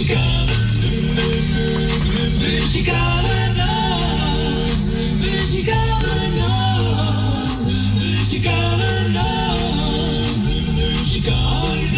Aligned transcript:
Muzikale, 0.00 0.56
muzikale 2.38 3.52
nacht. 3.56 4.84
Muzikale 5.20 6.28
nacht. 6.36 7.64
Muzikale 7.98 9.08
nacht. 9.12 10.48
Muzikale 10.74 11.90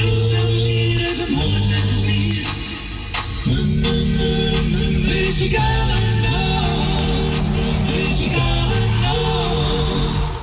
Muzikale 5.07 6.01
nacht. 6.23 7.49
Muzikale 7.87 8.81
nacht. 9.03 10.37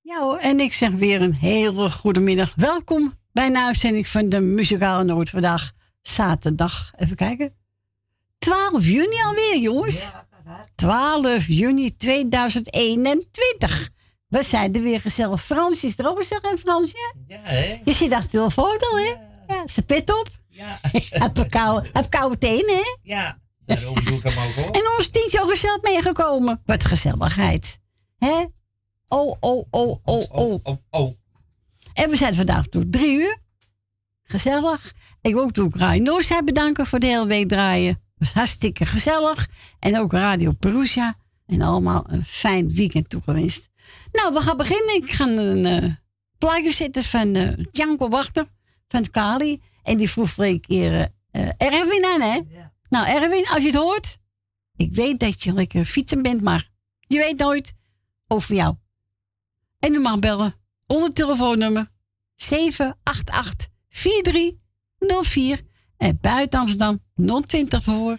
Ja 0.00 0.36
en 0.40 0.60
ik 0.60 0.72
zeg 0.72 0.90
weer 0.90 1.22
een 1.22 1.34
hele 1.34 1.90
goede 1.90 2.20
middag. 2.20 2.52
Welkom 2.56 3.12
bij 3.32 3.46
een 3.46 3.56
uitzending 3.56 4.08
van 4.08 4.28
de 4.28 4.40
Muzikale 4.40 5.04
Noord 5.04 5.30
vandaag. 5.30 5.78
Zaterdag, 6.02 6.92
even 6.96 7.16
kijken. 7.16 7.54
12 8.38 8.84
juni 8.84 9.22
alweer, 9.24 9.58
jongens. 9.58 10.10
12 10.74 11.46
juni 11.46 11.96
2021. 11.96 13.90
We 14.28 14.42
zijn 14.42 14.74
er 14.74 14.82
weer 14.82 15.00
gezellig. 15.00 15.44
Frans 15.44 15.84
is 15.84 15.98
er 15.98 16.08
ook 16.08 16.18
gezellig, 16.18 16.50
hè, 16.50 16.58
Fransje? 16.58 17.14
Ja, 17.26 17.38
hè? 17.42 17.80
Je 17.84 17.92
zit 17.92 18.12
achter 18.12 18.42
de 18.42 18.50
foto, 18.50 18.96
hè? 18.96 19.14
Ja, 19.54 19.66
zijn 19.66 19.86
pet 19.86 20.10
op. 20.20 20.28
Ja. 20.48 20.80
heb 21.24 21.46
koude, 21.50 21.88
heb 21.92 22.10
koude 22.10 22.38
tenen, 22.38 22.74
hè? 22.74 22.96
Ja. 23.02 23.38
Daarom 23.66 24.04
doe 24.04 24.16
ik 24.16 24.22
hem 24.22 24.48
ook 24.48 24.68
op. 24.68 24.76
En 24.76 24.82
ons 24.96 25.08
tien 25.08 25.30
zo 25.30 25.46
gezellig 25.46 25.82
meegekomen. 25.82 26.62
Wat 26.64 26.84
gezelligheid. 26.84 27.78
Hè? 28.18 28.44
Oh, 29.08 29.36
oh, 29.40 29.66
oh, 29.70 29.96
oh, 30.04 30.24
oh. 30.30 30.60
Oh, 30.62 30.76
oh. 30.90 31.14
En 31.94 32.10
we 32.10 32.16
zijn 32.16 32.34
vandaag 32.34 32.66
tot 32.66 32.92
drie 32.92 33.16
uur. 33.16 33.38
Gezellig. 34.22 34.92
Ik 35.22 35.34
wil 35.34 35.50
ook 35.58 35.76
Radio 35.76 36.02
Noordzij 36.02 36.44
bedanken 36.44 36.86
voor 36.86 36.98
de 36.98 37.06
hele 37.06 37.26
week 37.26 37.48
draaien. 37.48 37.88
Het 37.88 38.18
was 38.18 38.32
hartstikke 38.32 38.86
gezellig. 38.86 39.48
En 39.78 39.98
ook 39.98 40.12
Radio 40.12 40.52
Perusia. 40.52 41.16
En 41.46 41.62
allemaal 41.62 42.04
een 42.06 42.24
fijn 42.24 42.74
weekend 42.74 43.08
toegewenst. 43.08 43.68
Nou, 44.12 44.34
we 44.34 44.40
gaan 44.40 44.56
beginnen. 44.56 44.94
Ik 44.94 45.10
ga 45.10 45.26
een 45.26 45.66
eh 45.66 45.90
plaatje 46.38 46.72
zetten 46.72 47.04
van 47.04 47.34
eh 47.34 47.64
Django 47.72 48.08
Wachter. 48.08 48.46
Van 48.88 49.10
Kali. 49.10 49.60
En 49.82 49.96
die 49.96 50.10
vroeg 50.10 50.30
voor 50.30 50.44
een 50.44 50.60
keer 50.60 51.08
eh 51.30 51.48
Erwin 51.56 52.04
aan, 52.04 52.20
hè? 52.20 52.40
Nou, 52.88 53.06
Erwin, 53.06 53.48
als 53.48 53.60
je 53.62 53.66
het 53.66 53.74
hoort. 53.74 54.18
Ik 54.76 54.94
weet 54.94 55.20
dat 55.20 55.42
je 55.42 55.52
lekker 55.52 55.84
fietsen 55.84 56.22
bent, 56.22 56.40
maar 56.42 56.70
je 57.06 57.18
weet 57.18 57.38
nooit 57.38 57.72
over 58.28 58.54
jou. 58.54 58.74
En 59.78 59.94
u 59.94 59.98
mag 60.00 60.18
bellen 60.18 60.54
onder 60.86 61.12
telefoonnummer 61.12 61.90
788 62.34 63.68
4304 65.00 65.60
en 65.96 66.18
buiten 66.20 66.60
Amsterdam 66.60 66.98
020 67.46 67.84
hoor. 67.84 68.18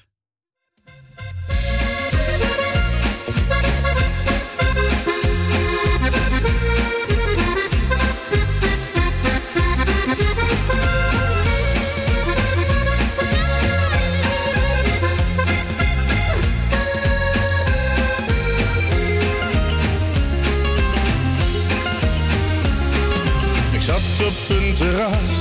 Ik 23.71 23.81
zat 23.81 24.27
op 24.27 24.33
een 24.49 24.73
terras, 24.73 25.40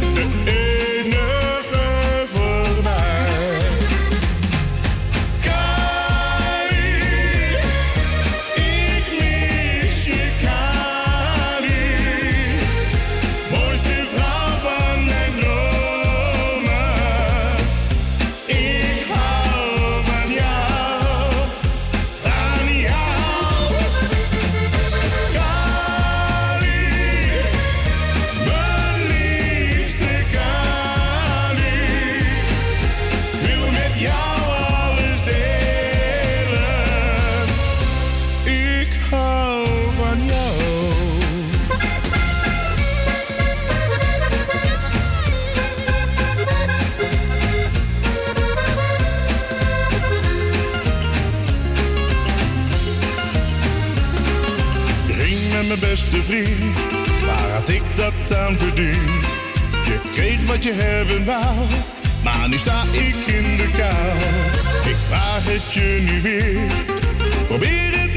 waar 57.25 57.49
had 57.51 57.69
ik 57.69 57.81
dat 57.95 58.37
aan 58.37 58.55
verdiend? 58.55 59.25
Je 59.85 59.99
kreeg 60.11 60.45
wat 60.45 60.63
je 60.63 60.73
hebben 60.73 61.25
wou, 61.25 61.55
maar 62.23 62.49
nu 62.49 62.57
sta 62.57 62.83
ik 62.91 63.25
in 63.25 63.57
de 63.57 63.69
kou. 63.77 64.17
Ik 64.89 64.95
vraag 65.07 65.43
het 65.43 65.73
je 65.73 65.99
nu 66.01 66.21
weer, 66.21 66.71
probeer 67.47 67.99
het 67.99 68.10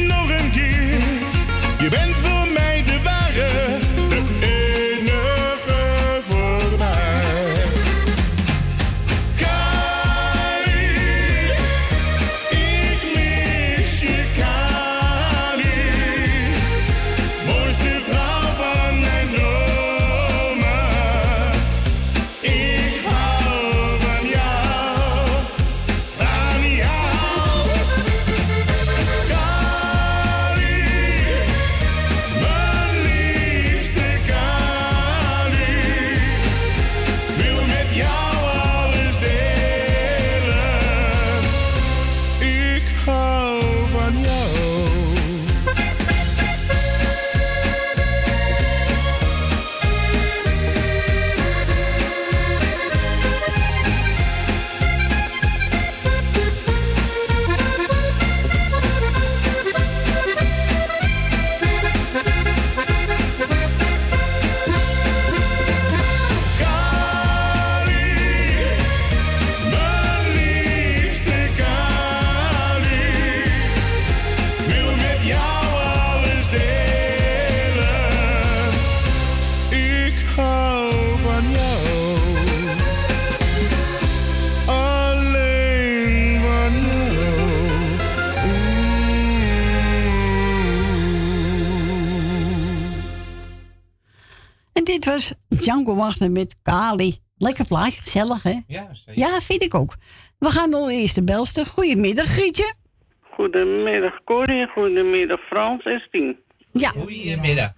Django 95.65 95.95
Wachter 95.95 96.31
met 96.31 96.57
Kali. 96.63 97.16
Lekker 97.37 97.66
plaatje, 97.66 98.01
gezellig, 98.01 98.43
hè? 98.43 98.59
Ja, 98.66 98.89
zeker. 98.93 99.22
Ja, 99.22 99.41
vind 99.41 99.63
ik 99.63 99.75
ook. 99.75 99.95
We 100.39 100.49
gaan 100.49 100.71
naar 100.71 100.87
de 100.87 100.93
eerste 100.93 101.25
belster. 101.25 101.66
Goedemiddag, 101.66 102.27
Grietje. 102.27 102.75
Goedemiddag 103.21 104.21
Corrie, 104.25 104.66
goedemiddag 104.66 105.41
Frans 105.41 105.83
en 105.84 106.01
Stien. 106.01 106.37
Ja, 106.72 106.89
Goedemiddag. 106.89 107.72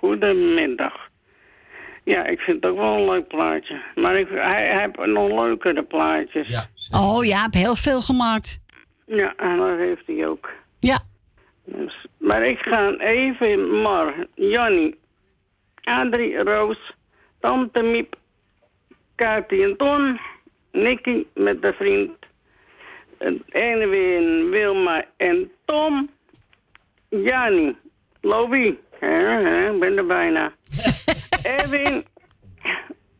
Goedemiddag. 0.00 0.92
Ja, 2.04 2.26
ik 2.26 2.40
vind 2.40 2.62
het 2.62 2.72
ook 2.72 2.78
wel 2.78 2.96
een 2.96 3.04
leuk 3.10 3.28
plaatje. 3.28 3.82
Maar 3.94 4.18
ik, 4.18 4.28
hij, 4.28 4.66
hij 4.66 4.80
heeft 4.80 5.06
nog 5.10 5.40
leukere 5.42 5.82
plaatjes. 5.82 6.48
Ja. 6.48 6.68
oh 6.96 7.24
ja, 7.24 7.42
heb 7.42 7.52
heel 7.54 7.74
veel 7.76 8.00
gemaakt. 8.02 8.60
Ja, 9.06 9.34
en 9.36 9.56
dat 9.56 9.78
heeft 9.78 10.06
hij 10.06 10.26
ook. 10.26 10.50
Ja, 10.78 10.98
Dus, 11.64 12.06
maar 12.18 12.46
ik 12.46 12.58
ga 12.58 12.90
even 12.98 13.80
Mar, 13.80 14.26
Jannie, 14.34 14.98
Adrie, 15.82 16.36
Roos, 16.38 16.94
Tante 17.40 17.82
Miep, 17.82 18.16
Kati 19.14 19.62
en 19.62 19.76
Ton, 19.76 20.20
Nicky 20.72 21.26
met 21.34 21.62
de 21.62 21.72
vriend, 21.72 22.16
en 23.18 23.42
Erwin, 23.48 24.50
Wilma 24.50 25.04
en 25.16 25.50
Tom, 25.64 26.10
Jannie, 27.08 27.76
Lobby, 28.20 28.76
ik 29.00 29.78
ben 29.80 29.96
er 29.96 30.06
bijna. 30.06 30.52
Erwin. 31.42 32.04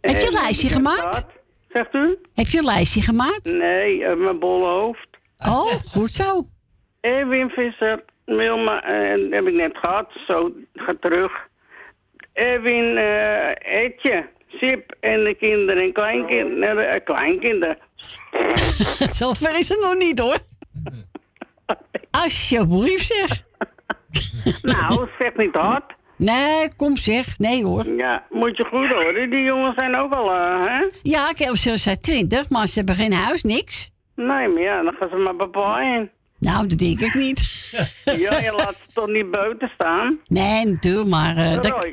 Heb 0.00 0.16
je 0.16 0.26
een 0.26 0.32
lijstje 0.32 0.68
gemaakt? 0.68 1.26
Zegt 1.68 1.94
u? 1.94 2.18
heb 2.34 2.46
je 2.46 2.58
een 2.58 2.64
lijstje 2.64 3.02
gemaakt? 3.02 3.44
Nee, 3.44 4.04
eh, 4.04 4.16
mijn 4.16 4.38
bolle 4.38 4.66
hoofd. 4.66 5.08
Oh, 5.38 5.72
goed 5.92 6.10
zo. 6.10 6.46
Erwin 7.00 7.50
Visser, 7.50 8.04
Wilma, 8.24 8.82
en 8.82 9.32
heb 9.32 9.46
ik 9.46 9.54
net 9.54 9.76
gehad, 9.76 10.10
zo 10.26 10.52
ga 10.74 10.94
terug. 11.00 11.47
Erwin, 12.38 12.96
eh 12.96 13.82
Etje, 13.84 14.28
Sip 14.48 14.94
en 15.00 15.24
de 15.24 15.34
kinderen 15.34 15.82
en 15.82 15.92
kleinkinderen, 15.92 16.90
eh, 16.90 17.04
kleinkinderen. 17.04 17.78
Zover 19.18 19.58
is 19.58 19.68
het 19.68 19.80
nog 19.80 19.98
niet, 19.98 20.18
hoor. 20.18 20.38
Alsjeblieft, 22.22 23.06
zeg. 23.06 23.42
Nou, 24.62 25.08
zeg 25.18 25.36
niet 25.36 25.54
hard. 25.54 25.92
Nee, 26.16 26.74
kom 26.76 26.96
zeg. 26.96 27.38
Nee, 27.38 27.64
hoor. 27.64 27.86
Ja, 27.86 28.26
moet 28.30 28.56
je 28.56 28.64
goed 28.64 28.88
horen. 28.88 29.30
Die 29.30 29.42
jongens 29.42 29.74
zijn 29.76 29.96
ook 29.96 30.14
al, 30.14 30.30
eh, 30.32 30.66
hè? 30.66 30.86
Ja, 31.02 31.30
ik 31.30 31.38
heb 31.38 31.56
ze 31.56 31.76
zijn 31.76 32.00
twintig, 32.00 32.48
maar 32.48 32.66
ze 32.66 32.78
hebben 32.78 32.94
geen 32.94 33.12
huis, 33.12 33.42
niks. 33.42 33.90
Nee, 34.14 34.48
maar 34.48 34.62
ja, 34.62 34.82
dan 34.82 34.94
gaan 35.00 35.08
ze 35.08 35.16
maar 35.16 35.36
bij 35.36 35.46
pa 35.46 35.80
in. 35.80 36.10
Nou, 36.38 36.66
dat 36.66 36.78
denk 36.78 37.00
ik 37.00 37.14
niet. 37.14 37.40
Ja, 38.04 38.38
je 38.38 38.52
laat 38.56 38.74
ze 38.74 38.92
toch 38.92 39.08
niet 39.08 39.30
buiten 39.30 39.70
staan. 39.74 40.18
Nee, 40.26 40.64
natuurlijk, 40.64 41.08
maar... 41.08 41.60
dat, 41.60 41.88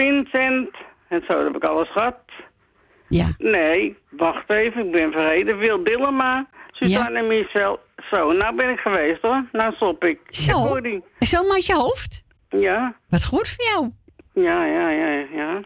Vincent, 0.00 0.70
en 1.08 1.22
zo 1.28 1.44
heb 1.44 1.56
ik 1.56 1.64
alles 1.64 1.88
gehad. 1.90 2.18
ja. 3.08 3.26
Nee, 3.38 3.96
wacht 4.10 4.50
even, 4.50 4.86
ik 4.86 4.92
ben 4.92 5.12
vergeten. 5.12 5.58
Wil 5.58 5.84
Dillema, 5.84 6.46
Suzanne 6.70 7.18
en 7.18 7.26
Michel. 7.26 7.80
Zo, 8.10 8.32
nou 8.32 8.56
ben 8.56 8.70
ik 8.70 8.78
geweest 8.78 9.22
hoor. 9.22 9.44
Nou 9.52 9.74
stop 9.74 10.04
ik. 10.04 10.18
Zo. 10.28 10.52
Zo 11.18 11.38
je 11.56 11.74
hoofd. 11.74 12.22
Ja, 12.48 12.96
Wat 13.08 13.24
goed 13.24 13.48
voor 13.48 13.64
jou. 13.64 13.90
ja, 14.46 14.64
ja, 14.64 14.90
ja, 14.90 15.24
ja. 15.32 15.60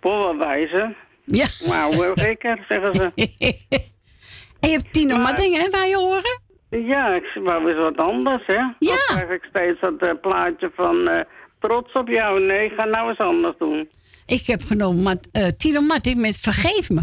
Voor 0.00 0.18
wel 0.18 0.36
wijzen. 0.36 0.96
Ja. 1.24 1.46
Maar 1.68 1.84
hoe 1.84 2.12
gekker, 2.14 2.64
zeggen 2.68 2.94
ze. 2.94 3.10
en 4.60 4.68
je 4.68 4.76
hebt 4.76 4.92
Tino 4.92 5.16
Madding, 5.16 5.56
hè, 5.56 5.70
waar 5.70 5.86
je 5.86 5.96
horen? 5.96 6.40
Ja, 6.86 7.14
ik 7.14 7.38
wou 7.44 7.68
eens 7.68 7.78
wat 7.78 7.96
anders, 7.96 8.46
hè. 8.46 8.54
Ja. 8.54 8.74
Dan 8.78 8.96
krijg 9.06 9.30
ik 9.30 9.44
steeds 9.48 9.80
dat 9.80 9.98
eh, 9.98 10.12
plaatje 10.20 10.70
van 10.74 11.06
eh, 11.08 11.20
trots 11.62 11.92
op 11.92 12.08
jou. 12.08 12.40
Nee, 12.40 12.70
ga 12.70 12.84
nou 12.84 13.08
eens 13.08 13.18
anders 13.18 13.56
doen. 13.58 13.88
Ik 14.26 14.46
heb 14.46 14.60
genomen 14.66 15.02
maar, 15.02 15.16
eh, 15.32 15.46
Tino 15.46 15.80
Madding 15.80 16.16
met 16.20 16.36
Vergeef 16.36 16.90
me. 16.90 17.02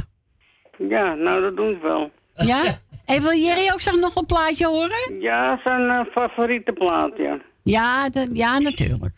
Ja, 0.89 1.13
nou 1.13 1.41
dat 1.41 1.56
doen 1.57 1.77
ze 1.81 1.88
wel. 1.88 2.11
Ja? 2.33 2.63
En 3.06 3.21
wil 3.21 3.33
Jerry 3.38 3.71
ook 3.73 4.00
nog 4.00 4.15
een 4.15 4.25
plaatje 4.25 4.65
horen? 4.67 5.19
Ja, 5.21 5.59
zijn 5.63 5.89
eh, 5.89 6.00
favoriete 6.15 6.71
plaat, 6.71 7.11
ja. 7.17 7.38
Ja, 7.63 8.09
ja 8.33 8.59
natuurlijk. 8.59 9.13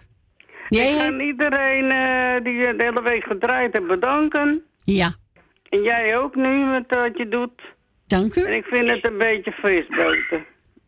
Ik 0.69 0.77
Jij, 0.77 0.91
ga 0.93 1.19
iedereen 1.19 1.91
eh, 1.91 2.43
die 2.43 2.75
de 2.77 2.83
hele 2.83 3.01
week 3.03 3.23
gedraaid 3.23 3.73
heeft 3.73 3.87
bedanken. 3.87 4.63
ja, 4.77 5.09
En 5.69 5.81
jij 5.81 6.17
ook 6.17 6.35
nu 6.35 6.65
met 6.65 6.83
wat 6.87 7.17
je 7.17 7.27
doet. 7.27 7.61
dank 8.07 8.35
En 8.35 8.51
u. 8.51 8.55
ik 8.55 8.65
vind 8.65 8.87
het 8.89 9.07
een 9.07 9.17
beetje 9.17 9.51
fris 9.51 9.87
buiten. 9.87 10.45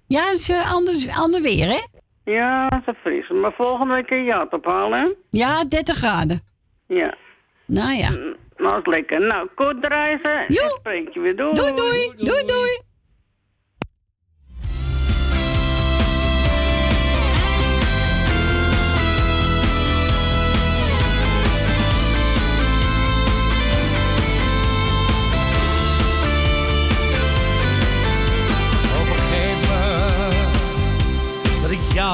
Ja, 0.07 0.21
het 0.23 0.39
is 0.39 0.49
eh, 0.49 0.73
anders, 0.73 1.07
ander 1.17 1.41
weer, 1.41 1.67
hè? 1.67 1.79
Ja, 2.23 2.81
zo 2.85 2.93
fris. 3.01 3.29
Maar 3.29 3.53
volgende 3.53 3.93
week 3.93 4.07
kun 4.07 4.23
je 4.23 4.47
ophalen, 4.51 4.99
hè? 4.99 5.07
Ja, 5.29 5.63
30 5.65 5.97
graden. 5.97 6.41
Ja. 6.87 7.13
Nou 7.65 7.95
ja. 7.97 8.09
Nou, 8.09 8.35
dat 8.57 8.77
is 8.77 8.85
lekker. 8.93 9.21
Nou, 9.21 9.47
kort 9.55 9.87
reizen. 9.87 10.45
Jo. 10.47 10.63
En 10.63 10.69
spreek 10.79 11.13
je 11.13 11.19
weer. 11.19 11.35
Doei. 11.35 11.53
Doei, 11.53 11.73
doei. 11.73 12.13
Doei, 12.15 12.45
doei. 12.45 12.79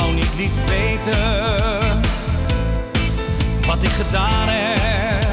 Jou 0.09 0.21
niet 0.21 0.35
liet 0.35 0.65
weten 0.65 2.01
wat 3.65 3.83
ik 3.83 3.89
gedaan 3.89 4.47
heb. 4.47 5.27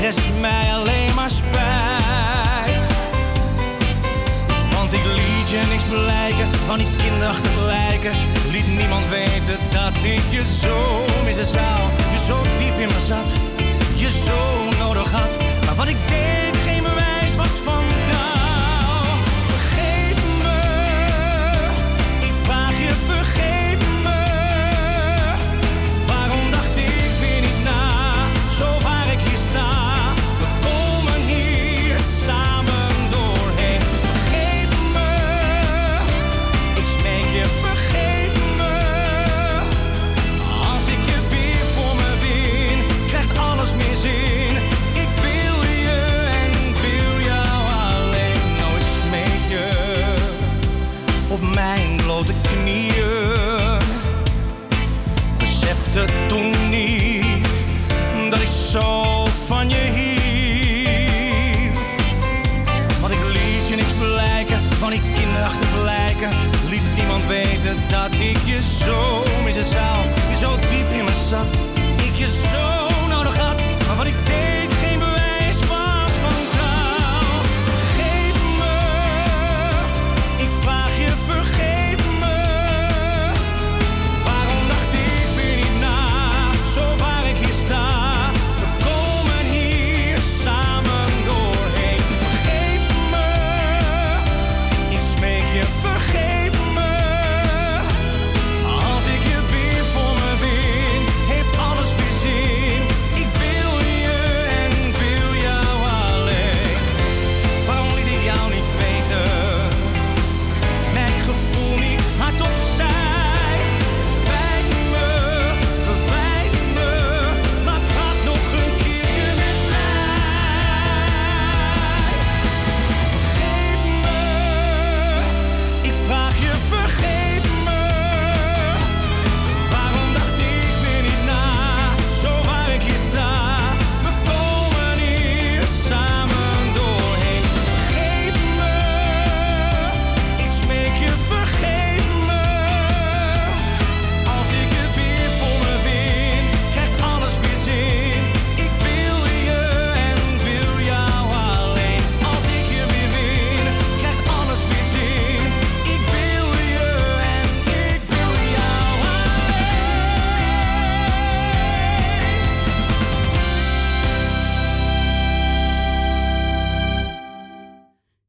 Rest 0.00 0.20
mij 0.40 0.72
alleen 0.72 1.14
maar 1.14 1.30
spijt. 1.30 2.86
Want 4.70 4.92
ik 4.92 5.04
liet 5.04 5.48
je 5.50 5.62
niks 5.70 5.82
blijken 5.82 6.58
van 6.66 6.78
die 6.78 6.88
kinderachtige 7.02 7.64
lijken. 7.64 8.12
Liet 8.50 8.76
niemand 8.78 9.08
weten 9.08 9.58
dat 9.70 10.04
ik 10.04 10.22
je 10.30 10.44
zo 10.60 11.04
missen 11.24 11.46
zou. 11.46 11.80
Je 12.12 12.24
zo 12.26 12.42
diep 12.56 12.78
in 12.78 12.88
me 12.88 13.00
zat, 13.06 13.28
je 13.94 14.10
zo 14.10 14.68
nodig 14.78 15.10
had. 15.10 15.38
Maar 15.64 15.74
wat 15.74 15.88
ik 15.88 15.96
deed 16.08 16.56
geen 16.56 16.82
bewijs 16.82 17.17
zo 58.70 59.24
van 59.46 59.68
je 59.68 59.76
hield. 59.76 60.30
Want 63.00 63.12
ik 63.12 63.18
liet 63.32 63.68
je 63.68 63.76
niks 63.76 63.92
blijken 63.98 64.62
van 64.78 64.90
die 64.90 65.00
kinderachtige 65.14 65.78
lijken. 65.84 66.30
Liet 66.68 66.82
niemand 66.96 67.26
weten 67.26 67.76
dat 67.88 68.12
ik 68.12 68.38
je 68.44 68.60
zo 68.84 69.22
missen 69.44 69.64
zou. 69.64 69.96
Je 70.30 70.36
zo 70.40 70.50
diep 70.70 70.90
in 70.98 71.04
me 71.04 71.12
zat, 71.28 71.46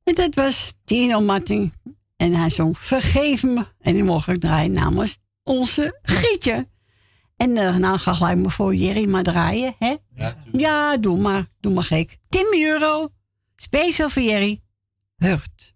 En 0.10 0.16
dat 0.16 0.36
was 0.36 0.76
Tino 0.84 1.22
Martin. 1.22 1.74
En 2.18 2.34
hij 2.34 2.50
zong 2.50 2.78
Vergeef 2.78 3.44
me. 3.44 3.66
En 3.80 3.94
die 3.94 4.04
mocht 4.04 4.28
ik 4.28 4.40
draaien 4.40 4.72
namens 4.72 5.18
onze 5.44 6.00
Grietje. 6.02 6.68
En 7.36 7.50
uh, 7.50 7.76
nou 7.76 7.98
ga 7.98 8.14
gelijk 8.14 8.38
maar 8.38 8.52
voor 8.52 8.76
Jerry 8.76 9.10
maar 9.10 9.24
draaien, 9.24 9.76
hè? 9.80 9.96
Ja, 10.16 10.38
ja, 10.52 10.98
doe 10.98 11.18
maar. 11.18 11.48
Doe 11.60 11.74
maar 11.74 11.84
gek. 11.84 12.18
10 12.30 12.62
euro. 12.62 13.10
Speciaal 13.56 14.10
voor 14.10 14.22
Jerry. 14.22 14.62
Hurt. 15.16 15.76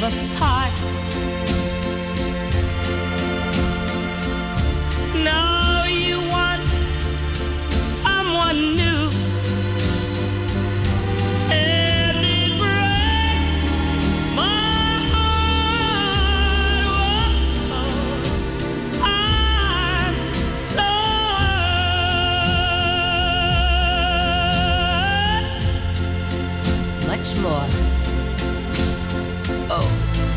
Never 0.00 0.10
part. 0.38 0.61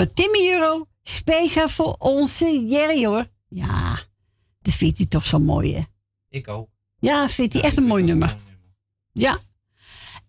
Van 0.00 0.12
Timmy 0.14 0.50
Euro, 0.50 0.86
speciaal 1.02 1.68
voor 1.68 1.94
onze 1.98 2.66
Jerry 2.66 3.06
hoor. 3.06 3.26
Ja, 3.48 4.00
dat 4.60 4.74
vindt 4.74 4.98
hij 4.98 5.06
toch 5.06 5.26
zo 5.26 5.38
mooi 5.38 5.74
hè? 5.74 5.82
Ik 6.28 6.48
ook. 6.48 6.68
Ja, 6.98 7.28
vindt 7.28 7.52
hij 7.52 7.62
echt 7.62 7.76
een 7.76 7.84
mooi 7.84 8.04
nummer. 8.04 8.36
Ja. 9.12 9.38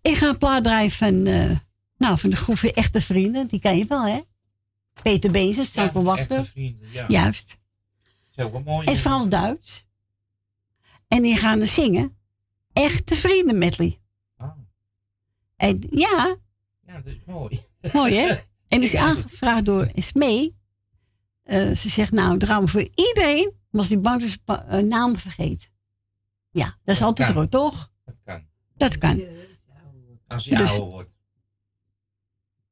Ik 0.02 0.14
ga 0.14 0.28
een 0.28 0.38
plaat 0.38 0.64
draaien 0.64 0.90
van, 0.90 1.14
uh, 1.26 1.58
nou, 1.96 2.18
van 2.18 2.30
de 2.30 2.36
groep 2.36 2.56
Echte 2.56 3.00
Vrienden. 3.00 3.46
Die 3.46 3.60
ken 3.60 3.78
je 3.78 3.84
wel 3.84 4.02
hè? 4.02 4.20
Peter 5.02 5.30
Bezes, 5.30 5.74
ja, 5.74 5.92
wel 5.92 6.02
wachten. 6.02 6.36
Echte 6.36 6.50
Vrienden, 6.50 6.90
ja. 6.90 7.04
Juist. 7.08 7.56
Zo, 8.30 8.60
mooi. 8.64 8.86
En 8.86 8.96
Frans-Duits. 8.96 9.86
En 11.08 11.22
die 11.22 11.36
gaan 11.36 11.60
er 11.60 11.66
zingen. 11.66 12.16
Echte 12.72 13.14
Vrienden 13.14 13.58
medley. 13.58 14.00
Oh. 14.36 14.58
En 15.56 15.86
ja. 15.90 16.36
Ja, 16.86 17.00
dat 17.00 17.04
is 17.04 17.18
mooi. 17.26 17.60
Mooi, 17.92 18.14
hè? 18.14 18.34
En 18.72 18.80
die 18.80 18.88
is 18.88 18.96
aangevraagd 18.96 19.64
door 19.64 19.90
Smee. 19.94 20.56
Uh, 21.44 21.74
ze 21.76 21.88
zegt, 21.88 22.12
nou, 22.12 22.38
drama 22.38 22.66
voor 22.66 22.88
iedereen, 22.94 23.52
maar 23.70 23.80
als 23.80 23.88
die 23.88 23.98
bank 23.98 24.20
dus 24.20 24.38
uh, 24.46 24.78
naam 24.78 25.16
vergeet. 25.16 25.72
Ja, 26.50 26.78
dat 26.84 26.94
is 26.94 27.02
altijd 27.02 27.28
terug, 27.28 27.48
toch? 27.48 27.90
Dat 28.04 28.14
kan. 28.24 28.46
Dat 28.76 28.98
kan. 28.98 29.22
Als 30.26 30.44
je 30.44 30.56
dus, 30.56 30.70
ouder 30.70 30.88
wordt. 30.88 31.14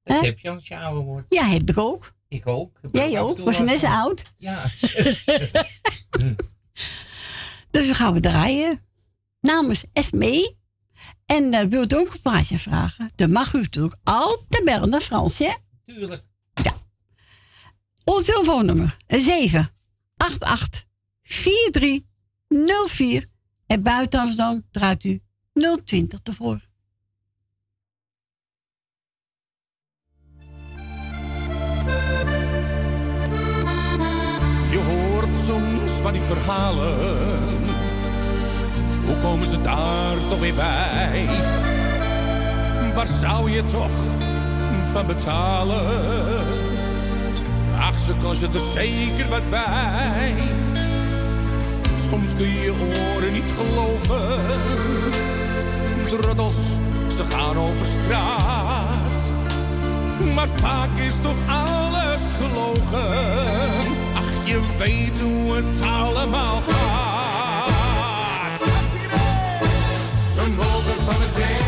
Dat 0.03 0.21
heb 0.21 0.39
je 0.39 0.51
als 0.51 0.69
je 0.69 0.77
ouder 0.77 1.03
wordt. 1.03 1.35
Ja, 1.35 1.45
heb 1.45 1.71
ik 1.71 1.79
ook. 1.79 2.15
Ik 2.29 2.47
ook. 2.47 2.79
Ik 2.83 2.89
Jij 2.93 3.21
ook? 3.21 3.39
Was 3.39 3.57
je 3.57 3.63
net 3.63 3.79
zo 3.79 3.87
oud? 3.87 4.23
Ja. 4.37 4.63
dus 7.71 7.87
dan 7.87 7.95
gaan 7.95 8.13
we 8.13 8.21
draaien. 8.21 8.85
Namens 9.41 9.85
Esmee 9.93 10.59
en 11.27 11.55
uh, 11.55 11.63
wilt 11.63 11.93
u 11.93 11.97
ook 11.97 12.13
een 12.13 12.23
plaatje 12.23 12.59
vragen? 12.59 13.11
Dan 13.15 13.33
mag 13.33 13.55
u 13.55 13.61
natuurlijk 13.61 13.97
altijd 14.05 14.65
bellen 14.65 14.91
naar 14.91 15.01
Fransje. 15.01 15.57
Tuurlijk. 15.95 16.23
Ja. 16.63 16.73
Ons 18.05 18.25
telefoonnummer 18.25 18.97
7 19.07 19.71
88 20.17 20.85
43 21.23 22.03
04. 22.89 23.27
En 23.67 23.83
buiten 23.83 24.37
dan 24.37 24.65
draait 24.71 25.05
u 25.05 25.21
020 25.85 26.21
ervoor. 26.23 26.69
Je 34.71 34.83
hoort 34.87 35.37
soms 35.37 35.93
van 35.93 36.13
die 36.13 36.23
verhalen 36.23 37.59
hoe 39.07 39.19
komen 39.19 39.47
ze 39.47 39.61
daar 39.61 40.29
toch 40.29 40.41
weer 40.41 40.55
bij? 40.55 41.27
Waar 42.95 43.09
zou 43.09 43.51
je 43.51 43.63
toch 43.63 44.29
van 44.93 45.07
betalen? 45.07 45.87
Ach, 47.79 47.99
ze 47.99 48.15
kost 48.23 48.43
er 48.43 48.61
zeker 48.75 49.29
wat 49.29 49.51
bij. 49.51 50.35
Soms 52.09 52.35
kun 52.37 52.47
je 52.47 52.61
je 52.61 52.75
oren 53.15 53.33
niet 53.33 53.51
geloven. 53.57 54.39
Droddels, 56.09 56.57
ze 57.17 57.25
gaan 57.25 57.57
over 57.57 57.87
straat. 57.87 59.33
Maar 60.35 60.49
vaak 60.49 60.97
is 60.97 61.21
toch 61.21 61.37
alles 61.49 62.23
gelogen. 62.39 63.09
Ach, 64.15 64.47
je 64.47 64.61
weet 64.79 65.21
hoe 65.21 65.55
het 65.55 65.81
allemaal 65.83 66.61
gaat. 66.61 68.61
Ze 70.35 70.49
mogen 70.57 71.05
van 71.05 71.19
me 71.19 71.29
zeggen 71.37 71.60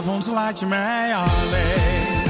soms 0.00 0.26
laat 0.26 0.60
je 0.60 0.66
mij 0.66 1.14
alleen. 1.14 2.20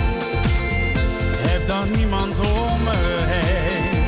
Heb 1.36 1.68
dan 1.68 1.90
niemand 1.90 2.38
om 2.38 2.82
me 2.84 3.18
heen. 3.20 4.04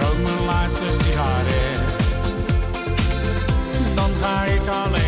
Rook 0.00 0.22
mijn 0.22 0.44
laatste 0.46 0.86
sigaret. 1.02 1.80
Dan 3.94 4.10
ga 4.20 4.44
ik 4.44 4.68
alleen 4.68 5.01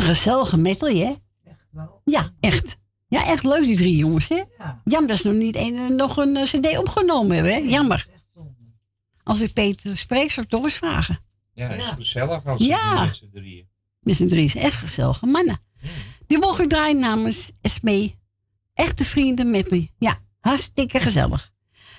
een 0.00 0.06
gezellige 0.06 0.56
medley, 0.56 0.96
hè? 0.96 1.14
Ja, 2.04 2.32
echt. 2.40 2.78
Ja, 3.08 3.26
echt 3.26 3.44
leuk, 3.44 3.64
die 3.64 3.76
drie 3.76 3.96
jongens, 3.96 4.28
hè? 4.28 4.42
Jammer 4.84 5.08
dat 5.08 5.18
ze 5.18 5.28
nog 5.28 5.36
niet 5.36 5.56
een, 5.56 5.96
nog 5.96 6.16
een 6.16 6.36
eh, 6.36 6.42
cd 6.42 6.78
opgenomen 6.78 7.34
hebben, 7.34 7.52
hè? 7.52 7.58
Jammer. 7.58 8.06
Als 9.22 9.40
ik 9.40 9.52
Peter 9.52 9.98
spreek, 9.98 10.30
zou 10.30 10.46
ik 10.46 10.52
toch 10.52 10.64
eens 10.64 10.74
vragen. 10.74 11.20
Ja, 11.54 11.68
het 11.68 11.80
is 11.80 11.88
gezellig 11.88 12.46
als 12.46 12.58
Ja. 12.58 12.94
ja. 12.94 13.04
met 13.04 13.16
z'n 13.16 13.30
drieën. 13.32 13.68
Met 14.00 14.16
z'n 14.16 14.26
drieën, 14.26 14.50
echt 14.54 14.74
gezellige 14.74 15.26
mannen. 15.26 15.58
Die 16.26 16.38
mogen 16.38 16.68
draaien 16.68 16.98
namens 16.98 17.52
Esmee. 17.60 18.18
Echte 18.74 19.04
vrienden 19.04 19.50
met 19.50 19.70
me. 19.70 19.88
Ja, 19.98 20.18
hartstikke 20.40 21.00
gezellig. 21.00 21.52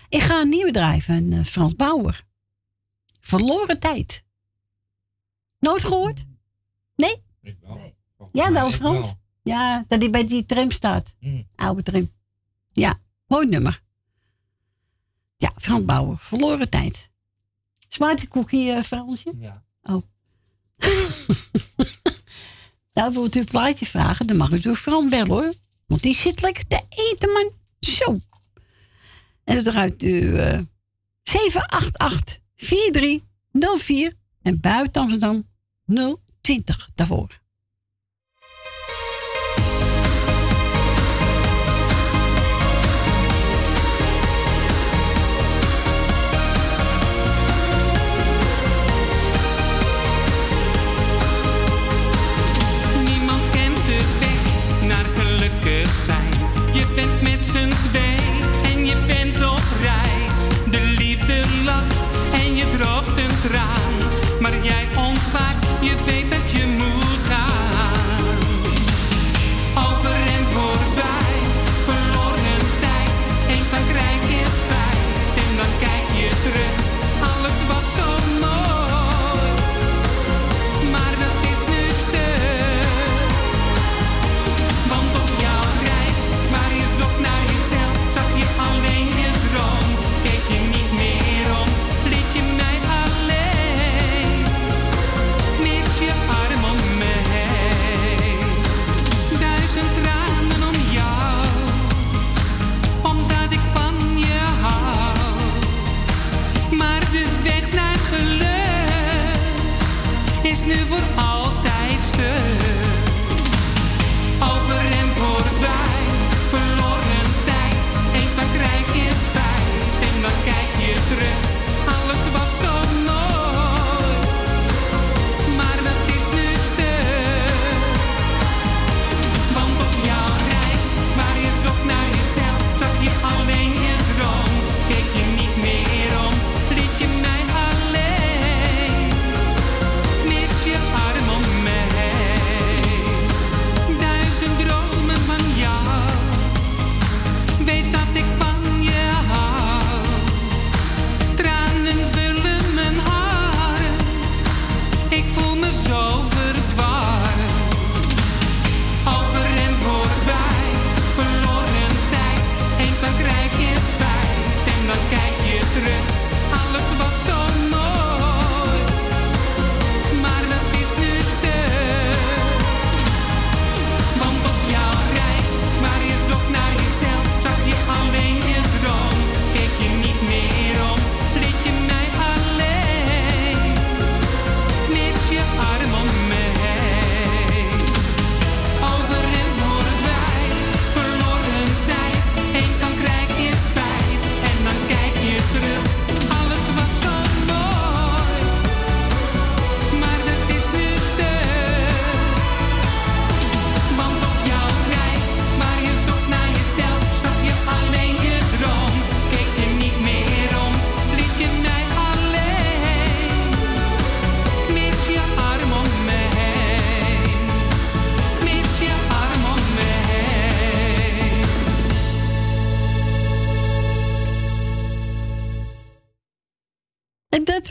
Ik 0.10 0.22
ga 0.22 0.42
een 0.42 0.50
nieuwe 0.50 0.72
draaien 0.72 1.02
van 1.02 1.32
eh, 1.32 1.44
Frans 1.44 1.76
Bauer. 1.76 2.24
Verloren 3.20 3.80
tijd. 3.80 4.24
Nooit 5.60 5.84
gehoord? 5.84 6.26
Nee? 6.96 7.24
Ik 7.42 7.58
wel. 7.62 7.91
Ja, 8.32 8.52
wel 8.52 8.72
Frans. 8.72 9.06
wel. 9.06 9.20
Ja, 9.44 9.86
dat 9.88 10.02
hij 10.02 10.10
bij 10.10 10.28
die 10.28 10.46
tram 10.46 10.72
staat. 10.72 11.16
Mm. 11.20 11.48
Oude 11.56 11.84
tram. 11.84 12.12
Ja, 12.72 13.00
mooi 13.28 13.48
nummer. 13.48 13.82
Ja, 15.38 15.52
Frans 15.56 15.86
Bauer. 15.86 16.18
Verloren 16.20 16.70
tijd. 16.70 17.10
Smaakt 17.88 18.22
de 18.22 18.28
koekie, 18.28 18.72
eh, 18.72 18.84
Fransje? 18.84 19.34
Ja. 19.40 19.64
Oh. 19.84 20.02
nou, 22.94 23.14
wilt 23.14 23.36
u 23.36 23.40
een 23.40 23.46
plaatje 23.46 23.86
vragen, 23.86 24.28
dan 24.28 24.38
mag 24.38 24.50
u 24.50 24.52
natuurlijk 24.52 24.84
Frans 24.84 25.10
bellen 25.10 25.28
hoor. 25.30 25.54
Want 25.86 26.04
die 26.04 26.16
zit 26.16 26.42
lekker 26.42 26.68
te 26.68 26.82
eten, 26.90 27.32
man. 27.32 27.52
Zo. 27.80 28.20
En 29.44 29.56
dat 29.56 29.68
eruit 29.68 30.04
u 30.04 30.38
eh 30.38 30.60
788 31.24 32.40
4304 32.56 34.14
en 34.42 34.60
buiten 34.60 35.02
Amsterdam 35.02 35.48
020 36.42 36.90
daarvoor. 36.96 37.41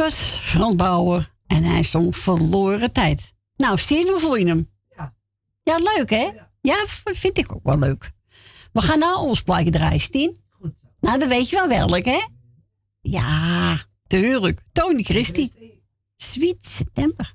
was 0.01 0.39
Frans 0.43 1.25
en 1.47 1.65
hij 1.65 1.83
zong 1.83 2.17
Verloren 2.17 2.93
Tijd. 2.93 3.33
Nou, 3.57 3.79
zie 3.79 3.99
je, 3.99 4.11
hoe 4.11 4.21
voel 4.21 4.37
je 4.37 4.47
hem? 4.47 4.71
Ja. 4.97 5.15
Ja, 5.63 5.77
leuk 5.77 6.11
hè? 6.11 6.31
Ja. 6.61 6.85
vind 7.05 7.39
ik 7.39 7.55
ook 7.55 7.65
wel 7.65 7.79
leuk. 7.79 8.13
We 8.73 8.81
gaan 8.81 8.99
nou 8.99 9.19
ons 9.29 9.43
plaatje 9.43 9.71
draaien, 9.71 10.01
Stien. 10.01 10.37
Goed 10.49 10.79
zo. 10.83 10.89
Nou, 11.01 11.19
dan 11.19 11.29
weet 11.29 11.49
je 11.49 11.57
wel 11.57 11.89
welk 11.89 12.05
hè? 12.05 12.27
Ja, 13.01 13.79
tuurlijk. 14.07 14.63
Tony 14.73 15.03
Christie. 15.03 15.83
Sweet 16.17 16.65
September. 16.65 17.35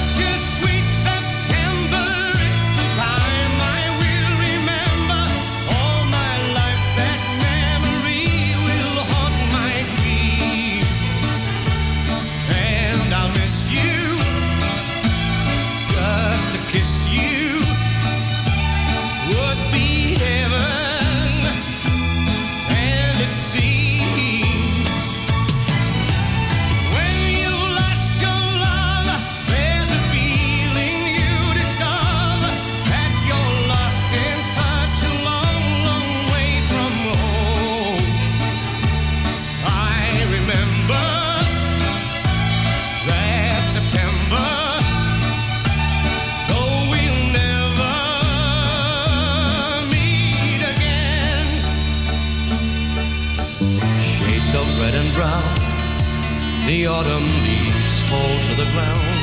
autumn 57.01 57.23
leaves 57.41 58.01
fall 58.09 58.33
to 58.45 58.53
the 58.61 58.69
ground. 58.73 59.17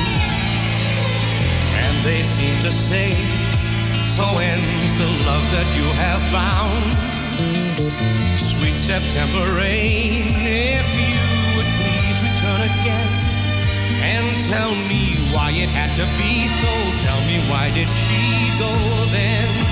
And 1.83 1.95
they 2.03 2.23
seem 2.23 2.53
to 2.59 2.71
say, 2.71 3.11
so 4.05 4.25
ends 4.35 4.91
the 4.99 5.09
love 5.27 5.45
that 5.55 5.67
you 5.77 5.87
have 6.03 6.21
found. 6.27 6.83
Sweet 8.37 8.75
September 8.75 9.45
rain, 9.55 10.27
if 10.43 10.87
you 10.99 11.19
would 11.55 11.71
please 11.79 12.17
return 12.27 12.61
again. 12.67 13.09
And 14.03 14.27
tell 14.49 14.75
me 14.91 15.15
why 15.31 15.51
it 15.51 15.69
had 15.69 15.95
to 15.95 16.05
be 16.19 16.47
so. 16.59 16.73
Tell 17.07 17.21
me 17.31 17.39
why 17.49 17.71
did 17.71 17.87
she 17.87 18.51
go 18.59 18.73
then? 19.15 19.68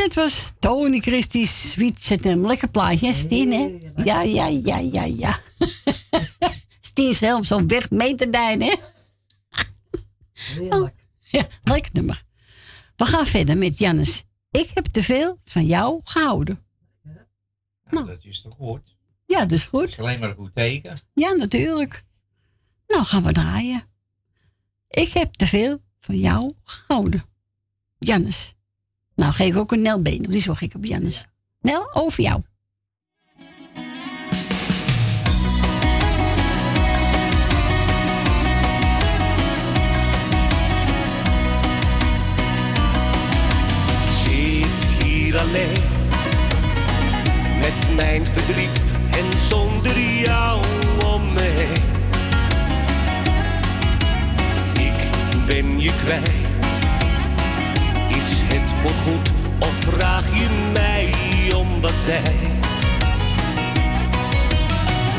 Dit 0.00 0.14
was 0.14 0.52
Tony 0.58 1.00
Christie's 1.00 1.70
Sweet 1.70 2.00
Zet 2.00 2.24
hem. 2.24 2.46
Lekker 2.46 2.68
plaatje, 2.68 3.06
hè, 3.06 3.12
Stien, 3.12 3.52
hè? 3.52 3.78
Ja, 4.04 4.22
ja, 4.22 4.46
ja, 4.46 4.78
ja, 4.78 5.02
ja. 5.04 5.38
Stien 6.80 7.14
zelf 7.14 7.46
zo'n 7.46 7.68
weg 7.68 7.90
mee 7.90 8.14
te 8.14 8.30
dijnen, 8.30 8.68
hè? 8.68 8.74
Heerlijk. 10.32 10.94
Ja, 11.20 11.46
leuk 11.62 11.92
nummer. 11.92 12.24
We 12.96 13.04
gaan 13.04 13.26
verder 13.26 13.56
met 13.58 13.78
Jannes. 13.78 14.24
Ik 14.50 14.70
heb 14.74 14.84
te 14.86 15.02
veel 15.02 15.38
van 15.44 15.66
jou 15.66 16.00
gehouden. 16.04 16.64
Nou, 17.90 18.06
dat 18.06 18.24
is 18.24 18.42
toch 18.42 18.54
goed? 18.54 18.96
Ja, 19.26 19.40
dat 19.40 19.52
is 19.52 19.60
Dat 19.60 19.80
goed. 19.80 19.88
is 19.88 19.98
alleen 19.98 20.20
maar 20.20 20.28
een 20.28 20.34
goed 20.36 20.52
teken. 20.52 20.96
Ja, 21.14 21.32
natuurlijk. 21.32 22.04
Nou, 22.86 23.04
gaan 23.04 23.22
we 23.22 23.32
draaien. 23.32 23.82
Ik 24.88 25.12
heb 25.12 25.34
te 25.34 25.46
veel 25.46 25.78
van 26.00 26.18
jou 26.18 26.52
gehouden. 26.64 27.22
Jannes. 27.98 28.54
Nou, 29.20 29.32
geef 29.32 29.48
ik 29.48 29.56
ook 29.56 29.72
een 29.72 29.82
Nel 29.82 30.02
been. 30.02 30.22
Die 30.22 30.36
is 30.36 30.46
wel 30.46 30.54
gek 30.54 30.74
op 30.74 30.84
Jannes. 30.84 31.26
Nel, 31.60 31.94
over 31.94 32.22
jou. 32.22 32.42
zit 44.22 45.04
hier 45.04 45.38
alleen 45.38 45.82
met 47.60 47.96
mijn 47.96 48.26
verdriet 48.26 48.82
en 49.10 49.38
zonder 49.38 49.98
jou 50.00 50.62
om 51.14 51.32
me 51.32 51.40
heen. 51.40 51.82
Ik 54.86 55.46
ben 55.46 55.80
je 55.80 55.92
kwijt. 56.04 56.39
Voorgoed 58.82 59.30
of 59.58 59.74
vraag 59.74 60.24
je 60.34 60.70
mij 60.72 61.12
om 61.54 61.80
wat 61.80 62.04
tijd? 62.04 62.34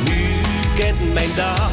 Nu 0.06 0.41
kent 0.76 1.13
mijn 1.13 1.30
dag 1.36 1.71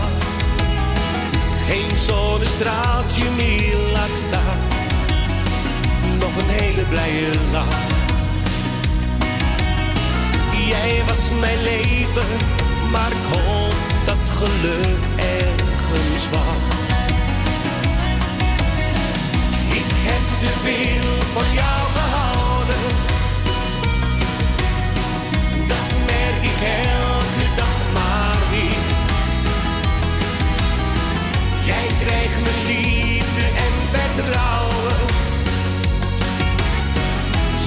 geen 1.68 1.96
zonnestraaltje 1.96 3.24
meer 3.36 3.76
laat 3.92 4.14
staan 4.28 4.78
nog 6.18 6.36
een 6.36 6.62
hele 6.62 6.82
blije 6.82 7.30
lach. 7.52 7.76
Jij 10.68 11.02
was 11.06 11.30
mijn 11.40 11.62
leven, 11.62 12.26
maar 12.92 13.10
ik 13.10 13.24
hoop 13.32 13.74
dat 14.06 14.30
geluk 14.30 14.98
ergens 15.16 16.28
wacht. 16.30 16.87
Te 20.38 20.50
veel 20.62 21.22
van 21.32 21.52
jou 21.52 21.80
gehouden, 21.94 22.84
dat 25.66 25.88
merk 26.06 26.42
ik 26.50 26.60
elke 26.92 27.46
dag 27.56 27.78
maar 27.92 28.38
weer. 28.50 28.84
Jij 31.64 31.86
krijgt 32.04 32.40
mijn 32.42 32.66
liefde 32.66 33.44
en 33.66 33.74
vertrouwen. 33.94 34.96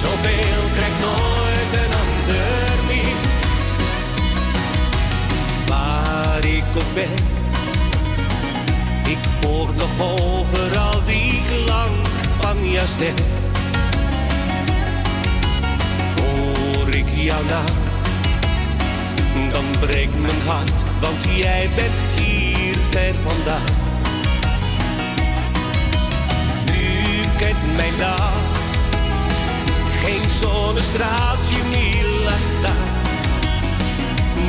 Zoveel 0.00 0.62
krijgt 0.76 1.00
nooit 1.00 1.72
een 1.82 1.94
ander 2.04 2.74
meer. 2.86 3.18
Waar 5.66 6.44
ik 6.44 6.64
ook 6.76 6.94
ben, 6.94 7.16
ik 9.06 9.18
hoor 9.44 9.68
nog 9.74 10.08
overal 10.08 11.04
die 11.04 11.42
klank 11.50 12.01
stem. 12.70 13.14
Hoor 16.16 16.94
ik 16.94 17.08
jouw 17.14 17.42
naam, 17.42 17.76
dan 19.50 19.64
breekt 19.80 20.18
mijn 20.20 20.40
hart, 20.46 20.84
want 21.00 21.24
jij 21.34 21.70
bent 21.74 22.20
hier 22.20 22.76
ver 22.90 23.14
vandaan. 23.14 23.74
Nu 26.64 27.24
kent 27.38 27.76
mijn 27.76 27.92
dag 27.98 28.32
geen 30.04 30.30
zonnestraaltje 30.40 31.56
meer 31.70 32.04
laat 32.24 32.46
staan. 32.58 32.90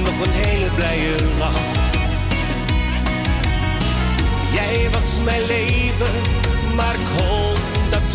Nog 0.04 0.26
een 0.26 0.47
hele 0.47 0.69
blije 0.76 1.15
lach. 1.38 1.82
Jij 4.54 4.89
was 4.91 5.17
mijn 5.23 5.45
leven, 5.47 6.13
maar 6.76 6.93
ik 6.93 7.08
hoop 7.17 7.73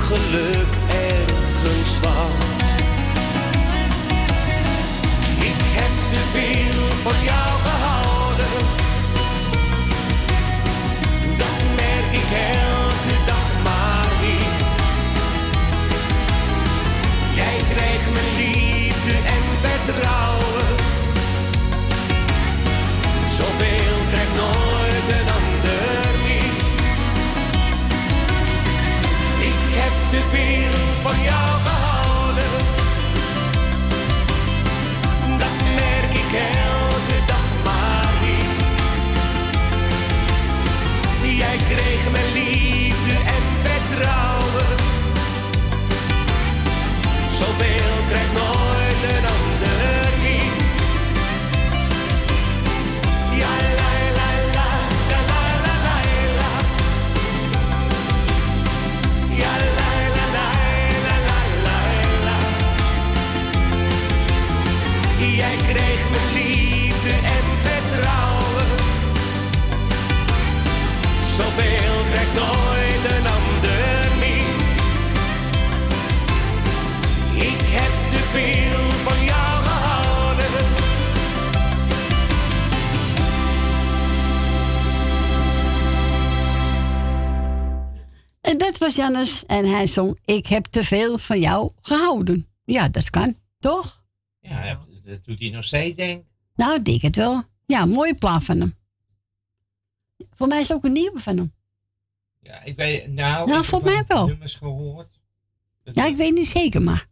geluk 0.09 0.73
ergens 0.89 1.93
wacht. 2.03 2.71
Ik 5.51 5.61
heb 5.79 5.95
te 6.13 6.21
veel 6.35 6.83
van 7.03 7.19
jou 7.31 7.51
gehouden. 7.67 8.57
Dat 11.43 11.59
merk 11.81 12.11
ik 12.21 12.31
elke 12.65 13.17
dag 13.27 13.49
maar 13.67 14.11
weer. 14.21 14.57
Jij 17.35 17.59
krijgt 17.73 18.09
mijn 18.17 18.33
liefde 18.37 19.15
en 19.37 19.45
vertrouwen. 19.65 20.69
Zoveel 23.39 23.97
krijgt 24.11 24.35
nooit 24.35 25.07
een 25.17 25.29
ander 25.29 25.38
te 30.11 30.21
veel 30.29 30.79
van 31.03 31.23
jou 31.23 31.49
gehouden. 31.67 32.53
Dat 35.39 35.57
merk 35.75 36.13
ik 36.23 36.33
elke 36.67 37.19
dag 37.27 37.49
maar 37.65 38.13
weer. 38.21 38.57
Jij 41.37 41.57
kreeg 41.69 42.11
mijn 42.11 42.33
liefde 42.33 43.15
en 43.37 43.45
vertrouwen. 43.63 44.67
Zoveel 47.39 47.95
krijgt 48.09 48.33
nooit 48.33 49.03
een 49.17 49.28
Zoveel 71.59 72.05
krijgt 72.11 72.35
nooit 72.35 73.05
een 73.05 73.27
ander 73.27 74.17
meer. 74.19 74.57
Ik 77.47 77.61
heb 77.77 78.11
te 78.11 78.23
veel 78.33 78.91
van 78.91 79.25
jou 79.25 79.65
gehouden. 79.65 80.67
En 88.41 88.59
dat 88.59 88.79
was 88.79 88.95
Jannes. 88.95 89.47
En 89.47 89.65
hij 89.65 89.87
zong 89.87 90.19
Ik 90.25 90.47
heb 90.47 90.65
te 90.65 90.85
veel 90.85 91.19
van 91.19 91.41
jou 91.41 91.71
gehouden. 91.81 92.47
Ja, 92.65 92.89
dat 92.89 93.11
kan, 93.11 93.37
toch? 93.59 94.03
Ja, 94.41 94.79
dat 95.05 95.25
doet 95.25 95.41
hij 95.41 95.51
nog 95.51 95.65
steeds, 95.65 95.97
denk 95.97 96.21
ik. 96.21 96.27
Nou, 96.57 96.77
ik 96.77 96.85
denk 96.85 97.03
het 97.03 97.17
wel. 97.17 97.43
Ja, 97.67 97.85
mooie 97.85 98.15
plaat 98.15 98.45
van 98.45 98.61
hem. 98.61 98.78
Voor 100.39 100.49
mij 100.49 100.61
is 100.61 100.73
ook 100.73 100.85
een 100.85 100.93
nieuwe 100.93 101.21
van 101.21 101.37
hem. 101.37 101.53
Ja, 102.41 102.63
ik 102.63 102.77
weet, 102.77 103.07
nou, 103.07 103.15
Nou, 103.17 103.49
ik 103.49 103.55
heb 103.55 103.65
volgens 103.65 103.91
mij 103.93 104.05
wel 104.07 104.17
wel. 104.19 104.27
nummers 104.27 104.55
gehoord. 104.55 105.21
Dat 105.85 105.95
Ja, 105.95 106.05
ik 106.07 106.17
weet 106.17 106.35
niet 106.35 106.49
zeker, 106.49 106.83
maar. 106.83 107.07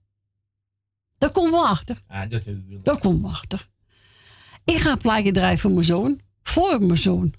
Daar 1.19 1.31
komen 1.31 1.51
we 1.61 1.67
achter. 1.67 2.03
Ah, 2.07 2.29
natuurlijk. 2.31 2.85
Daar 2.85 2.99
komen 2.99 3.23
we 3.23 3.29
achter. 3.29 3.69
Ik 4.65 4.77
ga 4.77 4.91
een 4.91 4.99
plaatje 4.99 5.33
draaien 5.33 5.59
voor 5.59 5.71
mijn 5.71 5.85
zoon. 5.85 6.21
Voor 6.43 6.83
mijn 6.83 6.99
zoon. 6.99 7.35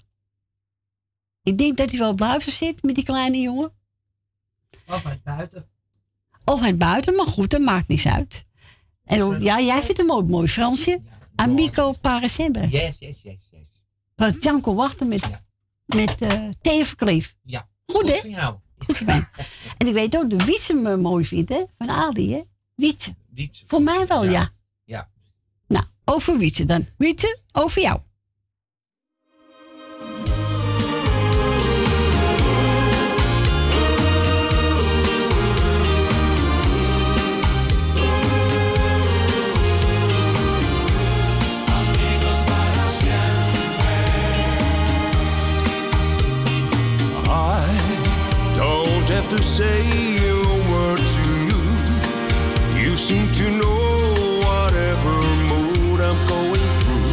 Ik 1.42 1.58
denk 1.58 1.76
dat 1.76 1.90
hij 1.90 1.98
wel 1.98 2.14
buiten 2.14 2.52
zit 2.52 2.82
met 2.82 2.94
die 2.94 3.04
kleine 3.04 3.40
jongen. 3.40 3.72
Of 4.86 5.06
uit 5.06 5.22
buiten. 5.22 5.68
Of 6.44 6.60
het 6.60 6.78
buiten, 6.78 7.16
maar 7.16 7.26
goed, 7.26 7.50
dat 7.50 7.60
maakt 7.60 7.88
niets 7.88 8.06
uit. 8.06 8.46
En 9.04 9.22
ook, 9.22 9.40
ja, 9.40 9.60
jij 9.60 9.82
vindt 9.82 10.00
hem 10.00 10.12
ook 10.12 10.28
mooi, 10.28 10.48
Fransje. 10.48 11.00
Amico 11.34 11.92
Parasembe. 11.92 12.68
Yes, 12.68 12.96
yes, 12.98 13.16
yes, 13.22 13.38
yes. 13.50 13.66
Van 14.16 14.30
Janko 14.40 14.74
Wachten 14.74 15.08
met, 15.08 15.42
met 15.96 16.16
eh 16.18 16.48
Theo 16.60 16.84
Verkleef. 16.84 17.36
Ja. 17.42 17.68
Goed, 17.86 18.08
hè? 18.08 18.20
voor 18.20 18.30
jou. 18.30 18.56
Goed 18.78 18.96
voor 18.96 19.06
mij. 19.06 19.28
En 19.78 19.86
ik 19.86 19.92
weet 19.92 20.16
ook 20.16 20.30
dat 20.30 20.44
Wietse 20.44 20.74
me 20.74 20.96
mooi 20.96 21.24
vindt, 21.24 21.48
hè? 21.48 21.64
Van 21.78 21.90
Ali, 21.90 22.32
hè? 22.32 22.42
Wietse. 22.74 23.14
Wietse. 23.30 23.64
Voor 23.66 23.82
mij 23.82 24.06
wel, 24.06 24.24
ja. 24.24 24.52
Ja. 24.84 25.08
Nou, 25.66 25.84
over 26.04 26.38
Wietse 26.38 26.64
dan. 26.64 26.86
Wietse, 26.96 27.38
over 27.52 27.82
jou. 27.82 28.00
have 49.10 49.28
to 49.28 49.42
say 49.42 49.80
a 50.18 50.34
word 50.70 50.98
to 50.98 51.24
you. 51.48 51.62
You 52.82 52.94
seem 52.96 53.26
to 53.32 53.50
know 53.50 53.88
whatever 54.44 55.14
mood 55.48 56.00
I'm 56.00 56.20
going 56.28 56.66
through. 56.80 57.06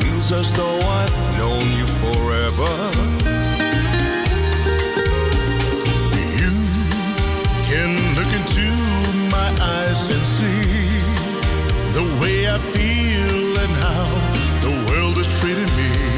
Feels 0.00 0.32
as 0.32 0.52
though 0.52 0.80
I've 1.00 1.38
known 1.38 1.64
you 1.78 1.86
forever. 2.02 2.72
You 6.40 6.52
can 7.70 7.90
look 8.16 8.30
into 8.40 8.66
my 9.30 9.50
eyes 9.60 10.10
and 10.10 10.24
see 10.26 10.88
the 11.92 12.04
way 12.20 12.48
I 12.48 12.58
feel 12.58 13.58
and 13.62 13.72
how 13.86 14.06
the 14.60 14.72
world 14.90 15.18
is 15.18 15.28
treating 15.40 15.70
me. 15.76 16.11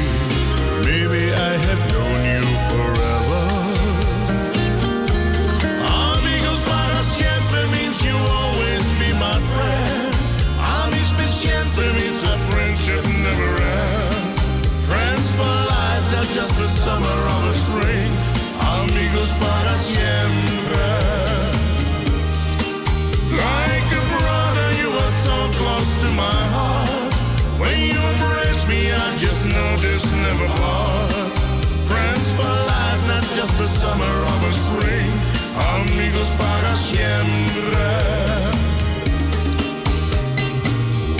Just 33.57 33.75
a 33.75 33.79
summer 33.79 34.03
or 34.05 34.49
a 34.49 34.53
spring. 34.53 35.11
Amigos 35.55 36.29
para 36.37 36.75
siempre. 36.75 37.87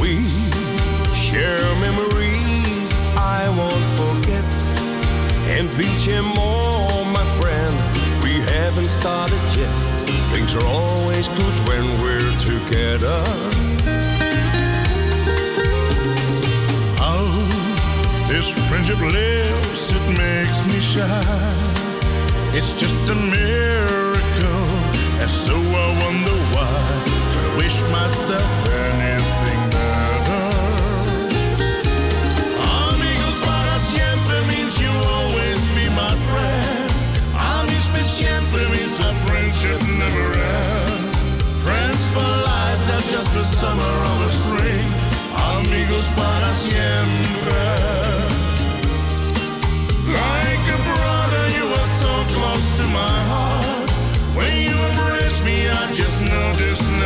We 0.02 0.26
share 1.13 1.63
memories 1.80 3.06
I 3.15 3.48
won't 3.58 3.88
forget. 4.02 4.52
And 5.56 5.69
we'll 5.78 5.95
share 5.95 6.24
more, 6.24 7.06
my 7.17 7.26
friend. 7.39 7.76
We 8.24 8.34
haven't 8.54 8.89
started 8.89 9.41
yet. 9.56 9.80
Things 10.34 10.56
are 10.56 10.65
always 10.65 11.28
good 11.30 11.56
when 11.69 11.86
we're 12.02 12.36
together. 12.52 13.19
How 16.98 17.24
this 18.28 18.50
friendship 18.67 19.00
lives, 19.00 19.91
it 19.91 20.06
makes 20.17 20.74
me 20.74 20.82
shine. 20.82 21.74
It's 22.58 22.72
just 22.80 22.98
a 23.12 23.15
miracle, 23.15 24.68
and 25.20 25.30
so 25.30 25.56
I 25.60 25.88
wonder 26.04 26.38
why. 26.56 26.80
But 27.34 27.44
I 27.52 27.58
wish 27.58 27.78
myself 27.91 28.52
anything 28.72 29.62
better. 29.76 30.48
Amigos 32.88 33.38
para 33.44 33.78
siempre 33.91 34.38
means 34.52 34.74
you 34.80 34.94
always 35.20 35.60
be 35.76 35.86
my 35.91 36.15
friend. 36.32 36.88
Amis 37.36 37.88
per 37.91 38.06
siempre 38.08 38.63
means 38.72 39.00
a 39.04 39.12
friendship 39.28 39.82
never 40.00 40.28
ends. 40.39 41.12
Friends 41.60 42.02
for 42.13 42.24
life, 42.24 42.82
not 42.88 43.04
just 43.12 43.36
a 43.36 43.44
summer 43.44 43.94
or 44.12 44.18
a 44.24 44.32
spring. 44.32 44.88
Amigos 45.52 46.08
para 46.15 46.52
siempre. 46.63 48.05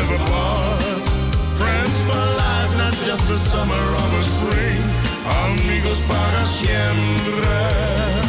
Never 0.09 0.23
pause. 0.25 1.09
Friends 1.57 1.97
for 2.05 2.15
life, 2.15 2.77
not 2.77 2.93
just 3.05 3.29
a 3.29 3.37
summer 3.37 3.75
or 3.75 4.19
a 4.19 4.23
spring. 4.23 4.81
Amigos 5.25 5.99
para 6.07 6.45
siempre. 6.45 8.28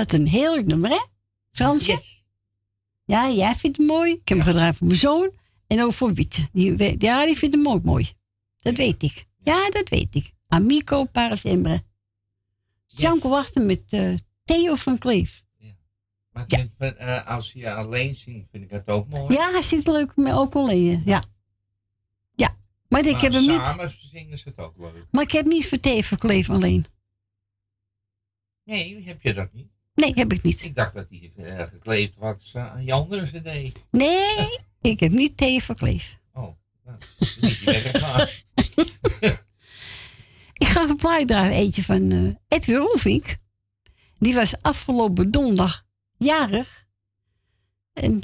Wat 0.00 0.12
een 0.12 0.26
heerlijk 0.26 0.66
nummer, 0.66 0.90
hè? 0.90 1.06
Fransje? 1.52 1.98
Ja, 3.04 3.30
jij 3.30 3.54
vindt 3.54 3.76
het 3.76 3.86
mooi. 3.86 4.12
Ik 4.12 4.28
heb 4.28 4.38
hem 4.38 4.46
gedraaid 4.46 4.76
voor 4.76 4.86
mijn 4.86 4.98
zoon. 4.98 5.30
En 5.66 5.82
ook 5.82 5.92
voor 5.92 6.14
Wietse. 6.14 6.48
Die, 6.52 6.94
ja, 6.98 7.24
die 7.26 7.36
vindt 7.36 7.54
hem 7.54 7.68
ook 7.68 7.82
mooi. 7.82 8.12
Dat 8.60 8.76
weet 8.76 9.02
ik. 9.02 9.24
Ja, 9.38 9.70
dat 9.70 9.88
weet 9.88 10.14
ik. 10.14 10.32
Amico 10.48 11.04
para 11.04 11.34
sempre. 11.34 11.82
Janko 12.86 13.28
wachten 13.28 13.66
met 13.66 13.82
eh, 13.88 14.14
Theo 14.44 14.74
van 14.74 14.98
Kleef. 14.98 15.44
Maar 16.30 16.44
ik 16.46 16.66
vind, 16.78 16.96
eh, 16.96 17.26
als 17.26 17.52
je 17.52 17.74
alleen 17.74 18.14
zingt, 18.14 18.48
vind 18.50 18.64
ik 18.64 18.70
het 18.70 18.88
ook 18.88 19.08
mooi. 19.08 19.34
Ja, 19.34 19.50
hij 19.50 19.62
zit 19.62 19.86
leuk 19.86 20.16
met 20.16 20.32
ook 20.32 20.54
alleen. 20.54 21.02
Ja. 21.04 21.22
Ja. 22.34 22.56
Maar 22.88 23.06
ik 23.06 23.20
heb 23.20 23.32
hem 23.32 23.46
niet. 23.46 23.60
Samen 23.60 23.92
zingen 24.00 24.38
ze 24.38 24.48
het 24.48 24.58
ook 24.58 24.78
leuk. 24.78 25.06
Maar 25.10 25.22
ik 25.22 25.32
heb 25.32 25.44
niet 25.44 25.68
voor 25.68 25.80
Theo 25.80 26.00
van 26.00 26.18
Kleef 26.18 26.50
alleen. 26.50 26.86
Nee, 28.64 29.02
heb 29.02 29.22
je 29.22 29.34
dat 29.34 29.52
niet? 29.52 29.78
Nee, 30.00 30.12
heb 30.14 30.32
ik 30.32 30.42
niet. 30.42 30.62
Ik 30.62 30.74
dacht 30.74 30.94
dat 30.94 31.10
hij 31.10 31.32
eh, 31.36 31.66
gekleefd 31.68 32.16
was 32.16 32.52
eh, 32.54 32.72
aan 32.72 32.84
je 32.84 32.92
andere 32.92 33.22
cd. 33.24 33.82
Nee, 33.90 34.58
ik 34.80 35.00
heb 35.00 35.12
niet 35.12 35.36
Theo 35.36 35.58
van 35.58 35.74
Kleef. 35.74 36.18
Oh, 36.32 36.54
nou, 36.84 36.98
niet 37.40 37.58
die 37.58 37.64
weggegaan. 37.64 38.28
Ik 40.52 40.66
ga 40.66 40.88
een 40.88 40.96
plaat 40.96 41.26
draaien, 41.28 41.52
eentje 41.52 41.82
van 41.82 42.10
eh 42.10 42.58
Edwin 42.58 42.76
Rolfink. 42.76 43.36
Die 44.18 44.34
was 44.34 44.62
afgelopen 44.62 45.30
donderdag 45.30 45.86
jarig. 46.18 46.86
En 47.92 48.18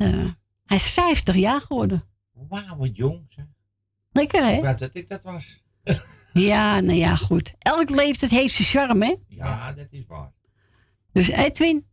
hij 0.64 0.76
is 0.76 0.86
50 0.86 1.34
jaar 1.34 1.60
geworden. 1.60 2.04
Wauw, 2.32 2.76
wat 2.76 2.96
jong. 2.96 3.26
Zeg. 3.28 3.44
Lekker, 4.12 4.44
hè? 4.44 4.52
Ik 4.52 4.62
dacht 4.62 4.78
dat 4.78 4.94
ik 4.94 5.08
dat 5.08 5.22
was. 5.22 5.64
Ja, 6.32 6.80
nou 6.80 6.98
ja, 6.98 7.16
goed. 7.16 7.54
Elk 7.58 7.90
leeftijd 7.90 8.30
heeft 8.30 8.54
zijn 8.54 8.68
charme, 8.68 9.06
hè? 9.06 9.14
Ja, 9.28 9.72
dat 9.72 9.86
is 9.90 10.06
waar. 10.06 10.32
Dus 11.16 11.28
Edwin, 11.28 11.86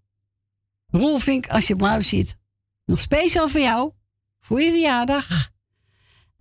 Rolfink, 0.88 1.48
als 1.48 1.68
je 1.68 1.76
blauw 1.76 2.02
ziet. 2.02 2.38
Nog 2.86 3.00
speciaal 3.00 3.50
voor 3.50 3.60
jou. 3.60 3.92
Voor 4.40 4.62
je 4.62 4.70
verjaardag. 4.70 5.50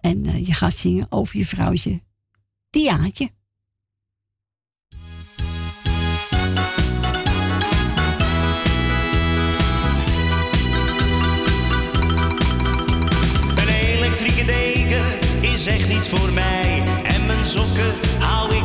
En 0.01 0.27
eh, 0.27 0.47
je 0.47 0.53
gaat 0.53 0.75
zingen 0.75 1.07
over 1.11 1.37
je 1.37 1.47
vrouwtje. 1.47 2.03
Diaatje. 2.71 3.31
Een 13.57 13.69
elektrieke 13.69 14.45
deken 14.45 15.05
is 15.41 15.67
echt 15.67 15.89
niet 15.89 16.07
voor 16.07 16.33
mij. 16.33 16.83
En 17.03 17.27
mijn 17.27 17.45
sokken 17.45 17.95
hou 18.19 18.55
ik 18.55 18.62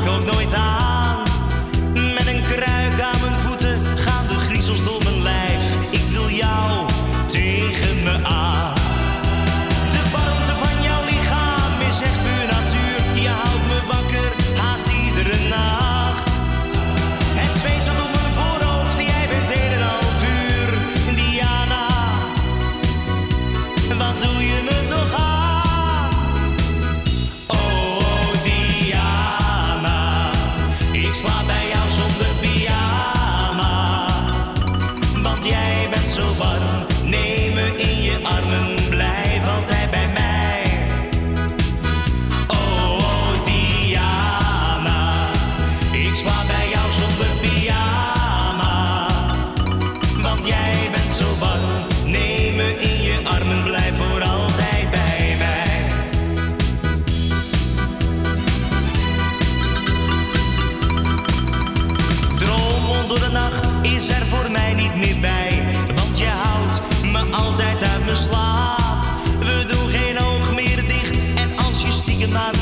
in 72.27 72.33
my 72.33 72.56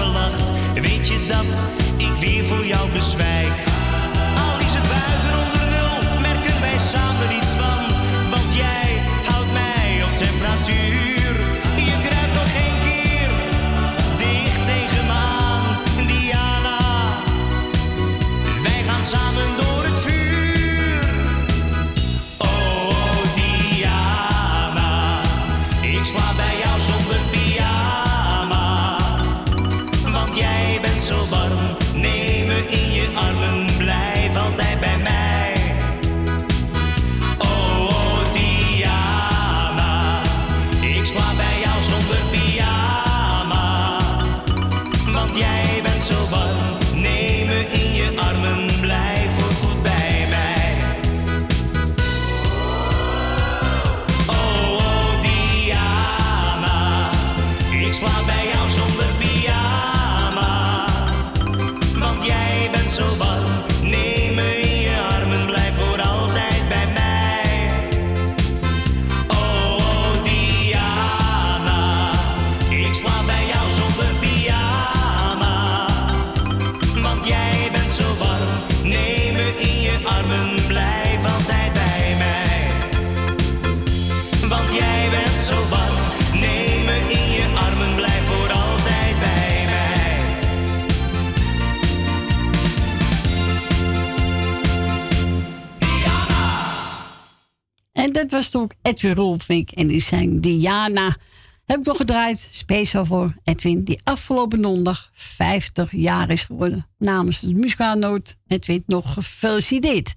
dat 98.29 98.51
was 98.51 98.61
ook 98.61 98.73
Edwin 98.81 99.13
Rolfink 99.13 99.71
en 99.71 99.87
die 99.87 100.01
zijn 100.01 100.41
Diana. 100.41 101.17
Heb 101.65 101.79
ik 101.79 101.85
nog 101.85 101.97
gedraaid, 101.97 102.47
speciaal 102.51 103.05
voor 103.05 103.35
Edwin, 103.43 103.83
die 103.83 103.99
afgelopen 104.03 104.61
donderdag 104.61 105.09
50 105.13 105.91
jaar 105.91 106.29
is 106.29 106.43
geworden. 106.43 106.87
Namens 106.97 107.39
de 107.39 107.53
muzikaalnoot 107.53 108.37
Edwin 108.47 108.83
nog 108.85 109.13
gefeliciteerd. 109.13 110.15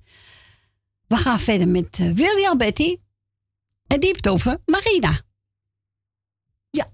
We 1.06 1.16
gaan 1.16 1.40
verder 1.40 1.68
met 1.68 1.98
eh, 1.98 2.18
uh, 2.18 2.54
Betty 2.54 2.96
en 3.86 4.00
die 4.00 4.08
heeft 4.08 4.28
over 4.28 4.58
Marina. 4.64 5.20
Ja. 6.70 6.88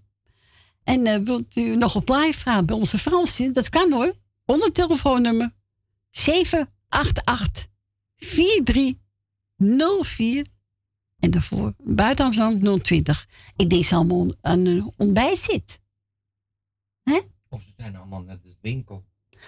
En 0.84 1.06
eh, 1.06 1.18
wilt 1.18 1.56
u 1.56 1.76
nog 1.76 1.96
op 1.96 2.08
live 2.08 2.38
vragen 2.38 2.66
bij 2.66 2.76
onze 2.76 2.98
Fransje? 2.98 3.50
Dat 3.50 3.68
kan 3.68 3.92
hoor. 3.92 4.14
Onder 4.44 4.72
telefoonnummer 4.72 5.52
788 6.10 7.66
4304 8.16 10.52
en 11.24 11.30
daarvoor 11.30 11.74
buiten 11.78 12.24
Amsterdam 12.24 12.78
020. 12.82 13.28
Ik 13.56 13.70
denk 13.70 13.84
ze 13.84 13.94
allemaal 13.94 14.32
aan 14.40 14.66
een 14.66 14.92
ontbijt 14.96 15.38
zit. 15.38 15.80
Hè? 17.02 17.20
Of 17.48 17.62
ze 17.62 17.72
zijn 17.76 17.96
allemaal 17.96 18.22
naar 18.22 18.40
de 18.42 18.54
winkel. 18.60 19.04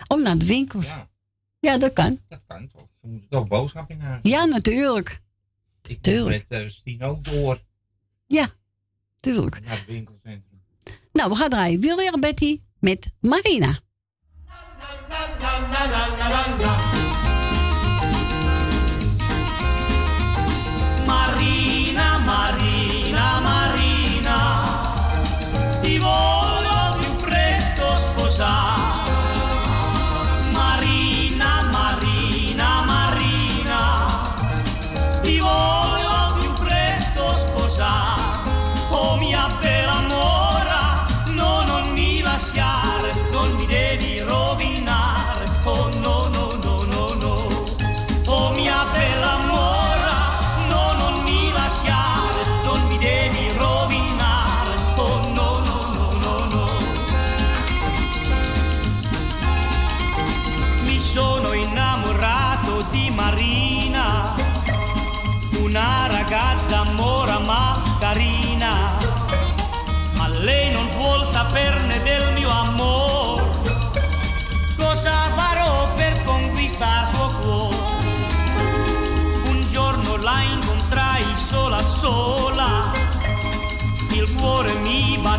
Om 0.07 0.23
naar 0.23 0.39
de 0.39 0.47
winkels. 0.47 0.87
Ja. 0.87 1.09
ja, 1.59 1.79
dat 1.79 1.93
kan. 1.93 2.21
Dat 2.29 2.45
kan 2.47 2.69
toch. 2.69 2.89
Ze 3.01 3.07
moeten 3.07 3.29
toch 3.29 3.49
boodschap 3.49 3.91
in. 3.91 4.01
Ja, 4.23 4.45
natuurlijk. 4.45 5.23
Ik 5.83 6.03
tuurlijk. 6.03 6.49
met 6.49 6.59
eh, 6.59 6.65
uh, 6.65 6.71
Stino 6.71 7.21
door. 7.23 7.63
Ja, 8.27 8.49
tuurlijk. 9.21 9.61
Naar 9.61 9.77
het 9.77 9.87
winkelcentrum. 9.87 10.63
Nou, 11.13 11.31
we 11.31 11.37
gaan 11.37 11.51
draaien. 11.51 11.81
Wil 11.81 11.97
weer 11.97 12.19
Betty 12.19 12.61
met 12.79 13.11
Marina. 13.21 13.81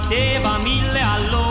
batteva 0.08 0.58
mille 0.60 1.02
all'ora. 1.02 1.47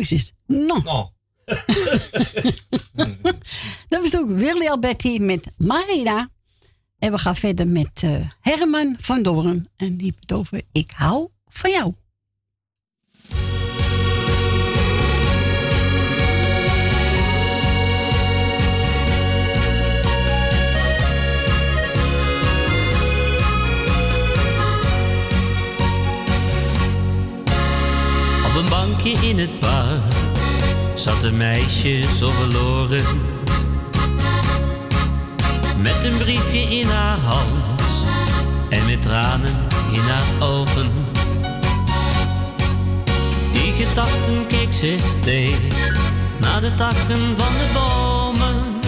Is 0.00 0.10
het. 0.10 0.32
No. 0.46 0.82
Nou, 0.82 1.08
Dat 3.88 4.02
was 4.02 4.16
ook 4.16 4.30
Willy 4.30 4.68
Alberti 4.68 5.20
met 5.20 5.46
Marina. 5.56 6.28
En 6.98 7.12
we 7.12 7.18
gaan 7.18 7.36
verder 7.36 7.66
met 7.66 8.02
eh, 8.02 8.20
Herman 8.40 8.96
van 9.00 9.22
Doorn. 9.22 9.66
En 9.76 9.96
die 9.96 10.14
over 10.32 10.62
Ik 10.72 10.90
hou 10.94 11.28
van 11.48 11.70
jou. 11.70 11.94
In 28.96 29.38
het 29.38 29.58
park 29.58 30.12
zat 30.94 31.24
een 31.24 31.36
meisje 31.36 32.02
zo 32.18 32.30
verloren. 32.30 33.04
Met 35.80 36.04
een 36.04 36.16
briefje 36.18 36.60
in 36.60 36.88
haar 36.88 37.18
hand 37.18 37.58
en 38.68 38.86
met 38.86 39.02
tranen 39.02 39.54
in 39.92 40.00
haar 40.00 40.48
ogen. 40.48 40.90
Die 43.52 43.72
gedachten 43.72 44.46
keek 44.48 44.72
ze 44.72 44.96
steeds 45.20 45.98
naar 46.40 46.60
de 46.60 46.74
takken 46.74 47.36
van 47.36 47.52
de 47.52 47.70
bomen. 47.74 48.80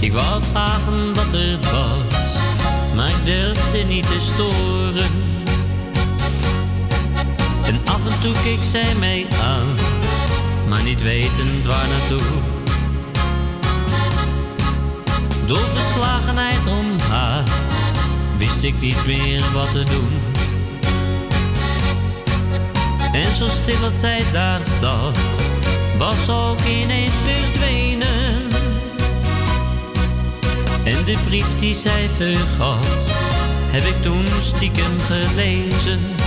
Ik 0.00 0.12
wou 0.12 0.42
vragen 0.50 1.14
wat 1.14 1.32
er 1.32 1.58
was, 1.60 2.34
maar 2.94 3.08
ik 3.08 3.24
durfde 3.24 3.78
niet 3.78 4.06
te 4.06 4.30
storen. 4.34 5.43
En 7.64 7.80
af 7.84 8.06
en 8.10 8.20
toe 8.20 8.34
keek 8.42 8.60
zij 8.70 8.94
mij 8.98 9.26
aan, 9.42 9.66
maar 10.68 10.82
niet 10.82 11.02
wetend 11.02 11.64
waar 11.64 11.88
naartoe. 11.88 12.52
Door 15.46 15.66
verslagenheid 15.74 16.66
om 16.66 16.98
haar 17.10 17.44
wist 18.38 18.62
ik 18.62 18.80
niet 18.80 19.06
meer 19.06 19.42
wat 19.52 19.72
te 19.72 19.84
doen. 19.84 20.10
En 23.12 23.34
zo 23.34 23.48
stil 23.48 23.84
als 23.84 24.00
zij 24.00 24.22
daar 24.32 24.60
zat, 24.80 25.18
was 25.98 26.28
ook 26.28 26.60
ineens 26.60 27.12
verdwenen. 27.24 28.52
En 30.84 31.04
de 31.04 31.16
brief 31.24 31.58
die 31.58 31.74
zij 31.74 32.10
vergat, 32.16 33.06
heb 33.70 33.82
ik 33.82 34.02
toen 34.02 34.26
stiekem 34.40 35.00
gelezen. 35.00 36.23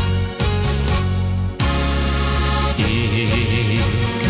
Ik 2.77 4.26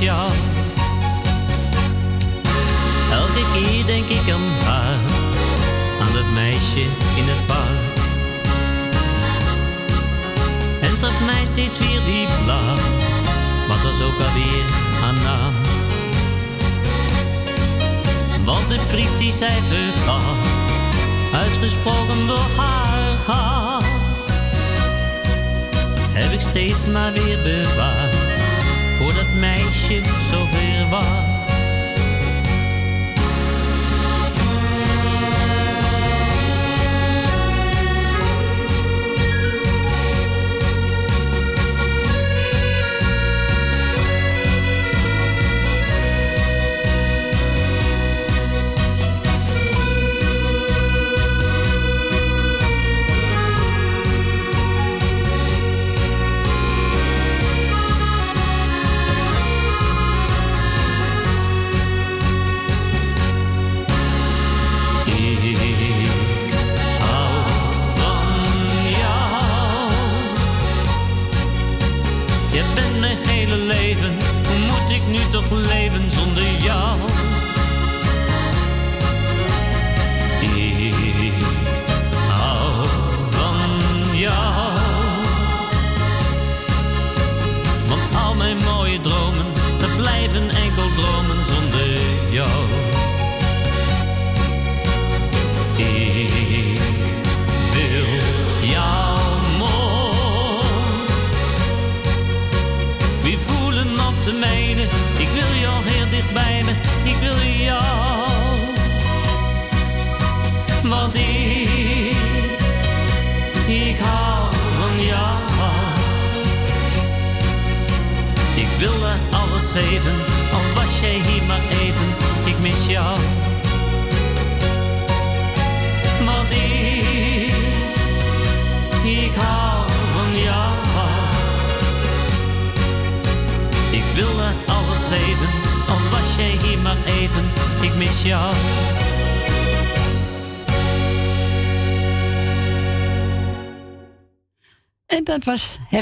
Elke 0.00 0.30
keer 3.52 3.86
denk 3.86 4.04
ik 4.04 4.32
aan 4.32 4.40
haar, 4.64 4.98
aan 6.00 6.12
dat 6.12 6.30
meisje 6.34 6.80
in 7.16 7.24
het 7.26 7.46
park. 7.46 7.96
En 10.80 10.90
dat 11.00 11.20
mij 11.26 11.44
steeds 11.46 11.78
weer 11.78 12.00
die 12.04 12.26
blauw, 12.44 12.76
wat 13.68 13.82
was 13.82 14.02
ook 14.02 14.20
alweer 14.28 14.64
haar 15.00 15.14
naam. 15.24 15.54
Want 18.44 18.68
de 18.68 18.80
brief 18.90 19.16
die 19.16 19.32
zij 19.32 19.58
vergat, 19.68 20.22
uitgesproken 21.32 22.26
door 22.26 22.46
haar 22.56 23.16
hart, 23.26 23.84
heb 26.12 26.32
ik 26.32 26.40
steeds 26.40 26.86
maar 26.86 27.12
weer 27.12 27.38
bewaard, 27.42 28.07
meisje 29.38 30.00
zover 30.30 30.88
was. 30.90 31.27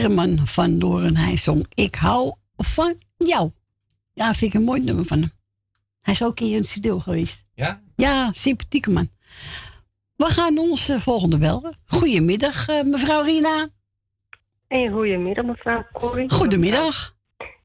Herman 0.06 0.46
van 0.46 0.78
Doorn. 0.78 1.16
Hij 1.16 1.36
zong 1.36 1.66
Ik 1.74 1.94
hou 1.94 2.34
van 2.56 2.98
jou. 3.16 3.50
Ja, 4.14 4.34
vind 4.34 4.54
ik 4.54 4.60
een 4.60 4.66
mooi 4.66 4.84
nummer 4.84 5.04
van 5.04 5.18
hem. 5.18 5.30
Hij 6.02 6.14
is 6.14 6.24
ook 6.24 6.38
hier 6.38 6.50
in 6.50 6.56
het 6.56 6.66
studio 6.66 6.98
geweest. 6.98 7.44
Ja? 7.54 7.80
Ja, 7.96 8.32
sympathieke 8.32 8.90
man. 8.90 9.08
We 10.16 10.24
gaan 10.24 10.58
ons 10.58 10.88
eh, 10.88 10.98
volgende 10.98 11.38
bellen. 11.38 11.78
Goedemiddag, 11.86 12.68
eh, 12.68 12.82
mevrouw 12.82 13.22
Rina. 13.22 13.68
En 14.68 14.92
goedemiddag, 14.92 15.44
mevrouw 15.44 15.84
Corrie. 15.92 16.30
Goedemiddag. 16.30 17.14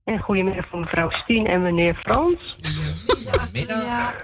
En 0.04 0.20
goedemiddag 0.20 0.68
voor 0.70 0.80
mevrouw 0.80 1.10
Stien 1.10 1.48
en 1.48 1.62
meneer 1.62 1.96
Frans. 1.96 2.58
Middag. 3.54 4.16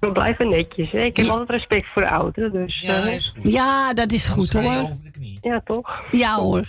We 0.00 0.12
blijven 0.12 0.48
netjes, 0.48 0.90
hè? 0.90 1.00
Ik 1.02 1.16
heb 1.16 1.26
altijd 1.26 1.50
respect 1.50 1.86
voor 1.92 2.02
de 2.02 2.08
ouderen, 2.10 2.52
dus... 2.52 2.80
Ja, 2.80 3.02
eh, 3.06 3.14
is 3.14 3.28
goed. 3.42 3.52
Ja, 3.52 3.92
dat 3.94 4.12
is 4.12 4.26
goed 4.26 4.52
hoor. 4.52 4.62
over 4.64 4.96
de 5.02 5.10
knie. 5.10 5.38
ja, 5.42 5.60
toch? 5.64 6.02
Ja 6.10 6.34
hoor. 6.34 6.68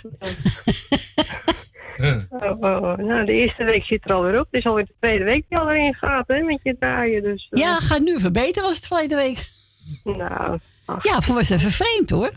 Oh, 2.30 2.50
oh, 2.60 2.82
oh. 2.82 2.96
Nou, 2.96 3.24
de 3.24 3.32
eerste 3.32 3.64
week 3.64 3.84
zit 3.84 4.04
er 4.04 4.12
alweer 4.12 4.38
op. 4.40 4.46
Het 4.50 4.54
is 4.60 4.66
alweer 4.66 4.84
de 4.84 4.94
tweede 5.00 5.24
week 5.24 5.44
die 5.48 5.58
al 5.58 5.70
erin 5.70 5.94
gaat, 5.94 6.24
hè, 6.26 6.40
met 6.40 6.58
je 6.62 6.76
draaien. 6.78 7.22
Dus, 7.22 7.46
eh, 7.50 7.60
Ja, 7.62 7.76
gaat 7.78 8.00
nu 8.00 8.20
verbeteren 8.20 8.68
als 8.68 8.76
het 8.76 8.86
vorige 8.86 9.14
week. 9.16 9.48
Nou, 10.04 10.58
ach, 10.84 11.04
Ja, 11.04 11.20
voor 11.20 11.34
was 11.34 11.50
even 11.50 11.70
vreemd 11.70 12.10
hoor. 12.10 12.30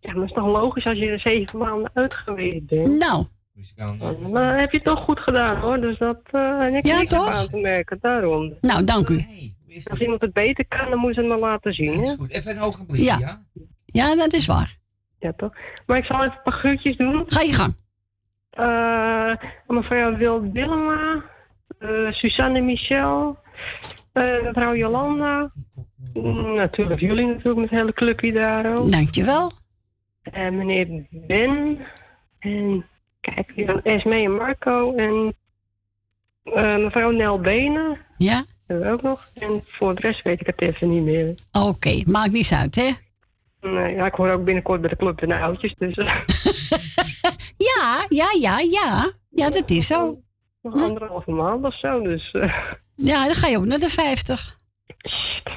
ja, 0.00 0.12
maar 0.12 0.20
het 0.20 0.30
is 0.30 0.36
toch 0.36 0.46
logisch 0.46 0.84
als 0.86 0.98
je 0.98 1.06
er 1.10 1.20
zeven 1.20 1.58
maanden 1.58 1.90
uit 1.94 2.14
geweest 2.14 2.66
bent. 2.66 2.98
Nou, 2.98 3.24
Dan 3.76 4.36
eh, 4.36 4.56
heb 4.58 4.70
je 4.70 4.76
het 4.76 4.86
toch 4.86 5.00
goed 5.04 5.20
gedaan, 5.20 5.56
hoor. 5.60 5.80
Dus 5.80 5.98
dat 5.98 6.20
uh, 6.32 6.58
heb 6.60 6.82
je 6.82 6.88
Ja, 6.88 6.98
niks 6.98 7.10
toch? 7.10 7.28
aan 7.28 7.48
te 7.48 7.56
merken, 7.58 7.98
daarom. 8.00 8.52
nou 8.60 8.84
dank 8.84 9.08
u. 9.08 9.24
Als 9.90 10.00
iemand 10.00 10.20
het 10.20 10.32
beter 10.32 10.66
kan, 10.68 10.90
dan 10.90 10.98
moet 10.98 11.14
ze 11.14 11.20
het 11.20 11.28
maar 11.28 11.38
laten 11.38 11.72
zien, 11.72 12.02
hè? 12.04 12.14
Goed, 12.14 12.30
even 12.30 12.56
een 12.56 12.60
ogenblik, 12.62 13.00
Ja. 13.00 13.18
ja? 13.18 13.42
Ja, 13.84 14.16
dat 14.16 14.32
is 14.32 14.46
waar. 14.46 14.76
Ja, 15.18 15.32
toch? 15.36 15.52
Maar 15.86 15.98
ik 15.98 16.04
zal 16.04 16.16
even 16.24 16.36
een 16.36 16.42
paar 16.42 16.52
groetjes 16.52 16.96
doen. 16.96 17.22
Ga 17.26 17.40
je 17.40 17.52
gang. 17.52 17.74
Eh 18.50 19.32
mevrouw 19.66 20.16
Wild 20.16 20.52
Willema, 20.52 21.24
eh, 21.78 22.10
Suzanne 22.12 22.60
Michel, 22.60 23.38
eh, 24.12 24.42
mevrouw 24.42 24.74
Jolanda. 24.74 25.52
Mm, 26.14 26.54
natuurlijk 26.54 27.00
jullie 27.00 27.26
natuurlijk 27.26 27.56
met 27.56 27.70
het 27.70 27.78
hele 27.78 27.92
clubje 27.92 28.32
daar 28.32 28.76
ook. 28.76 28.90
Dankjewel. 28.90 29.50
En 30.22 30.56
meneer 30.56 31.06
Ben. 31.10 31.78
En 32.38 32.86
kijk, 33.20 33.50
Esme 33.82 34.14
en 34.14 34.34
Marco. 34.36 34.94
En 34.94 35.34
eh, 36.42 36.76
mevrouw 36.76 37.10
Nel 37.10 37.40
Benen. 37.40 37.98
Ja? 38.16 38.44
Hebben 38.66 38.86
we 38.86 38.92
ook 38.92 39.02
nog. 39.02 39.26
En 39.34 39.62
voor 39.66 39.94
de 39.94 40.00
rest 40.00 40.22
weet 40.22 40.40
ik 40.40 40.46
het 40.46 40.60
even 40.60 40.90
niet 40.90 41.02
meer. 41.02 41.34
Oké, 41.52 42.02
maakt 42.06 42.32
niets 42.32 42.52
uit 42.52 42.74
hè. 42.74 42.90
Nee, 43.60 43.94
ja, 43.94 44.06
ik 44.06 44.14
hoor 44.14 44.30
ook 44.30 44.44
binnenkort 44.44 44.80
bij 44.80 44.90
de 44.90 44.96
club 44.96 45.18
de 45.18 45.38
oudjes. 45.38 45.74
Dus 45.78 45.94
eh, 45.96 46.06
Ja, 47.56 48.06
ja, 48.08 48.26
ja, 48.40 48.58
ja. 48.60 49.12
Ja, 49.30 49.50
dat 49.50 49.70
is 49.70 49.86
zo. 49.86 50.22
nog 50.62 50.82
anderhalve 50.82 51.30
maand 51.30 51.64
of 51.64 51.78
zo. 51.78 52.00
Dus 52.02 52.30
eh, 52.32 52.62
Ja, 52.96 53.24
dan 53.26 53.34
ga 53.34 53.46
je 53.48 53.56
ook 53.56 53.64
naar 53.66 53.78
de 53.78 53.88
50. 53.88 54.56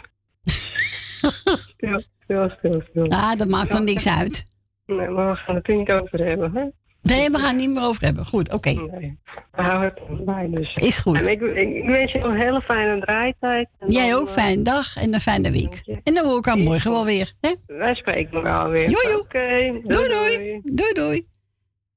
stil, 1.73 2.01
stil, 2.23 2.49
stil, 2.57 2.81
stil. 2.89 3.07
Ah, 3.09 3.35
dat 3.37 3.47
maakt 3.47 3.71
dan 3.71 3.83
niks 3.83 4.07
uit. 4.07 4.45
Nee, 4.85 5.07
maar 5.09 5.29
we 5.31 5.35
gaan 5.35 5.55
het 5.55 5.67
er 5.67 5.75
niet 5.75 5.89
over 5.91 6.25
hebben, 6.25 6.51
hè? 6.53 6.65
Nee, 7.01 7.29
we 7.29 7.37
gaan 7.37 7.55
het 7.55 7.65
niet 7.65 7.73
meer 7.73 7.83
over 7.83 8.03
hebben. 8.03 8.25
Goed, 8.25 8.53
oké. 8.53 8.69
Nee, 8.69 9.19
we 9.51 9.61
houden 9.61 9.93
het 10.07 10.25
bij, 10.25 10.47
dus. 10.49 10.75
Is 10.75 10.97
goed. 10.97 11.15
En 11.15 11.31
ik, 11.31 11.41
ik, 11.41 11.75
ik 11.75 11.85
wens 11.85 12.11
je 12.11 12.19
een 12.19 12.35
hele 12.37 12.61
fijne 12.61 12.99
draaitijd. 13.01 13.69
En 13.79 13.91
Jij 13.91 14.09
dan, 14.09 14.19
ook, 14.19 14.27
eh, 14.27 14.33
fijne 14.33 14.63
dag 14.63 14.95
en 14.95 15.13
een 15.13 15.19
fijne 15.19 15.51
week. 15.51 15.81
En 16.03 16.13
dan 16.13 16.25
hoor 16.25 16.37
ik 16.37 16.47
aan 16.47 16.63
morgen 16.63 16.91
wel 16.91 17.05
weer. 17.05 17.33
Hè? 17.41 17.49
Wij 17.67 17.95
spreken 17.95 18.37
elkaar 18.37 18.69
weer. 18.69 18.87
Doei, 18.87 20.07
doei. 20.07 20.61
Doei, 20.63 20.93
doei. 20.93 21.27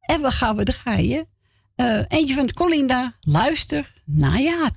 En 0.00 0.20
we 0.20 0.30
gaan 0.30 0.56
we 0.56 0.64
draaien. 0.64 1.26
Eh, 1.76 2.00
eentje 2.08 2.34
van 2.34 2.52
Colinda. 2.52 3.16
Luister 3.20 3.92
naar 4.04 4.40
je 4.40 4.68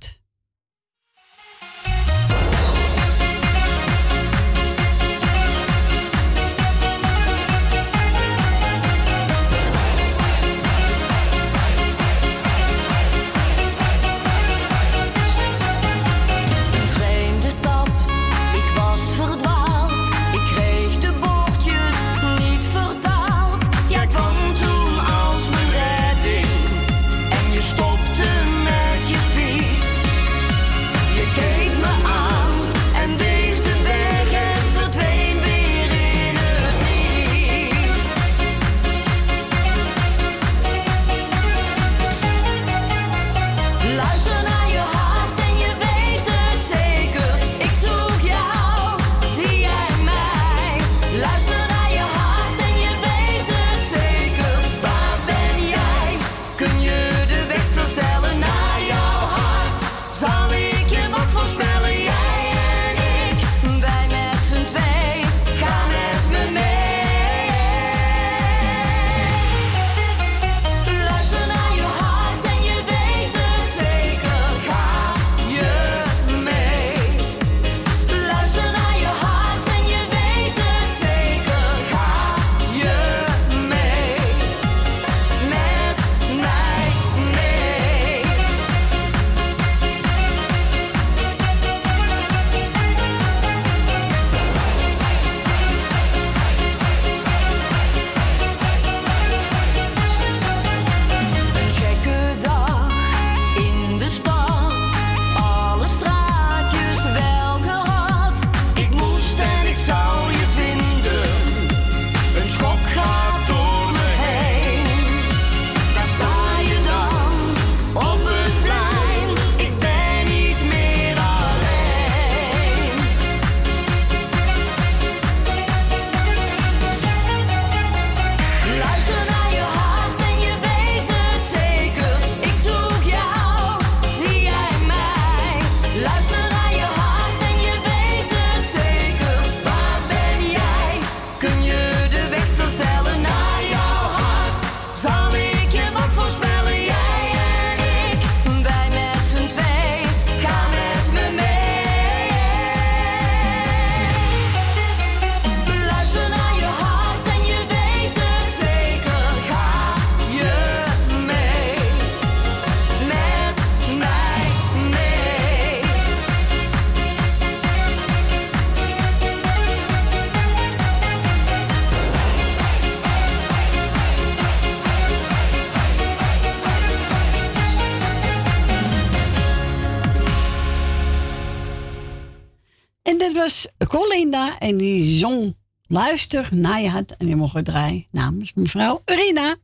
En 184.64 184.78
die 184.78 185.18
zong 185.18 185.56
Luister 185.88 186.50
naar 186.52 186.82
je 186.82 186.90
hart. 186.90 187.18
En 187.18 187.26
die 187.26 187.36
mogen 187.36 187.64
draaien 187.64 188.06
namens 188.12 188.54
mevrouw 188.54 189.02
Urina. 189.06 189.56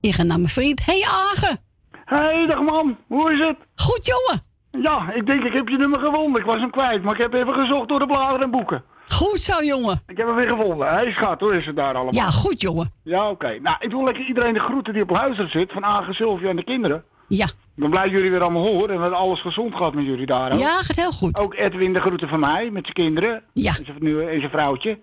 Ik 0.00 0.14
ga 0.14 0.22
naar 0.22 0.36
mijn 0.36 0.48
vriend. 0.48 0.84
Hey 0.84 1.04
Agen. 1.08 1.58
Hey, 2.04 2.46
dag 2.46 2.60
man. 2.62 2.96
Hoe 3.06 3.32
is 3.32 3.38
het? 3.38 3.56
Goed, 3.74 4.06
jongen. 4.06 4.42
Ja, 4.84 5.12
ik 5.12 5.26
denk 5.26 5.44
ik 5.44 5.52
heb 5.52 5.68
je 5.68 5.76
nummer 5.76 6.00
gevonden. 6.00 6.40
Ik 6.40 6.46
was 6.46 6.60
hem 6.60 6.70
kwijt, 6.70 7.02
maar 7.02 7.14
ik 7.14 7.22
heb 7.22 7.32
even 7.34 7.54
gezocht 7.54 7.88
door 7.88 7.98
de 7.98 8.06
bladeren 8.06 8.40
en 8.40 8.50
boeken. 8.50 8.84
Goed 9.08 9.40
zo, 9.40 9.64
jongen. 9.64 10.02
Ik 10.06 10.16
heb 10.16 10.26
hem 10.26 10.36
weer 10.36 10.50
gevonden. 10.50 10.88
Hij 10.88 11.12
schat, 11.12 11.40
hoe 11.40 11.56
is 11.56 11.66
het 11.66 11.76
daar 11.76 11.94
allemaal? 11.94 12.14
Ja, 12.14 12.30
goed, 12.30 12.60
jongen. 12.60 12.92
Ja, 13.02 13.30
oké. 13.30 13.58
Nou, 13.58 13.76
ik 13.80 13.90
wil 13.90 14.04
lekker 14.04 14.26
iedereen 14.26 14.54
de 14.54 14.60
groeten 14.60 14.92
die 14.92 15.02
op 15.02 15.10
luisteren 15.10 15.50
zit. 15.50 15.72
Van 15.72 15.84
Agen, 15.84 16.14
Sylvia 16.14 16.48
en 16.48 16.56
de 16.56 16.64
kinderen. 16.64 17.04
Ja. 17.28 17.46
Ik 17.76 17.86
ben 17.86 17.90
blij 17.90 18.02
dat 18.02 18.12
jullie 18.12 18.30
weer 18.30 18.42
allemaal 18.42 18.66
horen. 18.66 18.94
En 18.94 19.00
dat 19.00 19.12
alles 19.12 19.40
gezond 19.40 19.74
gaat 19.74 19.94
met 19.94 20.04
jullie 20.04 20.26
daar 20.26 20.52
ook. 20.52 20.58
Ja, 20.58 20.82
gaat 20.82 20.96
heel 20.96 21.12
goed. 21.12 21.38
Ook 21.38 21.54
Edwin 21.54 21.92
de 21.92 22.00
groeten 22.00 22.28
van 22.28 22.40
mij, 22.40 22.70
met 22.70 22.82
zijn 22.82 22.94
kinderen. 22.94 23.42
Ja. 23.52 23.70
En 23.78 23.84
zijn, 23.84 24.28
en 24.28 24.38
zijn 24.38 24.50
vrouwtje. 24.50 24.90
Ik 24.90 24.98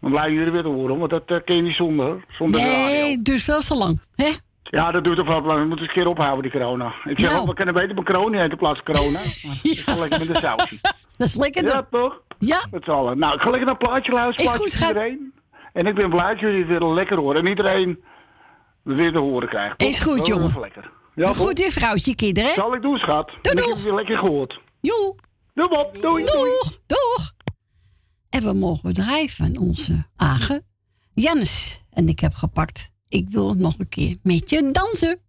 ben 0.00 0.10
blij 0.10 0.24
dat 0.24 0.32
jullie 0.32 0.52
weer 0.52 0.62
te 0.62 0.68
horen, 0.68 0.98
want 0.98 1.10
dat 1.10 1.22
eh, 1.26 1.36
kun 1.44 1.56
je 1.56 1.62
niet 1.62 1.74
zonder. 1.74 2.24
Zonder 2.28 2.60
de. 2.60 2.66
Nee, 2.66 3.10
het 3.16 3.24
duurt 3.24 3.42
veel 3.42 3.60
te 3.60 3.76
lang. 3.76 4.00
Hè? 4.16 4.30
Ja, 4.62 4.90
dat 4.90 5.04
doet 5.04 5.16
toch 5.16 5.26
wel 5.26 5.42
lang. 5.42 5.58
We 5.58 5.64
moeten 5.64 5.78
eens 5.86 5.88
een 5.96 6.02
keer 6.02 6.06
ophouden, 6.10 6.42
die 6.42 6.60
corona. 6.60 6.92
Ik 7.04 7.18
zeg 7.20 7.28
Nou. 7.30 7.40
ook, 7.40 7.48
we 7.48 7.54
kunnen 7.54 7.74
beter 7.74 7.94
macaroni 7.94 8.36
eten 8.38 8.50
in 8.50 8.56
plaats 8.56 8.80
van 8.84 8.94
corona. 8.94 9.18
Ik 9.72 9.78
ga 9.78 9.94
lekker 9.98 10.18
met 10.18 10.28
de 10.28 10.40
sausje. 10.40 10.76
Dat 11.18 11.28
is 11.28 11.36
lekker. 11.36 11.64
Ja, 11.66 11.86
toch? 11.90 12.20
Ja. 12.38 12.60
Dat 12.70 12.84
zal 12.84 13.08
het. 13.08 13.18
Nou, 13.18 13.34
ik 13.34 13.40
ga 13.40 13.50
lekker 13.50 13.66
naar 13.66 13.76
een 13.80 13.86
plaatje 13.88 14.12
luisteren. 14.12 14.52
Is 14.64 14.74
goed, 14.74 14.88
iedereen. 14.88 15.32
En 15.72 15.86
ik 15.86 15.94
ben 15.94 16.10
blij 16.10 16.28
dat 16.30 16.40
jullie 16.40 16.58
het 16.58 16.68
weer 16.68 16.84
lekker 16.84 17.16
horen. 17.18 17.40
En 17.40 17.46
iedereen 17.46 18.02
weer 18.82 19.12
te 19.12 19.18
horen 19.18 19.48
krijgt. 19.48 19.82
Is 19.82 20.00
goed, 20.00 20.20
is 20.20 20.26
jongen. 20.26 20.60
lekker. 20.60 20.90
Ja, 21.14 21.26
Doe 21.26 21.34
goed 21.34 21.58
weer, 21.58 21.70
vrouwtje, 21.72 22.14
kinderen. 22.14 22.52
Zal 22.54 22.74
ik 22.74 22.82
doen, 22.82 22.98
schat. 22.98 23.26
Doei, 23.28 23.40
En 23.42 23.50
ik 23.52 23.58
heb 23.58 23.66
doeg. 23.74 23.82
weer 23.82 23.94
lekker 23.94 24.18
gehoord. 24.18 24.60
Joe. 24.80 25.14
Doei, 25.54 25.68
Bob. 25.68 25.98
Doei. 26.02 26.24
Doeg. 26.24 26.78
Doeg. 26.86 27.32
En 28.30 28.42
we 28.42 28.52
mogen 28.52 28.92
draaien 28.92 29.28
van 29.28 29.58
onze 29.58 30.04
Agen. 30.16 30.66
Jannes. 31.14 31.82
En 31.90 32.08
ik 32.08 32.20
heb 32.20 32.34
gepakt. 32.34 32.90
Ik 33.08 33.28
wil 33.30 33.54
nog 33.54 33.78
een 33.78 33.88
keer 33.88 34.16
met 34.22 34.50
je 34.50 34.70
dansen. 34.72 35.20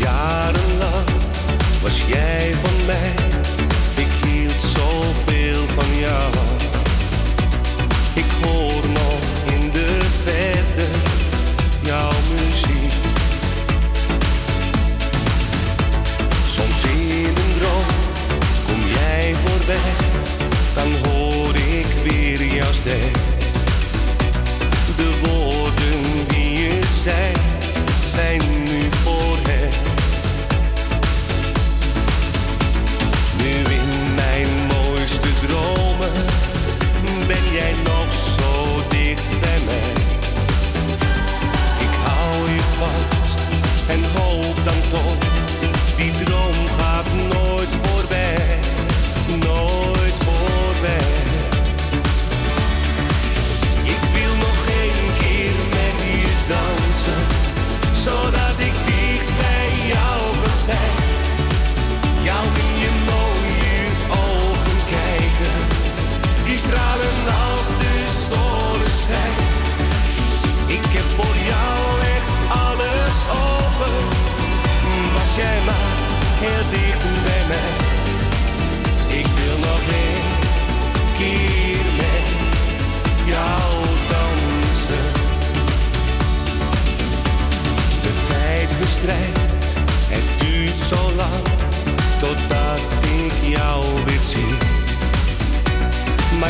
Jarenlang 0.00 1.08
was 1.82 2.04
jij 2.06 2.54
van 2.54 2.86
mij. 2.86 3.29
Van 5.80 5.98
jou. 5.98 6.32
Ik 8.14 8.24
hoor 8.42 8.82
nog 8.92 9.54
in 9.54 9.70
de 9.70 9.98
verte 10.24 10.86
jouw 11.82 12.12
muziek. 12.30 12.92
Soms 16.46 16.82
in 16.82 17.26
een 17.26 17.58
droom 17.58 17.86
kom 18.66 18.92
jij 18.92 19.34
voorbij. 19.34 19.92
Dan 20.74 21.12
hoor 21.12 21.54
ik 21.54 21.86
weer 22.02 22.44
jouw 22.44 22.72
stem. 22.72 23.29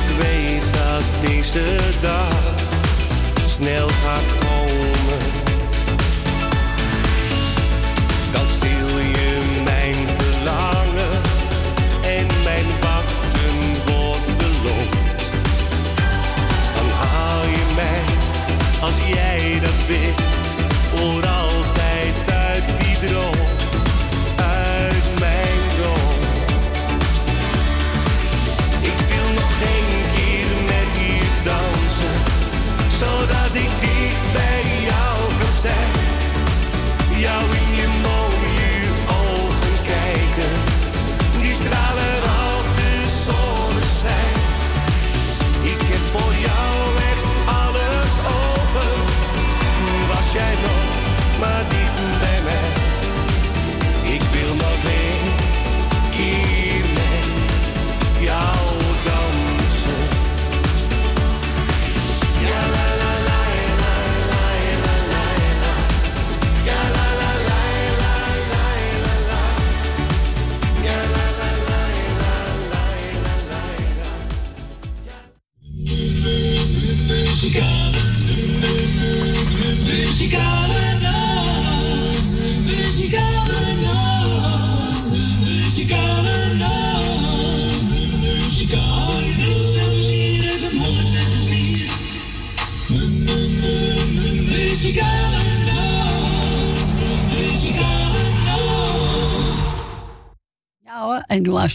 Ik 0.00 0.16
weet 0.18 0.62
dat 0.72 1.30
deze 1.30 1.76
dag 2.00 2.54
snel 3.46 3.88
gaat 3.88 4.38
komen. 4.38 5.18
Dan 8.32 8.46
stil 8.46 8.98
je 8.98 9.60
mijn 9.64 9.94
verlangen 10.18 11.20
en 12.02 12.26
mijn 12.44 12.66
wachten 12.80 13.56
wordt 13.86 14.36
beloond. 14.38 15.20
Dan 16.74 16.90
haal 16.90 17.42
je 17.42 17.72
mij, 17.74 18.04
als 18.80 19.14
jij 19.14 19.60
dat 19.60 19.86
wilt, 19.86 20.29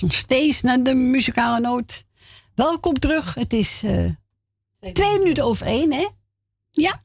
luistert 0.01 0.29
nog 0.29 0.39
steeds 0.39 0.61
naar 0.61 0.83
de 0.83 0.93
muzikale 0.93 1.59
noot. 1.59 2.05
Welkom 2.55 2.99
terug. 2.99 3.33
Het 3.33 3.53
is 3.53 3.81
eh, 3.83 4.09
twee, 4.93 5.19
minuten 5.19 5.43
over 5.43 5.65
één, 5.65 5.93
hè? 5.93 6.07
Ja. 6.71 7.01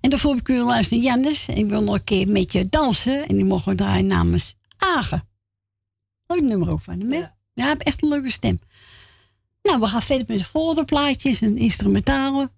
En 0.00 0.10
daarvoor 0.10 0.30
heb 0.30 0.40
ik 0.40 0.48
u 0.48 0.60
luisteren 0.60 1.02
naar 1.02 1.12
Jannes. 1.12 1.48
En 1.48 1.56
ik 1.56 1.66
wil 1.66 1.82
nog 1.82 1.94
een 1.94 2.04
keer 2.04 2.28
met 2.28 2.52
je 2.52 2.68
dansen. 2.68 3.26
En 3.26 3.34
die 3.34 3.44
mogen 3.44 3.70
we 3.70 3.76
draaien 3.76 4.06
namens 4.06 4.54
Agen. 4.76 5.28
Leuk 6.26 6.42
nummer 6.42 6.70
ook 6.70 6.80
van 6.80 7.00
hem, 7.00 7.12
hè? 7.12 7.18
Ja, 7.18 7.32
hij 7.54 7.66
heeft 7.66 7.82
echt 7.82 8.02
een 8.02 8.08
leuke 8.08 8.30
stem. 8.30 8.60
Nou, 9.62 9.80
we 9.80 9.86
gaan 9.86 10.02
verder 10.02 10.26
met 10.28 10.38
de 10.38 10.44
volgende 10.44 10.84
plaatjes. 10.84 11.40
Een 11.40 11.56
instrumentale. 11.56 12.50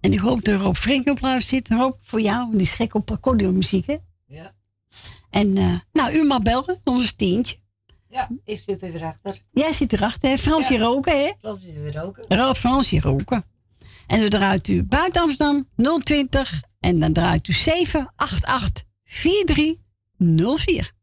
En 0.00 0.12
ik 0.12 0.18
hoop 0.18 0.44
dat 0.44 0.60
Rob 0.60 0.74
Frink 0.74 1.08
op 1.08 1.18
blijft 1.18 1.46
zitten. 1.46 1.78
Rob, 1.78 1.94
voor 2.00 2.20
jou, 2.20 2.38
want 2.38 2.52
die 2.52 2.60
is 2.60 2.72
gek 2.72 2.94
op 2.94 3.10
accordeonmuziek, 3.10 3.86
hè? 3.86 3.96
Ja. 4.26 4.54
En, 5.30 5.56
eh, 5.56 5.78
nou, 5.92 6.12
u 6.12 6.26
mag 6.26 6.42
bellen, 6.42 6.80
ons 6.84 7.12
tientje. 7.12 7.64
Ja, 8.08 8.28
ik 8.44 8.60
zit 8.60 8.82
er 8.82 8.92
weer 8.92 9.04
achter. 9.04 9.40
Jij 9.52 9.72
zit 9.72 9.92
erachter, 9.92 10.30
hè? 10.30 10.38
Fransje 10.38 10.72
Ja. 10.74 10.80
roken, 10.80 11.12
hè? 11.12 11.32
Er 11.48 11.58
weer 11.82 11.96
roken. 11.96 12.54
Fransje 12.54 13.00
roken. 13.00 13.44
En 14.06 14.20
dan 14.20 14.28
draait 14.28 14.68
u 14.68 14.82
buiten 14.82 15.22
Amsterdam 15.22 15.68
020 16.04 16.62
en 16.80 17.00
dan 17.00 17.12
draait 17.12 17.48
u 17.48 17.52
788 17.52 18.84
4304. 19.04 20.94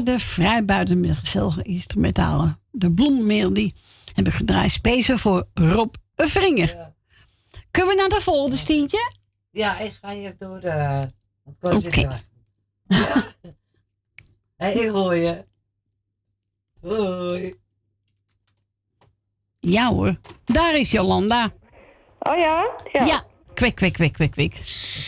De 0.00 0.18
vrij 0.18 0.64
buiten 0.64 1.16
gezellige 1.16 1.62
instrumentalen. 1.62 2.58
De 2.70 2.92
bloemmeel 2.92 3.52
die 3.52 3.74
hebben 4.14 4.32
gedraaid 4.32 4.70
speciaal 4.70 5.18
voor 5.18 5.46
Rob 5.54 5.94
Vringer. 6.16 6.92
Kunnen 7.70 7.94
we 7.94 8.00
naar 8.00 8.18
de 8.18 8.20
volgende 8.20 8.56
stientje? 8.56 9.12
Ja, 9.50 9.78
ik 9.78 9.98
ga 10.00 10.10
hier 10.10 10.34
door 10.38 10.60
de... 10.60 11.06
Oké. 11.60 12.12
Ja. 12.86 13.24
Hey, 14.56 14.72
ik 14.72 14.90
hoor 14.90 15.14
je. 15.14 15.44
Hoi. 16.80 17.54
Ja 19.60 19.88
hoor, 19.88 20.16
daar 20.44 20.78
is 20.78 20.90
Jolanda. 20.90 21.52
Oh 22.18 22.38
ja? 22.38 22.70
Ja. 22.92 23.04
Ja, 23.04 23.24
kwik, 23.54 23.74
kwik, 23.74 23.92
kwik, 23.92 24.12
kwik, 24.12 24.30
kwik. 24.30 24.54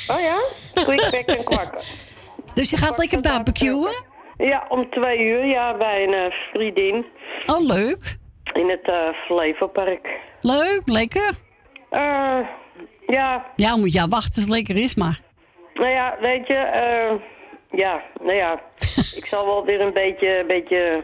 Oh 0.06 0.20
ja? 0.20 0.42
Kwik, 0.74 0.98
kwik 0.98 1.26
en 1.26 1.44
kwak. 1.44 1.84
Dus 2.54 2.70
je 2.70 2.76
gaat 2.76 2.98
lekker 2.98 3.20
barbecuen? 3.20 3.94
Ja, 4.36 4.66
om 4.68 4.90
twee 4.90 5.18
uur, 5.18 5.44
ja, 5.44 5.76
bij 5.76 6.02
een 6.04 6.14
eh, 6.14 6.32
vriendin. 6.52 7.06
Oh, 7.46 7.66
leuk. 7.66 8.16
In 8.52 8.68
het 8.68 8.88
eh 8.88 9.08
Flevopark. 9.26 10.08
Leuk, 10.40 10.82
lekker. 10.84 11.30
Eh, 11.90 12.38
ja, 13.06 13.46
Ja, 13.56 13.76
moet 13.76 13.92
ja 13.92 14.08
wachten 14.08 14.32
als 14.34 14.44
het 14.44 14.48
lekker 14.48 14.76
is, 14.76 14.94
maar. 14.94 15.20
nou 15.74 15.90
ja, 15.90 16.16
weet 16.20 16.46
je, 16.46 16.54
eh, 16.54 17.12
ja, 17.70 18.02
nou 18.20 18.34
ja, 18.36 18.60
ik 19.18 19.26
zal 19.26 19.46
wel 19.46 19.64
weer 19.64 19.80
een 19.80 19.92
beetje, 19.92 20.44
beetje, 20.46 21.02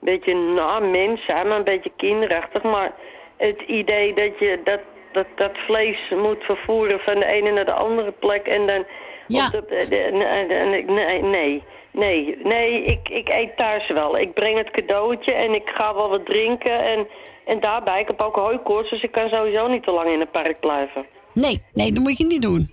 beetje 0.00 0.34
na 0.34 0.78
mens 0.78 1.24
zijn, 1.24 1.48
maar 1.48 1.56
een 1.56 1.64
beetje 1.64 1.92
kinderachtig. 1.96 2.62
Maar 2.62 2.92
het 3.36 3.60
idee 3.66 4.14
dat 4.14 4.38
je 4.38 4.60
dat, 4.64 4.80
dat, 5.12 5.26
dat 5.36 5.58
vlees 5.66 5.98
moet 6.22 6.44
vervoeren 6.44 7.00
van 7.00 7.14
de 7.18 7.26
ene 7.26 7.50
naar 7.50 7.64
de 7.64 7.72
andere 7.72 8.12
plek 8.12 8.46
en 8.46 8.66
dan... 8.66 8.84
Ja. 9.26 9.46
op 9.46 9.50
de- 9.52 9.64
de- 9.68 9.86
de- 9.88 10.92
nee, 10.92 11.22
nee, 11.22 11.64
nee, 11.92 12.36
nee, 12.42 12.82
ik, 12.84 13.08
ik 13.08 13.28
eet 13.28 13.56
thuis 13.56 13.88
wel. 13.88 14.18
Ik 14.18 14.34
breng 14.34 14.56
het 14.58 14.70
cadeautje 14.70 15.32
en 15.32 15.54
ik 15.54 15.70
ga 15.74 15.94
wel 15.94 16.08
wat 16.08 16.26
drinken 16.26 16.74
en, 16.84 17.06
en 17.44 17.60
daarbij, 17.60 18.00
ik 18.00 18.06
heb 18.06 18.22
ook 18.22 18.36
hooikoorts, 18.36 18.90
dus 18.90 19.02
ik 19.02 19.12
kan 19.12 19.28
sowieso 19.28 19.66
niet 19.68 19.82
te 19.82 19.90
lang 19.90 20.08
in 20.10 20.20
het 20.20 20.30
park 20.32 20.60
blijven. 20.60 21.06
Nee, 21.34 21.62
nee, 21.72 21.92
dat 21.92 22.02
moet 22.02 22.18
je 22.18 22.24
niet 22.26 22.42
doen. 22.42 22.70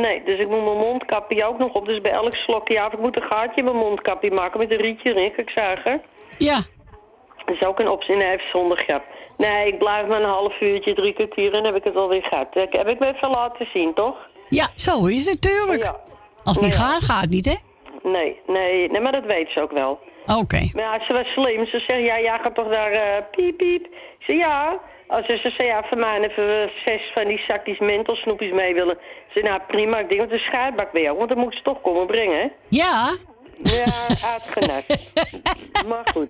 Nee, 0.00 0.22
dus 0.24 0.38
ik 0.38 0.48
moet 0.48 0.64
mijn 0.64 0.76
mondkapje 0.78 1.44
ook 1.44 1.58
nog 1.58 1.72
op. 1.72 1.86
Dus 1.86 2.00
bij 2.00 2.10
elk 2.12 2.34
slokje 2.36 2.80
af, 2.80 2.92
ik 2.92 2.98
moet 2.98 3.16
een 3.16 3.22
gaatje 3.30 3.56
in 3.56 3.64
mijn 3.64 3.76
mondkapje 3.76 4.30
maken 4.30 4.58
met 4.58 4.70
een 4.70 4.76
rietje 4.80 5.14
erin, 5.14 5.32
ik 5.36 5.50
zeggen. 5.50 6.02
Ja. 6.38 6.60
Dat 7.46 7.54
is 7.54 7.62
ook 7.64 7.78
een 7.80 7.88
optie. 7.88 8.16
Nee, 8.16 8.30
even 8.30 8.48
zonder 8.52 8.76
grap. 8.76 9.02
Nee, 9.36 9.66
ik 9.66 9.78
blijf 9.78 10.06
maar 10.06 10.20
een 10.22 10.28
half 10.28 10.60
uurtje, 10.60 10.94
drie 10.94 11.12
kwartier 11.12 11.46
en 11.46 11.52
dan 11.52 11.64
heb 11.64 11.74
ik 11.76 11.84
het 11.84 11.96
alweer 11.96 12.22
gehad. 12.22 12.46
Heb 12.52 12.88
ik 12.88 12.98
me 12.98 13.14
even 13.14 13.30
laten 13.30 13.66
zien, 13.72 13.94
toch? 13.94 14.16
Ja, 14.48 14.68
zo 14.74 15.06
is 15.06 15.26
het 15.26 15.42
natuurlijk. 15.42 15.92
Als 16.44 16.58
niet 16.58 16.72
Ja. 16.72 16.78
gaat, 16.78 17.04
gaat 17.04 17.28
niet, 17.28 17.44
hè? 17.44 17.54
Nee, 18.02 18.40
nee, 18.46 18.90
nee, 18.90 19.00
maar 19.00 19.12
dat 19.12 19.24
weet 19.24 19.50
ze 19.50 19.60
ook 19.60 19.72
wel. 19.72 19.98
Oké. 20.26 20.70
Maar 20.74 20.82
ja, 20.82 21.04
ze 21.04 21.12
was 21.12 21.32
slim. 21.32 21.66
Ze 21.66 21.78
zegt, 21.78 22.00
ja, 22.00 22.20
jij 22.20 22.38
gaat 22.42 22.54
toch 22.54 22.68
daar 22.68 22.92
eh, 22.92 23.24
piep, 23.30 23.56
piep. 23.56 23.84
Ik 23.84 24.24
zei, 24.26 24.38
ja. 24.38 24.80
Als 25.06 25.26
ze, 25.26 25.36
ze 25.36 25.50
zei, 25.50 25.68
ja, 25.68 25.82
voor 25.88 25.98
mij 25.98 26.20
even 26.20 26.70
zes 26.84 27.10
van 27.14 27.26
die 27.26 27.44
zakjes 27.48 27.78
mentelsnoepjes 27.78 28.52
mee 28.52 28.74
willen. 28.74 28.98
Ze 29.00 29.38
zei, 29.38 29.44
nou 29.44 29.60
prima. 29.66 29.98
Ik 29.98 30.08
denk, 30.08 30.20
dat 30.20 30.30
de 30.30 30.38
schuitbak 30.38 30.92
bij 30.92 31.02
jou, 31.02 31.16
want 31.16 31.28
dan 31.28 31.38
moet 31.38 31.54
ze 31.54 31.62
toch 31.62 31.80
komen 31.80 32.06
brengen, 32.06 32.38
hè? 32.38 32.46
Ja. 32.68 33.16
Ja, 33.62 34.06
uitgenast. 34.32 35.12
maar 35.88 36.06
goed. 36.14 36.28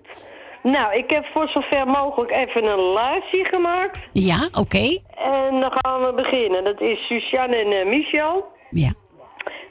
Nou, 0.63 0.95
ik 0.95 1.09
heb 1.09 1.25
voor 1.25 1.47
zover 1.47 1.87
mogelijk 1.87 2.31
even 2.31 2.65
een 2.65 2.93
lijstje 2.93 3.45
gemaakt. 3.45 3.99
Ja, 4.11 4.49
oké. 4.53 4.99
En 5.15 5.59
dan 5.59 5.71
gaan 5.75 6.05
we 6.05 6.13
beginnen. 6.13 6.63
Dat 6.63 6.81
is 6.81 7.05
Suzanne 7.07 7.55
en 7.55 7.71
eh, 7.71 7.85
Michel. 7.85 8.45
Ja. 8.69 8.93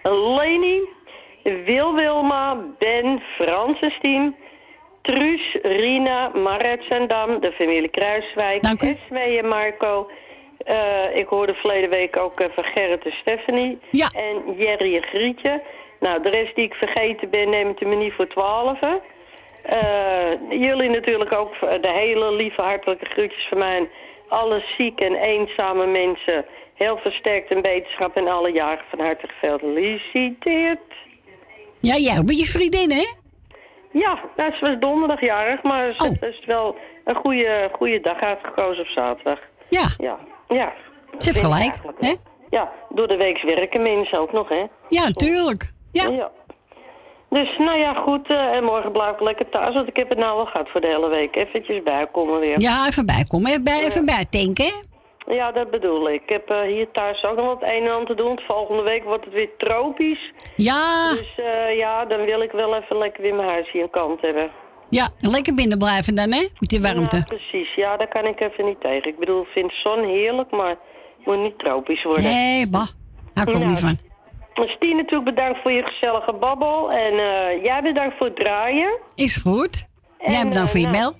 Leni, 0.02 0.80
Wil 1.42 1.94
Wilma, 1.94 2.56
Ben, 2.78 3.22
Francis 3.36 3.98
team, 4.00 4.36
Truus, 5.02 5.58
Rina, 5.62 6.28
Maret 6.28 6.84
Zandam, 6.88 7.40
de 7.40 7.52
familie 7.52 7.88
Kruiswijk, 7.88 8.64
Esme 8.64 9.20
en 9.20 9.48
Marco. 9.48 10.10
Eh, 10.58 11.16
ik 11.16 11.26
hoorde 11.26 11.54
verleden 11.54 11.90
week 11.90 12.16
ook 12.16 12.40
eh, 12.40 12.50
van 12.54 12.64
Gerrit 12.64 13.04
en 13.04 13.12
Stephanie. 13.12 13.78
Ja. 13.90 14.08
En 14.08 14.54
Jerry 14.56 14.96
en 14.96 15.02
Grietje. 15.02 15.62
Nou, 16.00 16.22
de 16.22 16.28
rest 16.28 16.54
die 16.54 16.64
ik 16.64 16.74
vergeten 16.74 17.30
ben, 17.30 17.50
neem 17.50 17.68
het 17.68 17.80
me 17.80 17.94
niet 17.94 18.12
voor 18.12 18.26
twaalf. 18.26 18.78
jullie 20.48 20.90
natuurlijk 20.90 21.32
ook 21.32 21.54
eh, 21.54 21.82
de 21.82 21.90
hele 21.90 22.32
lieve 22.32 22.62
hartelijke 22.62 23.04
groetjes 23.04 23.46
van 23.48 23.58
mij. 23.58 23.88
Alle 24.28 24.62
zieke 24.76 25.04
en 25.04 25.14
eenzame 25.14 25.86
mensen. 25.86 26.44
Heel 26.74 26.98
versterkt 26.98 27.50
en 27.50 27.62
beterschap 27.62 28.16
en 28.16 28.28
alle 28.28 28.52
jaren 28.52 28.84
van 28.88 29.00
harte 29.00 29.28
gefeliciteerd. 29.28 30.80
Ja, 31.82 31.96
jij 31.96 32.22
met 32.22 32.38
je 32.38 32.44
vriendin, 32.46 32.90
hè? 32.90 33.06
Ja, 33.92 34.18
nou, 34.36 34.52
ze 34.52 34.60
was 34.60 34.76
donderdagjarig, 34.78 35.62
maar 35.62 35.90
ze 35.96 36.16
is 36.20 36.44
wel 36.46 36.76
een 37.04 37.14
goede, 37.14 37.70
goede 37.72 38.00
dag 38.00 38.20
uitgekozen 38.20 38.82
op 38.82 38.88
zaterdag. 38.88 39.38
Ja. 39.68 39.86
Ja, 39.98 40.18
ja. 40.48 40.72
Ze 41.18 41.30
heeft 41.30 41.44
gelijk, 41.44 41.74
hè? 42.00 42.12
Ja, 42.50 42.72
door 42.88 43.08
de 43.08 43.16
week 43.16 43.42
werken 43.42 43.80
mensen 43.82 44.18
ook 44.18 44.32
nog, 44.32 44.48
hè? 44.48 44.64
Ja, 44.88 45.10
tuurlijk. 45.10 45.72
Ja. 45.92 46.30
Dus, 47.30 47.58
nou 47.58 47.78
ja, 47.78 47.94
goed. 47.94 48.28
eh, 48.28 48.56
en 48.56 48.64
morgen 48.64 48.92
blijf 48.92 49.12
ik 49.12 49.20
lekker 49.20 49.48
thuis, 49.48 49.74
want 49.74 49.88
ik 49.88 49.96
heb 49.96 50.08
het 50.08 50.18
nou 50.18 50.36
wel 50.36 50.46
gehad 50.46 50.68
voor 50.68 50.80
de 50.80 50.86
hele 50.86 51.08
week. 51.08 51.36
Eventjes 51.36 51.82
bijkomen 51.82 52.40
weer. 52.40 52.60
Ja, 52.60 52.86
even 52.86 53.06
bijkomen. 53.06 53.50
Even, 53.50 53.64
bij, 53.64 53.84
even 53.84 54.04
bijtanken, 54.06 54.64
hè? 54.64 54.72
Ja, 55.34 55.52
dat 55.52 55.70
bedoel 55.70 56.10
ik. 56.10 56.22
Ik 56.22 56.28
heb 56.28 56.50
eh, 56.50 56.60
hier 56.60 56.90
thuis 56.90 57.24
ook 57.24 57.36
nog 57.36 57.46
wat 57.46 57.62
een 57.62 57.82
en 57.84 57.90
ander 57.90 58.06
te 58.06 58.14
doen. 58.22 58.40
Volgende 58.46 58.82
week 58.82 59.04
wordt 59.04 59.24
het 59.24 59.34
weer 59.34 59.50
tropisch. 59.58 60.32
Ja. 60.56 61.10
Dus 61.10 61.34
eh, 61.36 61.76
ja, 61.76 62.04
dan 62.04 62.24
wil 62.24 62.40
ik 62.42 62.50
wel 62.52 62.74
even 62.76 62.98
lekker 62.98 63.22
weer 63.22 63.34
mijn 63.34 63.48
huis 63.48 63.70
hier 63.70 63.82
aan 63.82 63.90
kant 63.90 64.20
hebben. 64.20 64.50
Ja, 64.88 65.08
lekker 65.20 65.54
binnen 65.54 65.78
blijven 65.78 66.14
dan, 66.14 66.32
hè? 66.32 66.40
Met 66.58 66.68
die 66.70 66.80
warmte. 66.80 67.16
Ja, 67.16 67.22
precies. 67.22 67.74
Ja, 67.74 67.96
daar 67.96 68.08
kan 68.08 68.26
ik 68.26 68.40
even 68.40 68.64
niet 68.64 68.80
tegen. 68.80 69.04
Ik 69.10 69.18
bedoel, 69.18 69.42
ik 69.42 69.48
vind 69.48 69.72
zon 69.72 70.04
heerlijk, 70.04 70.50
maar 70.50 70.68
het 70.68 70.78
moet 71.24 71.38
niet 71.38 71.58
tropisch 71.58 72.02
worden. 72.04 72.24
Nee, 72.24 72.68
bah. 72.70 72.86
Hou 73.34 73.48
ik 73.48 73.54
ook 73.54 73.60
Nou, 73.60 73.70
niet 73.70 73.78
van. 73.78 73.98
Stien, 74.68 74.96
natuurlijk 74.96 75.34
bedankt 75.34 75.58
voor 75.62 75.72
je 75.72 75.82
gezellige 75.82 76.32
babbel. 76.32 76.88
En 76.90 77.12
eh, 77.12 77.64
jij 77.64 77.82
bedankt 77.82 78.16
voor 78.16 78.26
het 78.26 78.36
draaien. 78.36 78.98
Is 79.14 79.36
goed. 79.36 79.86
Jij 80.18 80.40
En, 80.40 80.48
bedankt 80.48 80.70
voor 80.70 80.80
je 80.80 80.86
eh, 80.86 80.92
mail. 80.92 81.14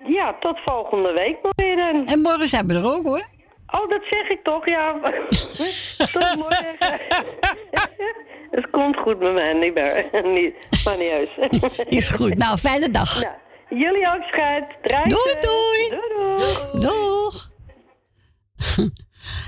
nou, 0.00 0.12
Ja, 0.12 0.36
tot 0.40 0.58
volgende 0.64 1.12
week 1.12 1.36
maar 1.42 1.52
weer 1.56 1.76
dan. 1.76 2.06
En 2.06 2.20
morgen 2.20 2.48
zijn 2.48 2.66
we 2.66 2.74
er 2.74 2.84
ook, 2.94 3.04
hoor. 3.06 3.26
Oh, 3.70 3.90
dat 3.90 4.02
zeg 4.10 4.28
ik 4.28 4.42
toch, 4.42 4.66
ja. 4.66 4.92
tot 6.12 6.36
morgen. 6.36 7.00
Het 8.50 8.70
komt 8.70 8.96
goed 8.96 9.18
met 9.18 9.32
mij, 9.32 9.52
niet 9.52 9.74
meer. 9.74 10.08
niet, 10.34 10.84
maar 10.84 10.96
niet 10.96 11.10
uit. 11.10 11.90
Is 11.90 12.08
goed. 12.08 12.34
Nou, 12.34 12.58
fijne 12.58 12.90
dag. 12.90 13.22
Nou, 13.22 13.34
jullie 13.68 14.08
ook, 14.08 14.22
schat. 14.22 14.64
Doei, 15.08 15.34
doei. 15.40 15.88
Doei, 15.88 16.08
doei. 16.16 16.80
Doeg. 16.80 17.50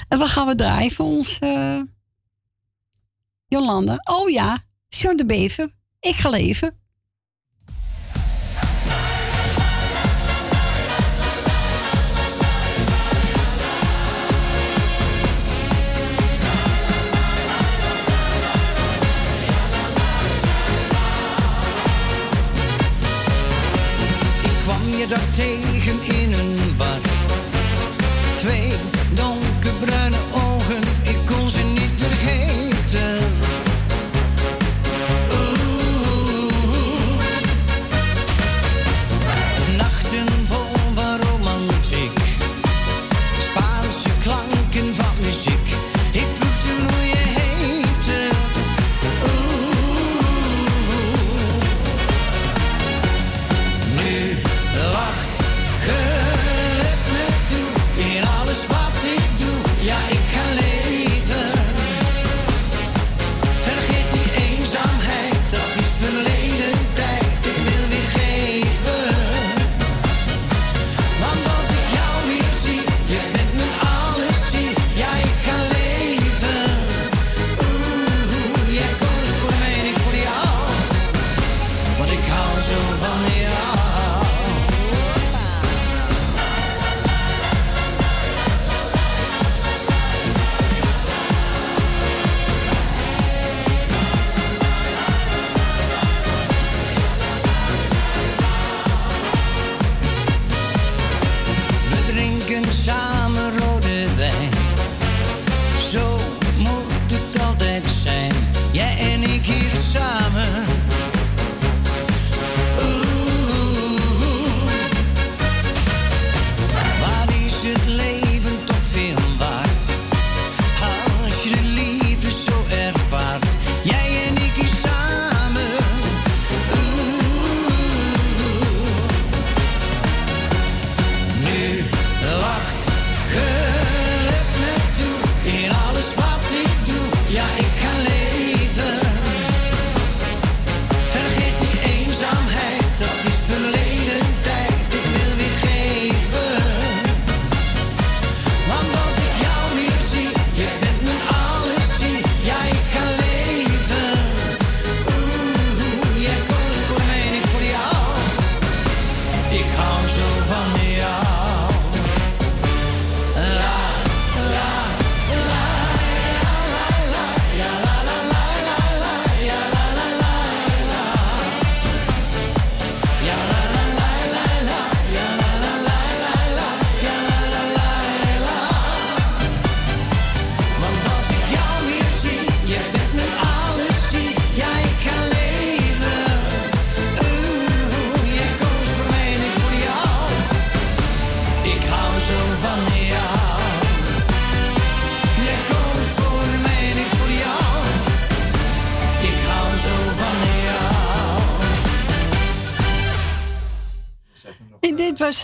en 0.09 0.19
wat 0.19 0.29
gaan 0.29 0.47
we 0.47 0.55
draaien 0.55 0.91
voor 0.91 1.07
ons, 1.07 1.39
eh, 1.39 1.81
Jolanda? 3.47 3.97
Oh 4.11 4.31
ja, 4.31 4.59
John 4.89 5.17
de 5.17 5.27
Bever. 5.27 5.71
Ik 6.01 6.15
ga 6.15 6.29
leven. 6.29 6.80
Daar 25.11 25.31
tegen 25.35 26.03
in 26.03 26.33
een 26.33 26.77
bar. 26.77 27.01
Twee 28.39 28.90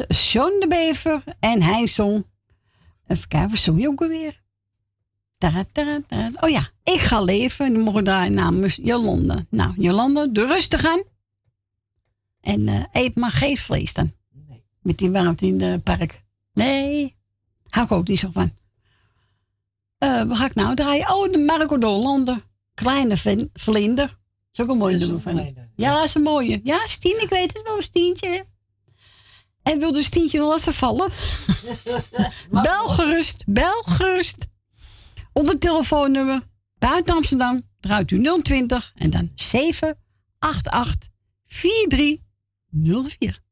was 0.08 0.32
John 0.32 0.60
de 0.60 0.66
Bever 0.68 1.22
en 1.40 1.62
hij 1.62 1.86
zong. 1.86 2.26
Even 3.06 3.28
kijken, 3.28 3.50
wat 3.50 3.58
zong 3.58 3.80
je 3.80 3.88
ook 3.88 4.00
alweer? 4.02 4.40
Oh 6.40 6.48
ja, 6.50 6.70
ik 6.82 7.00
ga 7.00 7.20
leven. 7.20 7.72
Dan 7.72 7.82
mogen 7.82 8.04
draaien 8.04 8.34
namens 8.34 8.78
Jolande. 8.82 9.46
Nou, 9.50 9.72
Jolande, 9.76 10.32
doe 10.32 10.46
rustig 10.46 10.84
aan. 10.86 11.02
En 12.40 12.68
eh, 12.68 12.84
eet 12.92 13.14
maar 13.16 13.30
geen 13.30 13.56
vlees 13.56 13.92
dan. 13.94 14.12
Met 14.82 14.98
die 14.98 15.10
warmte 15.10 15.46
in 15.46 15.60
het 15.60 15.82
park. 15.84 16.24
Nee, 16.52 17.16
hou 17.68 17.84
ik 17.86 17.92
ook 17.92 18.08
niet 18.08 18.18
zo 18.18 18.28
van. 18.32 18.52
Eh, 19.98 20.22
wat 20.22 20.36
ga 20.36 20.44
ik 20.46 20.54
nou 20.54 20.74
draaien? 20.74 21.14
Oh, 21.14 21.30
de 21.32 21.38
Marco 21.38 21.78
de 21.78 21.86
Hollander. 21.86 22.44
Kleine 22.74 23.16
vin- 23.16 23.50
vlinder. 23.52 24.06
Dat 24.06 24.16
is 24.52 24.60
ook 24.60 24.68
een 24.68 24.76
mooi 24.78 24.96
nummer 24.98 25.20
van. 25.20 25.34
Ja, 25.76 25.94
dat 25.94 26.04
is 26.04 26.14
een 26.14 26.22
mooie. 26.22 26.60
Ja, 26.64 26.86
Stien, 26.86 27.22
ik 27.22 27.28
weet 27.28 27.52
het 27.52 27.62
wel, 27.62 27.82
Stientje. 27.82 28.46
En 29.66 29.78
wil 29.78 29.92
de 29.92 30.02
Stientje 30.02 30.38
nog 30.38 30.48
laten 30.48 30.74
vallen? 30.74 31.12
bel 32.62 32.88
gerust, 32.88 33.44
bel 33.46 33.82
gerust. 33.82 34.46
Onder 35.32 35.58
telefoonnummer 35.58 36.42
buiten 36.78 37.14
Amsterdam 37.14 37.62
draait 37.80 38.10
u 38.10 38.40
020 38.42 38.92
en 38.94 39.10
dan 39.10 39.30
788 39.34 41.08
4304. 41.46 43.44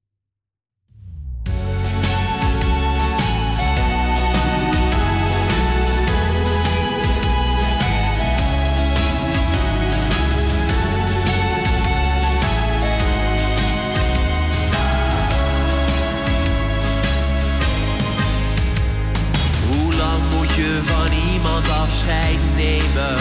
Van 20.84 21.12
iemand 21.32 21.68
afscheid 21.68 22.38
nemen? 22.56 23.16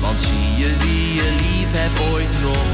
Want 0.00 0.20
zie 0.20 0.56
je 0.56 0.76
wie 0.78 1.14
je 1.14 1.34
lief 1.36 1.70
hebt 1.72 2.12
ooit 2.12 2.40
nog 2.42 2.73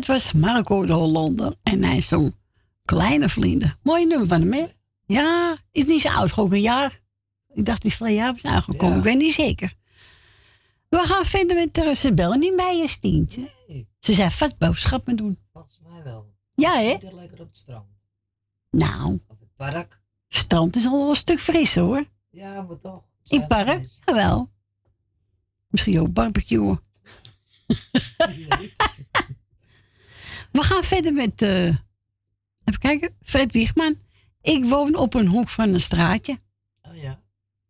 dat 0.00 0.08
was 0.08 0.32
Marco 0.32 0.86
de 0.86 0.92
Hollander. 0.92 1.54
En 1.62 1.84
hij 1.84 2.00
zong 2.00 2.34
Kleine 2.84 3.28
Vrienden. 3.28 3.78
Mooi 3.82 4.06
nummer 4.06 4.26
van 4.26 4.40
hem, 4.40 4.52
hè? 4.52 4.66
Ja, 5.06 5.58
is 5.72 5.84
niet 5.84 6.00
zo 6.00 6.08
oud, 6.08 6.32
gewoon 6.32 6.52
een 6.52 6.60
jaar. 6.60 7.00
Ik 7.54 7.64
dacht, 7.64 7.82
die 7.82 7.90
is 7.90 7.96
van 7.96 8.14
jaar 8.14 8.38
aangekomen. 8.42 8.98
Ik 8.98 9.02
weet 9.02 9.18
niet 9.18 9.34
zeker. 9.34 9.74
We 10.88 10.98
gaan 10.98 11.24
verder 11.24 11.56
met 11.56 11.74
de 11.74 11.94
Ze 11.96 12.14
bellen 12.14 12.38
niet 12.38 12.56
bij 12.56 12.76
je, 12.76 12.88
Stientje. 12.88 13.50
Ze 13.98 14.12
zei 14.12 14.30
vast 14.30 14.58
boodschappen 14.58 15.16
doen. 15.16 15.38
Volgens 15.52 15.80
mij 15.82 16.02
wel. 16.02 16.34
Ja, 16.54 16.72
hè? 16.72 16.90
Zit 16.90 17.04
er 17.04 17.14
lekker 17.14 17.40
op 17.40 17.46
het 17.46 17.56
strand. 17.56 17.86
Nou, 18.70 19.20
Of 19.26 19.38
het 19.40 19.56
park. 19.56 20.00
Strand 20.28 20.76
is 20.76 20.86
al 20.86 20.98
wel 20.98 21.08
een 21.08 21.16
stuk 21.16 21.40
frisser 21.40 21.82
hoor. 21.82 22.04
Ja, 22.30 22.62
maar 22.62 22.78
toch. 22.78 23.02
In 23.28 23.46
park? 23.46 23.86
Jawel. 24.04 24.50
Misschien 25.68 26.00
ook 26.00 26.12
barbecuen. 26.12 26.80
We 30.52 30.62
gaan 30.62 30.84
verder 30.84 31.12
met, 31.12 31.42
eh, 31.42 31.64
even 32.64 32.78
kijken, 32.78 33.16
Fred 33.22 33.52
Wiegman. 33.52 33.96
Ik 34.42 34.64
woon 34.64 34.96
op 34.96 35.14
een 35.14 35.26
hoek 35.26 35.48
van 35.48 35.68
een 35.68 35.80
straatje. 35.80 36.38
Oh 36.82 36.96
ja. 36.96 37.22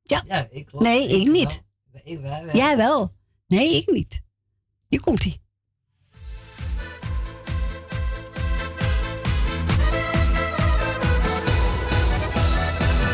Ja. 0.02 0.22
Ja, 0.26 0.48
ik 0.50 0.66
klopt. 0.66 0.84
Nee, 0.84 1.08
ik 1.08 1.26
niet. 1.32 1.62
wel. 2.20 2.48
Ik. 2.48 2.54
Jij 2.54 2.76
wel. 2.76 3.10
Nee, 3.46 3.76
ik 3.76 3.90
niet. 3.90 4.20
Hier 4.88 5.00
komt 5.00 5.22
hij. 5.22 5.38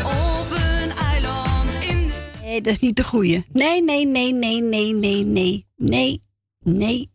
Op 0.03 0.51
een 0.51 0.91
eiland 0.91 1.69
in 1.81 2.07
de... 2.07 2.39
Nee, 2.41 2.61
dat 2.61 2.73
is 2.73 2.79
niet 2.79 2.95
de 2.95 3.03
goeie. 3.03 3.45
Nee, 3.51 3.83
nee, 3.83 4.05
nee, 4.05 4.33
nee, 4.33 4.61
nee, 4.61 4.93
nee, 4.93 5.23
nee. 5.23 5.65
Nee, 5.75 6.21
nee, 6.59 7.11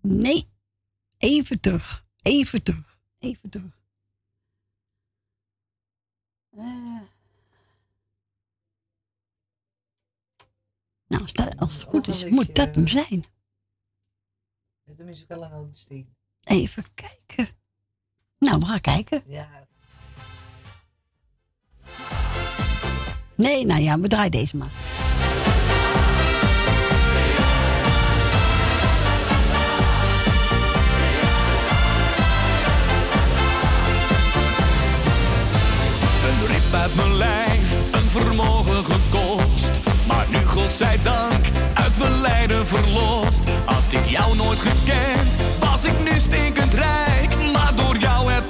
nee. 0.00 0.48
Even 1.18 1.60
terug. 1.60 2.04
Even 2.22 2.62
terug. 2.62 2.98
Even 3.18 3.50
terug. 3.50 3.78
Eh. 6.50 7.00
Nou, 11.08 11.22
als, 11.22 11.32
dat, 11.32 11.56
als 11.56 11.74
het 11.74 11.82
goed 11.82 12.08
is, 12.08 12.24
moet 12.24 12.54
dat 12.54 12.74
hem 12.74 12.88
zijn. 12.88 13.24
Met 14.84 14.96
de 14.96 15.04
muzikale 15.04 15.48
notensteek. 15.48 16.06
Even 16.44 16.84
kijken. 16.94 17.48
Nou, 18.38 18.58
we 18.58 18.66
gaan 18.66 18.80
kijken. 18.80 19.22
Ja. 19.26 19.66
Nee, 23.36 23.66
nou 23.66 23.80
ja, 23.80 24.00
we 24.00 24.08
draaien 24.08 24.30
deze 24.30 24.56
maar. 24.56 25.05
Een 36.36 36.46
rip 36.46 36.74
uit 36.74 36.94
mijn 36.94 37.16
lijf, 37.16 37.72
een 37.90 38.08
vermogen 38.08 38.84
gekost. 38.84 39.70
Maar 40.06 40.26
nu, 40.30 40.44
godzijdank, 40.46 41.44
uit 41.74 41.98
mijn 41.98 42.20
lijden 42.20 42.66
verlost. 42.66 43.42
Had 43.64 43.84
ik 43.88 44.06
jou 44.06 44.36
nooit 44.36 44.58
gekend, 44.58 45.34
was 45.60 45.84
ik 45.84 45.98
nu 46.04 46.18
stinkend 46.18 46.74
rijk. 46.74 47.52
Maar 47.52 47.72
door 47.76 47.96
jou 47.96 48.30
heb 48.32 48.45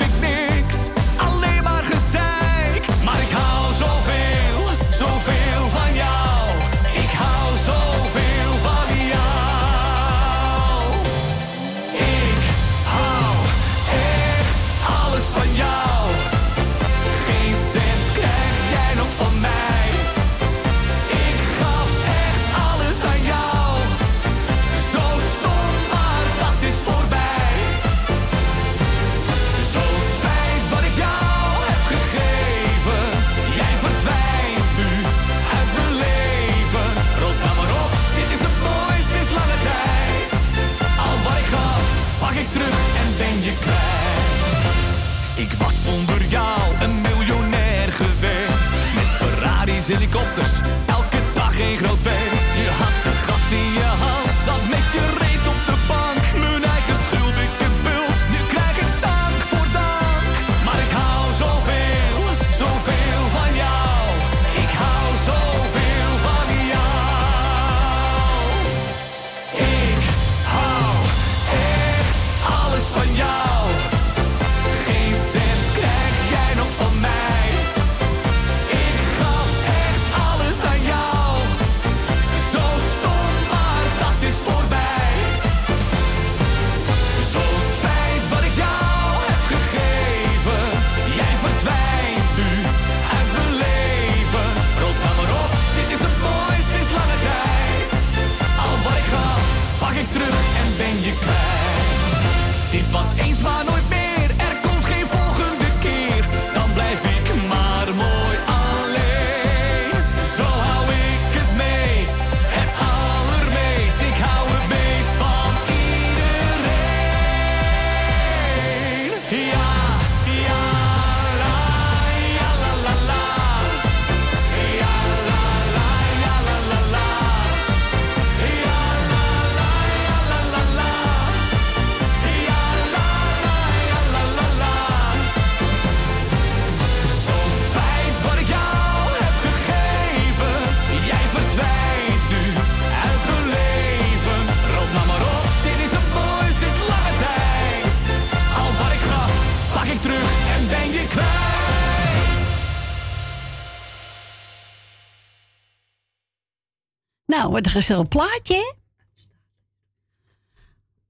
Nou, 157.46 157.58
wat 157.58 157.66
een 157.66 157.72
gezellig 157.80 158.08
plaatje? 158.08 158.74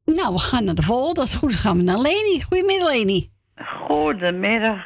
Nou, 0.04 0.32
we 0.32 0.38
gaan 0.38 0.64
naar 0.64 0.74
de 0.74 0.82
volgende. 0.82 1.20
Als 1.20 1.30
het 1.30 1.38
goed 1.38 1.50
is, 1.50 1.56
gaan 1.56 1.76
we 1.76 1.82
naar 1.82 1.98
Leni. 1.98 2.42
Goedemiddag, 2.42 2.88
Leni. 2.92 3.30
Goedemiddag, 3.88 4.84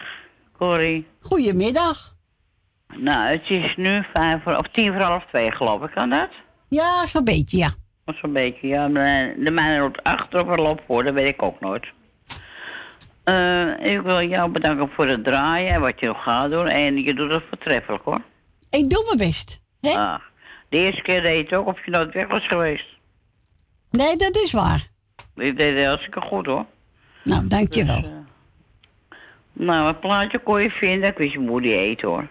Corrie. 0.58 1.06
Goedemiddag. 1.20 2.16
Nou, 2.96 3.30
het 3.30 3.50
is 3.50 3.76
nu 3.76 4.04
vijf 4.14 4.42
voor, 4.42 4.56
of 4.56 4.68
tien 4.72 4.92
voor 4.92 5.02
half 5.02 5.24
twee, 5.26 5.50
geloof 5.50 5.82
ik, 5.82 5.90
kan 5.94 6.10
dat? 6.10 6.28
Ja, 6.68 7.06
zo'n 7.06 7.24
beetje, 7.24 7.58
ja. 7.58 7.70
Of 8.04 8.18
zo'n 8.18 8.32
beetje, 8.32 8.68
ja. 8.68 8.88
De 8.88 9.50
mijne 9.50 9.80
loopt 9.80 10.02
achter 10.02 10.42
of 10.42 10.48
er 10.48 10.60
loopt 10.60 10.82
voor, 10.86 11.04
dat 11.04 11.14
weet 11.14 11.28
ik 11.28 11.42
ook 11.42 11.60
nooit. 11.60 11.86
Eh, 13.24 13.92
ik 13.92 14.00
wil 14.00 14.22
jou 14.22 14.50
bedanken 14.50 14.90
voor 14.94 15.06
het 15.08 15.24
draaien 15.24 15.72
en 15.72 15.80
wat 15.80 16.00
je 16.00 16.06
nog 16.06 16.22
gaat 16.22 16.50
doen. 16.50 16.66
En 16.66 16.96
je 17.02 17.14
doet 17.14 17.30
het 17.30 17.42
voortreffelijk, 17.48 18.04
hoor. 18.04 18.22
Ik 18.70 18.90
doe 18.90 19.04
mijn 19.04 19.28
best. 19.28 19.60
Hè? 19.80 19.90
Ah, 19.90 20.20
de 20.70 20.76
eerste 20.76 21.02
keer 21.02 21.22
deed 21.22 21.36
je 21.36 21.42
het 21.42 21.52
ook 21.54 21.66
of 21.66 21.84
je 21.84 21.90
nooit 21.90 22.12
weg 22.14 22.28
was 22.28 22.46
geweest. 22.46 22.86
Nee, 23.90 24.16
dat 24.16 24.36
is 24.36 24.52
waar. 24.52 24.86
Ik 25.36 25.56
deed 25.56 25.76
het 25.76 25.86
hartstikke 25.86 26.20
goed, 26.20 26.46
hoor. 26.46 26.66
Nou, 27.24 27.48
dankjewel. 27.48 28.00
Dus, 28.00 28.10
Nou, 29.52 29.84
wat 29.84 30.00
plaatje 30.00 30.38
kon 30.38 30.62
je 30.62 30.70
vinden? 30.70 31.08
Ik 31.08 31.16
wist 31.16 31.32
je 31.32 31.38
moeder 31.38 31.72
eten, 31.72 32.08
hoor. 32.08 32.28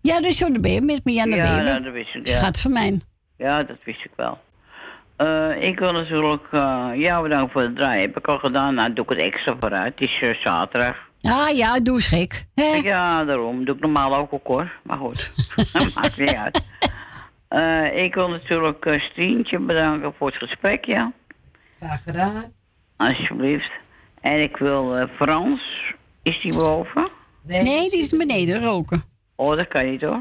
Ja, 0.00 0.20
dus 0.20 0.38
John 0.38 0.52
de 0.52 0.60
Beer 0.60 0.82
met 0.82 1.04
Marianne 1.04 1.36
ja, 1.36 1.42
Weber. 1.42 1.66
ja, 1.72 1.78
dat 1.80 1.92
wist 1.92 2.14
ik, 2.14 2.26
ja. 2.26 2.32
Schat 2.38 2.60
van 2.60 2.72
mij. 2.72 3.00
Ja, 3.36 3.62
dat 3.62 3.76
wist 3.84 4.04
ik 4.04 4.10
wel. 4.16 4.38
Eh, 5.16 5.62
ik 5.62 5.78
wil 5.78 5.92
natuurlijk 5.92 6.42
eh 6.50 6.88
jou 6.94 7.22
bedanken 7.22 7.50
voor 7.52 7.62
het 7.62 7.76
draaien. 7.76 8.00
Heb 8.00 8.16
ik 8.18 8.26
al 8.28 8.38
gedaan, 8.38 8.74
nou 8.74 8.92
doe 8.92 9.04
ik 9.04 9.10
het 9.10 9.18
extra 9.18 9.56
vooruit. 9.60 9.98
Het 9.98 10.10
is 10.22 10.40
zaterdag. 10.42 10.96
Ah 11.22 11.56
ja, 11.56 11.80
doe 11.80 12.00
gek. 12.00 12.44
Ja, 12.82 13.24
daarom. 13.24 13.64
Doe 13.64 13.74
ik 13.74 13.80
normaal 13.80 14.16
ook 14.16 14.32
ook 14.32 14.46
hoor. 14.46 14.72
Maar 14.82 14.98
goed, 14.98 15.30
dat 15.72 15.94
maakt 15.94 16.18
niet 16.18 16.34
uit. 16.34 16.62
Eh, 17.48 18.04
ik 18.04 18.14
wil 18.14 18.28
natuurlijk 18.28 18.84
uh, 18.84 19.00
Stientje 19.00 19.58
bedanken 19.58 20.14
voor 20.18 20.26
het 20.26 20.36
gesprek, 20.36 20.84
ja. 20.84 21.12
Graag 21.80 22.02
gedaan. 22.02 22.52
Alsjeblieft. 22.96 23.70
En 24.20 24.42
ik 24.42 24.56
wil 24.56 24.96
eh, 24.96 25.08
Frans. 25.16 25.62
Is 26.22 26.40
die 26.40 26.54
boven? 26.54 27.08
Nee, 27.42 27.90
die 27.90 27.98
is 27.98 28.16
beneden 28.16 28.62
roken. 28.62 29.02
Oh, 29.36 29.56
dat 29.56 29.68
kan 29.68 29.90
niet 29.90 30.00
hoor. 30.02 30.18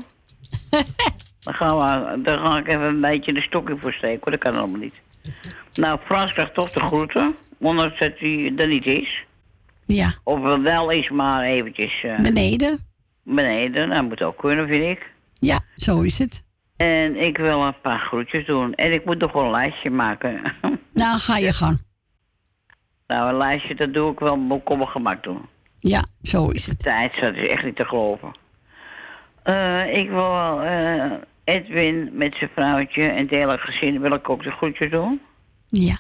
dan, 1.46 1.54
gaan 1.54 1.78
we, 1.78 2.22
dan 2.22 2.48
ga 2.48 2.58
ik 2.58 2.68
even 2.68 2.82
een 2.82 3.02
beetje 3.02 3.34
de 3.34 3.42
stokje 3.42 3.76
voor 3.80 3.94
steken 3.94 4.20
hoor. 4.22 4.32
Dat 4.32 4.40
kan 4.40 4.56
allemaal 4.56 4.80
niet. 4.80 4.96
Nou, 5.74 6.00
Frans 6.06 6.32
krijgt 6.32 6.54
toch 6.54 6.70
de 6.70 6.80
groeten. 6.80 7.36
Ondanks 7.60 8.00
dat 8.00 8.12
hij 8.18 8.54
er 8.58 8.68
niet 8.68 8.86
is. 8.86 9.24
Ja. 9.86 10.14
Of 10.24 10.40
wel 10.62 10.90
is, 10.92 11.10
maar 11.10 11.44
eventjes... 11.44 12.04
eh, 12.04 12.20
Beneden. 12.22 12.80
beneden, 13.24 13.90
dat 13.90 14.04
moet 14.04 14.22
ook 14.24 14.38
kunnen, 14.38 14.68
vind 14.68 14.98
ik. 14.98 15.12
Ja, 15.34 15.60
zo 15.76 16.02
is 16.02 16.18
het. 16.20 16.44
En 16.78 17.16
ik 17.16 17.38
wil 17.38 17.64
een 17.64 17.82
paar 17.82 18.00
groetjes 18.00 18.46
doen. 18.46 18.74
En 18.74 18.94
ik 18.94 19.06
moet 19.06 19.18
nog 19.20 19.32
wel 19.32 19.44
een 19.44 19.52
lijstje 19.52 19.90
maken. 19.90 20.42
Nou, 20.94 21.20
ga 21.20 21.38
je 21.38 21.54
gang. 21.54 21.82
nou, 23.08 23.30
een 23.30 23.38
lijstje, 23.38 23.76
dat 23.76 23.94
doe 23.94 24.12
ik 24.12 24.20
wel 24.20 24.34
op 24.50 24.76
mijn 24.78 24.88
gemak 24.88 25.24
doen. 25.24 25.42
Ja, 25.80 26.06
zo 26.22 26.50
is 26.50 26.66
het. 26.66 26.80
Tijd, 26.80 27.20
dat 27.20 27.36
is 27.36 27.48
echt 27.48 27.64
niet 27.64 27.76
te 27.76 27.86
geloven. 27.86 28.32
Eh, 29.44 29.98
ik 29.98 30.10
wil 30.10 30.32
wel, 30.32 30.62
eh, 30.62 31.12
Edwin 31.44 32.10
met 32.14 32.36
zijn 32.36 32.50
vrouwtje 32.54 33.04
en 33.04 33.18
het 33.18 33.30
hele 33.30 33.58
gezin 33.58 34.02
wil 34.02 34.14
ik 34.14 34.30
ook 34.30 34.44
de 34.44 34.52
groetjes 34.52 34.92
doen. 34.92 35.22
Ja. 35.70 35.98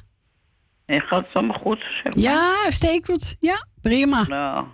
En 0.85 1.01
gaat 1.01 1.25
het 1.25 1.35
allemaal 1.35 1.59
goed? 1.59 1.79
Zeg 1.79 2.03
maar? 2.03 2.23
Ja, 2.23 2.61
uitstekend. 2.63 3.35
Ja, 3.39 3.67
prima. 3.81 4.25
Nou. 4.27 4.65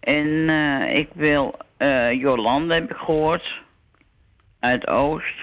En 0.00 0.48
eh, 0.48 0.96
ik 0.96 1.08
wil 1.14 1.54
Jolande 2.12 2.74
heb 2.74 2.90
ik 2.90 2.96
gehoord. 2.96 3.62
Uit 4.60 4.86
Oost. 4.88 5.34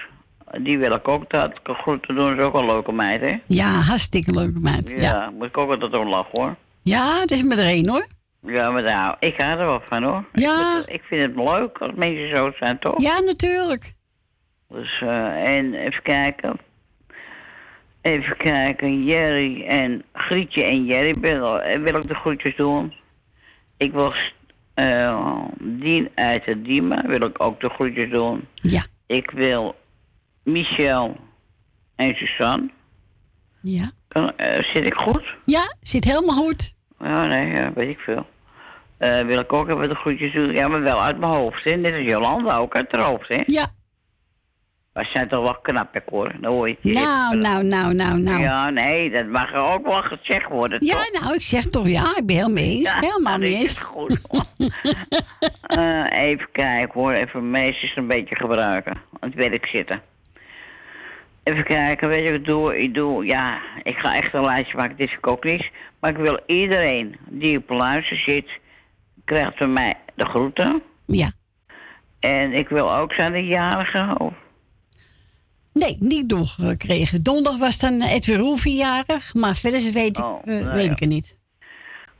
Die 0.58 0.78
wil 0.78 0.92
ik 0.94 1.08
ook 1.08 1.30
dat 1.30 1.52
groeten 1.62 2.14
doen. 2.14 2.34
Is 2.38 2.44
ook 2.44 2.60
een 2.60 2.66
leuke 2.66 2.92
meid, 2.92 3.20
hè? 3.20 3.36
Ja, 3.46 3.68
hartstikke 3.80 4.32
leuk 4.32 4.58
meid. 4.60 4.90
Ja, 4.90 4.96
Ja. 5.00 5.30
moet 5.30 5.46
ik 5.46 5.58
ook 5.58 5.70
altijd 5.70 5.94
om 5.94 6.08
lachen, 6.08 6.30
hoor. 6.40 6.54
Ja, 6.82 7.18
dat 7.20 7.30
is 7.30 7.42
met 7.42 7.58
er 7.58 7.64
één 7.66 7.88
hoor. 7.88 8.06
Ja, 8.46 8.70
maar 8.70 8.82
nou, 8.82 9.16
ik 9.20 9.34
ga 9.36 9.50
er 9.50 9.66
wel 9.66 9.80
van, 9.84 10.02
hoor. 10.02 10.24
Ja. 10.32 10.78
Ik, 10.86 10.94
ik 10.94 11.02
vind 11.02 11.22
het 11.36 11.48
leuk 11.50 11.78
als 11.78 11.92
mensen 11.94 12.36
zo 12.36 12.52
zijn, 12.58 12.78
toch? 12.78 13.02
Ja, 13.02 13.20
natuurlijk. 13.20 13.94
Dus, 14.68 15.00
eh, 15.00 15.56
en 15.56 15.74
even 15.74 16.02
kijken. 16.02 16.56
Even 18.00 18.36
kijken, 18.36 19.04
Jerry 19.04 19.64
en 19.66 20.02
Grietje 20.12 20.62
en 20.62 20.84
Jerry 20.84 21.14
wil, 21.20 21.60
eh, 21.60 21.80
wil 21.80 21.94
ik 21.96 22.08
de 22.08 22.14
groetjes 22.14 22.56
doen. 22.56 22.94
Ik 23.76 23.92
wil 23.92 24.12
eh 24.74 25.42
Dien 25.58 26.08
uit 26.14 26.44
het 26.44 26.64
Diemen, 26.64 27.06
wil 27.08 27.20
ik 27.20 27.42
ook 27.42 27.60
de 27.60 27.68
groetjes 27.68 28.10
doen. 28.10 28.48
Ja. 28.54 28.82
Ik 29.06 29.30
wil 29.30 29.74
Michel 30.42 31.16
en 31.96 32.14
Suzanne. 32.14 32.70
Ja. 33.60 33.90
Kan, 34.08 34.36
eh, 34.36 34.62
zit 34.62 34.86
ik 34.86 34.94
goed? 34.94 35.34
Ja, 35.44 35.74
zit 35.80 36.04
helemaal 36.04 36.36
goed. 36.36 36.74
Ja, 36.98 37.26
nee, 37.26 37.46
ja, 37.46 37.72
weet 37.72 37.88
ik 37.88 37.98
veel. 37.98 38.26
Eh, 38.96 39.24
wil 39.24 39.38
ik 39.38 39.52
ook 39.52 39.68
even 39.68 39.88
de 39.88 39.94
groetjes 39.94 40.32
doen. 40.32 40.52
Ja, 40.52 40.68
maar 40.68 40.82
wel 40.82 41.02
uit 41.02 41.18
mijn 41.18 41.34
hoofd, 41.34 41.64
hè. 41.64 41.76
Net 41.76 41.94
als 41.94 42.02
Jolanda 42.02 42.56
ook 42.56 42.76
uit 42.76 42.92
haar 42.92 43.02
hoofd, 43.02 43.28
hè. 43.28 43.42
Ja. 43.46 43.66
Wij 44.96 45.04
zijn 45.04 45.28
toch 45.28 45.42
wel 45.42 45.58
knap, 45.62 45.94
hè, 45.94 46.00
hoor. 46.10 46.32
Dat 46.40 46.52
hoor 46.52 46.68
je. 46.68 46.76
Nou, 46.82 47.36
nou, 47.36 47.64
nou, 47.64 47.94
nou, 47.94 48.18
nou. 48.18 48.42
Ja, 48.42 48.70
nee, 48.70 49.10
dat 49.10 49.26
mag 49.26 49.52
er 49.52 49.62
ook 49.72 49.86
wel 49.86 50.02
gezegd 50.02 50.48
worden, 50.48 50.78
Ja, 50.84 50.94
toch? 50.94 51.20
nou, 51.22 51.34
ik 51.34 51.42
zeg 51.42 51.64
toch 51.64 51.88
ja, 51.88 52.16
ik 52.16 52.26
ben 52.26 52.36
helemaal 52.36 52.54
mee 52.54 52.70
eens. 52.76 52.94
Ja, 52.94 53.00
helemaal 53.00 53.38
mee 53.38 53.50
dat 53.50 53.60
eens. 53.60 53.78
goed. 53.78 54.18
Eh, 55.66 56.04
even 56.10 56.48
kijken 56.52 57.00
hoor, 57.00 57.12
even 57.12 57.50
meesters 57.50 57.96
een 57.96 58.06
beetje 58.06 58.34
gebruiken. 58.36 58.92
Aan 59.20 59.30
het 59.30 59.34
werk 59.34 59.66
zitten. 59.66 60.00
Even 61.42 61.64
kijken, 61.64 62.08
weet 62.08 62.24
je 62.24 62.30
wat 62.30 62.38
ik 62.38 62.44
doe? 62.44 62.78
Ik 62.82 62.94
doe, 62.94 63.24
ja, 63.24 63.58
ik 63.82 63.98
ga 63.98 64.14
echt 64.16 64.34
een 64.34 64.44
lijstje 64.44 64.76
maken, 64.76 64.96
dit 64.96 65.08
is 65.08 65.14
ik 65.14 65.30
ook 65.30 65.44
niet. 65.44 65.70
Maar 66.00 66.10
ik 66.10 66.16
wil 66.16 66.40
iedereen 66.46 67.16
die 67.28 67.58
op 67.58 67.68
luister 67.70 68.16
zit, 68.16 68.48
krijgt 69.24 69.56
van 69.56 69.72
mij 69.72 69.94
de 70.14 70.24
groeten. 70.24 70.82
Ja. 71.06 71.30
En 72.20 72.52
ik 72.52 72.68
wil 72.68 72.98
ook 73.00 73.12
zijn 73.12 73.32
de 73.32 73.46
jarige, 73.46 74.14
of 74.18 74.32
Nee, 75.78 75.96
niet 76.00 76.28
doorgekregen. 76.28 77.22
Donderdag 77.22 77.58
was 77.58 77.78
dan 77.78 78.02
Edwin 78.02 78.38
Roelvie 78.38 78.76
jarig, 78.76 79.34
maar 79.34 79.54
verder 79.54 79.92
weet 79.92 80.18
ik, 80.18 80.24
Oh, 80.24 80.40
eh, 80.44 80.46
nou 80.62 80.74
weet 80.74 80.84
ja. 80.84 80.90
ik 80.90 80.98
het 81.00 81.08
niet. 81.08 81.36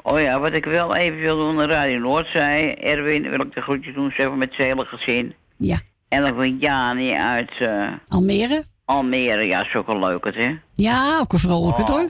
Oh 0.02 0.20
ja, 0.20 0.40
wat 0.40 0.52
ik 0.52 0.64
wel 0.64 0.94
even 0.94 1.18
wil 1.18 1.36
doen, 1.36 1.56
de 1.56 1.66
Radio 1.66 1.98
Noord 1.98 2.26
zei, 2.26 2.72
Erwin, 2.72 3.30
wil 3.30 3.40
ik 3.40 3.54
de 3.54 3.60
groetjes 3.60 3.94
doen, 3.94 4.10
zeg 4.16 4.28
maar 4.28 4.36
met 4.36 4.54
zijn 4.54 4.68
hele 4.68 4.84
gezin. 4.84 5.34
Ja. 5.56 5.78
En 6.08 6.22
dan 6.22 6.34
van 6.34 6.58
Jani 6.58 7.12
uit 7.12 7.50
eh, 7.58 7.92
Almere? 8.06 8.64
Almere, 8.84 9.42
ja, 9.42 9.66
is 9.66 9.74
ook 9.74 9.88
leuk 9.88 10.24
het, 10.24 10.34
hè? 10.34 10.54
Ja, 10.74 11.18
ook 11.20 11.32
een 11.32 11.38
vrolijke 11.38 11.82
Oh. 11.82 11.88
hoor. 11.88 12.08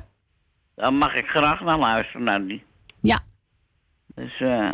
Daar 0.74 0.93
mag 0.94 1.14
ik 1.14 1.27
graag 1.27 1.60
naar 1.60 1.78
luisteren, 1.78 2.23
naar 2.23 2.47
die. 2.47 2.62
Ja. 3.01 3.18
Dus, 4.14 4.40
eh 4.40 4.70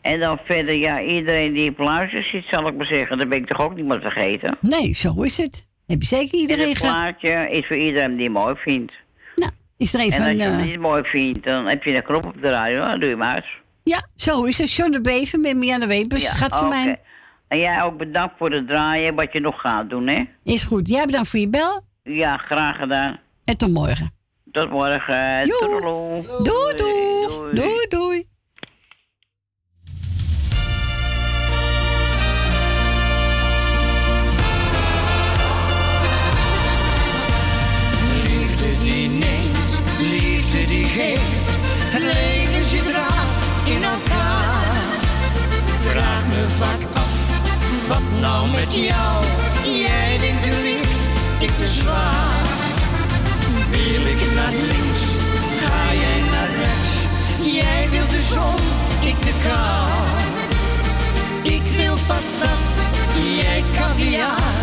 en 0.00 0.20
dan 0.20 0.38
verder, 0.44 0.74
ja, 0.74 1.00
iedereen 1.02 1.52
die 1.52 1.70
op 1.70 1.78
luistert 1.78 2.24
zit, 2.24 2.44
zal 2.50 2.66
ik 2.66 2.76
maar 2.76 2.86
zeggen, 2.86 3.18
dat 3.18 3.28
ben 3.28 3.38
ik 3.38 3.46
toch 3.46 3.60
ook 3.60 3.74
niet 3.74 3.84
meer 3.84 4.00
vergeten. 4.00 4.56
Nee, 4.60 4.94
zo 4.94 5.22
is 5.22 5.36
het. 5.36 5.70
Heb 5.92 6.02
je 6.02 6.06
zeker 6.08 6.34
En 6.34 6.40
iedereen 6.40 6.68
het 6.68 6.78
plaatje 6.78 7.50
is 7.50 7.66
voor 7.66 7.76
iedereen 7.76 8.16
die 8.16 8.24
het 8.24 8.32
mooi 8.32 8.54
vindt. 8.56 8.92
Is 9.76 9.94
er 9.94 10.00
en 10.00 10.06
even 10.06 10.18
als 10.24 10.28
je 10.28 10.44
een... 10.44 10.50
het 10.50 10.60
eh, 10.60 10.66
niet 10.66 10.80
mooi 10.80 11.02
vindt, 11.04 11.44
dan 11.44 11.66
heb 11.66 11.82
je 11.82 11.96
een 11.96 12.02
knop 12.02 12.26
op 12.26 12.40
de 12.40 12.50
radio, 12.50 12.80
dan 12.80 13.00
doe 13.00 13.08
je 13.08 13.14
hem 13.14 13.24
uit. 13.24 13.44
ja, 13.82 14.08
zo 14.16 14.42
is 14.42 14.58
het. 14.58 14.72
John 14.72 14.90
de 14.90 15.00
Bever 15.00 15.40
met 15.40 15.56
Mianne 15.56 15.86
Wepers. 15.86 16.22
Ja, 16.22 16.34
Gaat 16.34 16.58
voor 16.58 16.68
mij. 16.68 17.00
En 17.48 17.58
jij 17.58 17.82
ook 17.82 17.96
bedankt 17.96 18.34
voor 18.38 18.50
het 18.50 18.66
draaien, 18.68 19.14
wat 19.14 19.32
je 19.32 19.40
nog 19.40 19.60
gaat 19.60 19.90
doen, 19.90 20.06
hè? 20.06 20.24
Is 20.44 20.62
goed. 20.62 20.88
Jij 20.88 21.04
bedankt 21.06 21.28
voor 21.28 21.40
je 21.40 21.48
bel. 21.48 21.82
Ja, 22.02 22.36
graag 22.36 22.76
gedaan. 22.76 23.20
En 23.44 23.56
tot 23.56 23.72
morgen. 23.72 24.10
Tot 24.52 24.70
morgen. 24.70 25.44
Doei, 25.44 26.76
doei. 26.76 27.52
Doei, 27.52 27.86
doei. 27.88 28.26
Nou 48.22 48.50
met 48.50 48.72
jou? 48.72 49.24
Jij 49.64 50.18
denkt 50.18 50.42
te 50.42 50.60
licht, 50.62 51.00
ik 51.38 51.50
te 51.50 51.66
zwaar. 51.66 52.44
Wil 53.70 54.04
ik 54.14 54.20
naar 54.34 54.54
links, 54.70 55.04
ga 55.60 55.92
jij 56.04 56.20
naar 56.30 56.50
rechts. 56.62 56.94
Jij 57.58 57.88
wilt 57.90 58.10
de 58.10 58.22
zon, 58.32 58.62
ik 59.10 59.18
de 59.26 59.34
kou. 59.44 59.90
Ik 61.54 61.66
wil 61.76 61.96
patat, 62.06 62.74
jij 63.40 63.62
caviar. 63.76 64.54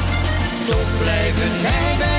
Toch 0.68 0.90
blijven 1.02 1.52
wij 1.62 1.96
bij 1.98 2.19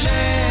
shame. 0.00 0.49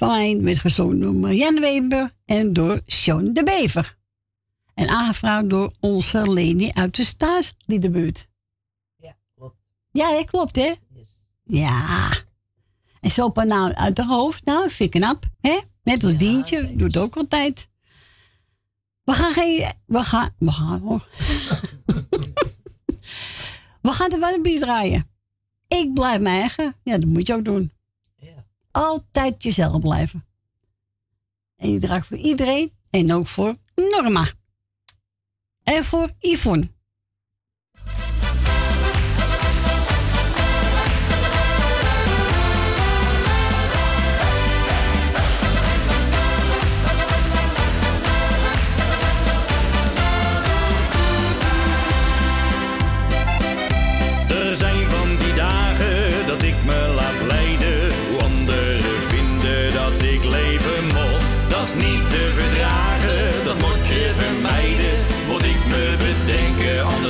Fijn 0.00 0.42
werd 0.42 0.58
gezongen 0.58 1.00
door 1.00 1.14
Marianne 1.14 1.60
Weber 1.60 2.14
en 2.24 2.52
door 2.52 2.82
Sean 2.86 3.32
de 3.32 3.42
Bever. 3.42 3.96
En 4.74 4.88
aangevraagd 4.88 5.50
door 5.50 5.72
onze 5.80 6.32
Leni 6.32 6.70
uit 6.72 6.96
de 6.96 7.04
Staatsliedenbuurt. 7.04 8.28
Ja, 8.96 9.16
klopt. 9.34 9.56
Ja, 9.90 10.10
dat 10.10 10.24
klopt, 10.24 10.56
hè? 10.56 10.72
Ja. 11.42 12.10
En 13.00 13.10
zo 13.10 13.32
naam 13.34 13.72
uit 13.72 13.96
de 13.96 14.04
hoofd. 14.04 14.44
Nou, 14.44 14.70
vind 14.70 14.94
ik 14.94 15.00
knap, 15.00 15.24
hè? 15.40 15.58
Net 15.82 16.04
als 16.04 16.16
Dientje, 16.16 16.76
doet 16.76 16.96
ook 16.96 17.16
altijd. 17.16 17.68
We 19.04 19.12
gaan 19.12 19.32
geen... 19.32 19.72
We 19.86 20.02
gaan... 20.02 20.34
We 20.38 20.52
gaan... 20.52 20.80
hoor. 20.80 21.08
we 23.82 23.90
gaan 23.90 24.10
de 24.10 24.18
Wannabies 24.18 24.60
draaien. 24.60 25.10
Ik 25.68 25.94
blijf 25.94 26.20
mijn 26.20 26.40
eigen. 26.40 26.74
Ja, 26.82 26.98
dat 26.98 27.08
moet 27.08 27.26
je 27.26 27.34
ook 27.34 27.44
doen. 27.44 27.72
Altijd 28.70 29.42
jezelf 29.42 29.80
blijven. 29.80 30.26
En 31.56 31.68
die 31.68 31.80
draagt 31.80 32.06
voor 32.06 32.16
iedereen. 32.16 32.72
En 32.90 33.12
ook 33.12 33.26
voor 33.26 33.56
Norma. 33.74 34.28
En 35.62 35.84
voor 35.84 36.10
Yvonne. 36.18 36.70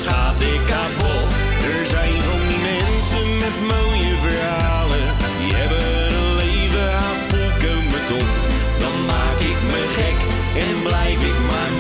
Anders 0.01 0.19
gaat 0.19 0.41
ik 0.41 0.61
kapot. 0.67 1.33
Er 1.75 1.87
zijn 1.87 2.21
van 2.23 2.41
die 2.49 2.63
mensen 2.73 3.39
met 3.39 3.57
mooie 3.73 4.17
verhalen. 4.17 5.07
Die 5.39 5.55
hebben 5.55 6.13
een 6.17 6.37
leven 6.37 6.93
haast 6.93 7.27
volkomen 7.33 8.05
top. 8.07 8.29
Dan 8.79 9.05
maak 9.07 9.39
ik 9.53 9.59
me 9.73 9.83
gek 9.97 10.19
en 10.67 10.83
blijf 10.83 11.23
ik 11.23 11.39
maar 11.51 11.73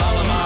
allemaal 0.00 0.37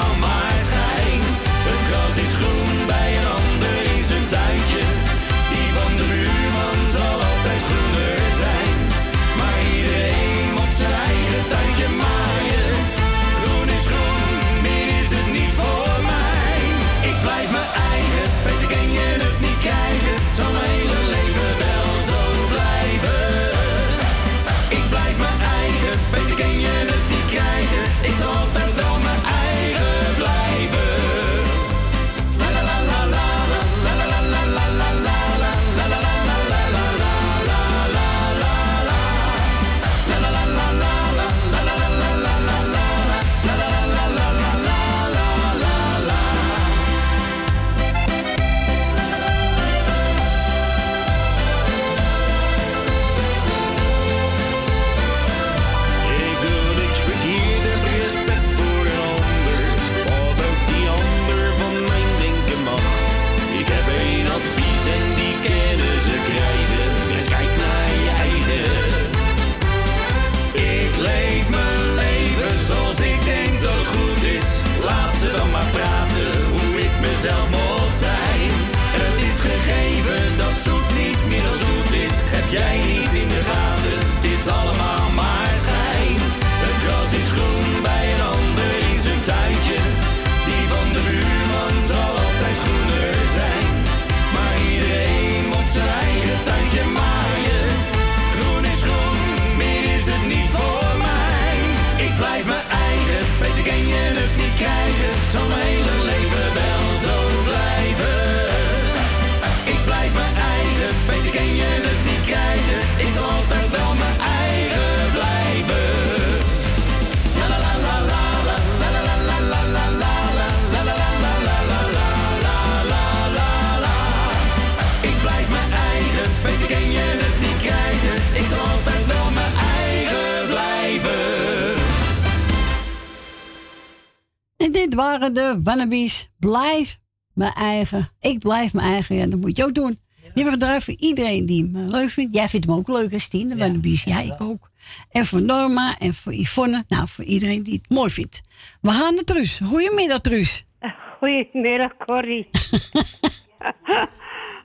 dit 134.93 135.01
waren 135.01 135.35
de 135.35 135.61
Wannabies. 135.63 136.31
Blijf 136.39 136.99
mijn 137.35 137.53
eigen. 137.53 138.09
Ik 138.21 138.39
blijf 138.39 138.73
mijn 138.73 138.87
eigen. 138.87 139.17
Ja, 139.17 139.27
dat 139.27 139.41
moet 139.41 139.57
je 139.57 139.65
ook 139.65 139.75
doen. 139.75 140.01
Die 140.21 140.43
hebben 140.43 140.53
gedraaid 140.53 140.85
voor 140.85 140.95
iedereen 140.99 141.47
die 141.47 141.65
me 141.65 141.79
leuk 141.79 142.11
vindt. 142.11 142.35
Jij 142.35 142.49
vindt 142.49 142.67
hem 142.67 142.75
ook 142.75 142.89
leuk, 142.89 143.11
hè, 143.11 143.19
Stien? 143.19 143.49
De 143.49 143.57
Wannabies. 143.57 144.05
Ja, 144.05 144.21
ik 144.21 144.35
ook. 144.39 144.71
En 145.11 145.27
voor 145.27 145.43
Norma 145.43 145.99
en 145.99 146.15
voor 146.15 146.35
Yvonne. 146.35 146.85
Nou, 146.89 147.09
voor 147.09 147.25
iedereen 147.25 147.63
die 147.63 147.75
het 147.75 147.91
mooi 147.91 148.11
vindt. 148.11 148.41
We 148.81 148.91
gaan 148.91 149.15
naar 149.15 149.25
Truus. 149.25 149.61
Goedemiddag, 149.65 150.21
Truus. 150.21 150.65
Goedemiddag, 151.19 151.97
Corrie. 152.07 152.49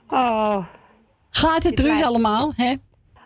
oh. 0.08 0.66
Gaat 1.30 1.62
het, 1.62 1.76
Truus, 1.76 2.02
allemaal, 2.02 2.52
hè? 2.56 2.74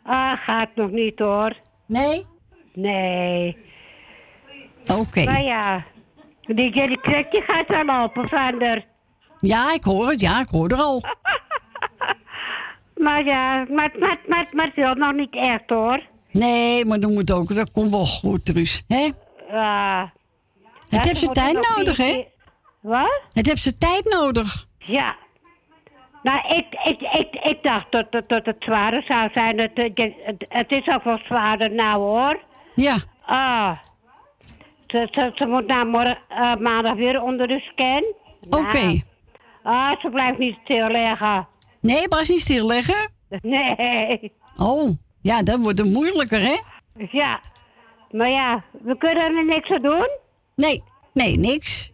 Ah, 0.02 0.38
gaat 0.38 0.70
nog 0.74 0.90
niet, 0.90 1.18
hoor. 1.18 1.56
Nee? 1.86 2.26
Nee. 2.72 3.56
Oké. 4.86 5.24
Maar 5.24 5.42
ja, 5.42 5.84
die 6.46 7.00
Crack, 7.00 7.30
die 7.30 7.42
gaat 7.42 7.68
wel 7.68 7.84
lopen, 7.84 8.28
Vander. 8.28 8.84
Ja, 9.38 9.74
ik 9.74 9.84
hoor 9.84 10.08
het. 10.08 10.20
Ja, 10.20 10.40
ik 10.40 10.48
hoor 10.48 10.68
er 10.68 10.78
al. 10.78 11.02
Maar 13.02 13.24
ja, 13.24 13.66
maar, 13.68 13.90
maar, 13.98 14.18
maar, 14.28 14.46
maar 14.52 14.66
het 14.66 14.74
wil 14.74 14.94
nog 14.94 15.12
niet 15.12 15.34
echt, 15.34 15.62
hoor. 15.66 16.00
Nee, 16.30 16.84
maar 16.84 17.00
dat 17.00 17.10
moet 17.10 17.32
ook. 17.32 17.54
Dat 17.54 17.72
komt 17.72 17.90
wel 17.90 18.06
goed, 18.06 18.44
Truus. 18.44 18.82
Hè? 18.88 19.10
Ja. 19.50 20.12
Het 20.88 21.04
heeft 21.04 21.20
ze 21.20 21.30
tijd 21.30 21.74
nodig, 21.76 21.96
hè? 21.96 22.24
Wat? 22.80 23.20
Het 23.32 23.46
heeft 23.46 23.62
zijn 23.62 23.78
tijd 23.78 24.04
nodig. 24.04 24.66
Ja. 24.78 25.16
Nou, 26.22 26.54
ik, 26.54 26.66
ik, 26.84 27.00
ik, 27.00 27.44
ik 27.44 27.62
dacht 27.62 27.86
dat, 27.90 28.12
dat, 28.12 28.28
dat 28.28 28.46
het 28.46 28.56
zwaarder 28.58 29.02
zou 29.02 29.30
zijn. 29.32 29.58
Het, 29.58 29.70
het, 29.74 29.98
het, 30.24 30.46
het 30.48 30.70
is 30.70 30.88
ook 30.94 31.04
wel 31.04 31.18
zwaarder 31.24 31.70
nou 31.70 31.98
hoor. 31.98 32.40
Ja. 32.74 32.96
Ah. 33.26 33.78
Ze, 34.92 35.08
ze, 35.10 35.30
ze 35.34 35.46
moet 35.46 35.84
morgen, 35.86 36.18
eh, 36.28 36.56
maandag 36.56 36.94
weer 36.94 37.22
onder 37.22 37.48
de 37.48 37.60
scan. 37.60 38.04
Oké. 38.50 39.02
Ah, 39.62 40.00
ze 40.00 40.10
blijft 40.10 40.38
niet 40.38 40.58
stil 40.64 40.86
liggen. 40.86 41.48
Nee, 41.80 42.08
maar 42.08 42.24
niet 42.28 42.40
stil 42.40 42.66
liggen? 42.66 43.10
Nee. 43.42 44.32
Oh, 44.56 44.88
ja, 45.22 45.42
dat 45.42 45.58
wordt 45.58 45.78
het 45.78 45.92
moeilijker, 45.92 46.40
hè? 46.40 46.56
Ja. 47.10 47.40
Maar 48.10 48.30
ja, 48.30 48.64
we 48.82 48.98
kunnen 48.98 49.36
er 49.36 49.44
niks 49.44 49.70
aan 49.70 49.82
doen. 49.82 50.08
Nee, 50.56 50.82
nee, 51.12 51.36
niks. 51.38 51.92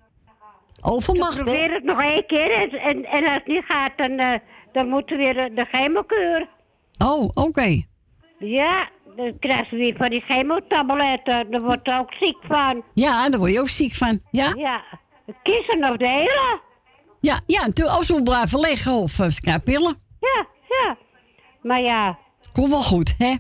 Overmacht, 0.83 1.51
hè? 1.51 1.73
het 1.73 1.85
nog 1.85 2.01
één 2.01 2.27
keer 2.27 2.51
en, 2.53 2.71
en, 2.71 3.05
en 3.05 3.23
als 3.25 3.35
het 3.35 3.47
niet 3.47 3.65
gaat, 3.65 3.93
dan, 3.97 4.11
eh, 4.11 4.41
dan 4.73 4.89
moeten 4.89 5.17
we 5.17 5.23
weer 5.23 5.35
de, 5.35 5.55
de 5.55 5.65
chemokuur. 5.65 6.49
Oh, 7.05 7.29
oké. 7.35 7.83
Ja, 8.39 8.89
dan 9.19 9.39
krijgt 9.39 9.69
ze 9.69 9.77
weer 9.77 9.95
van 9.97 10.11
die 10.11 10.21
chemotabletten. 10.21 11.51
Daar 11.51 11.61
wordt 11.61 11.89
ze 11.89 11.95
ook 11.99 12.13
ziek 12.21 12.37
van. 12.43 12.83
Ja, 12.95 13.29
daar 13.31 13.39
word 13.39 13.53
je 13.53 13.61
ook 13.61 13.69
ziek 13.69 13.95
van. 13.95 14.21
Ja? 14.31 14.53
Ja. 14.57 14.83
Kiezen 15.43 15.91
of 15.91 15.97
delen. 15.97 16.61
Ja, 17.21 17.41
ja, 17.47 17.67
natuurlijk. 17.67 17.97
Als 17.97 18.09
we 18.09 18.23
blijven 18.23 18.61
liggen 18.61 18.93
of 18.93 19.19
uh, 19.19 19.27
ze 19.27 19.41
krijgen 19.41 19.63
pillen. 19.63 19.97
Ja, 20.21 20.47
ja. 20.69 20.97
Maar 21.63 21.81
ja. 21.81 22.19
Komt 22.53 22.69
wel 22.71 22.83
goed, 22.83 23.15
hè? 23.19 23.35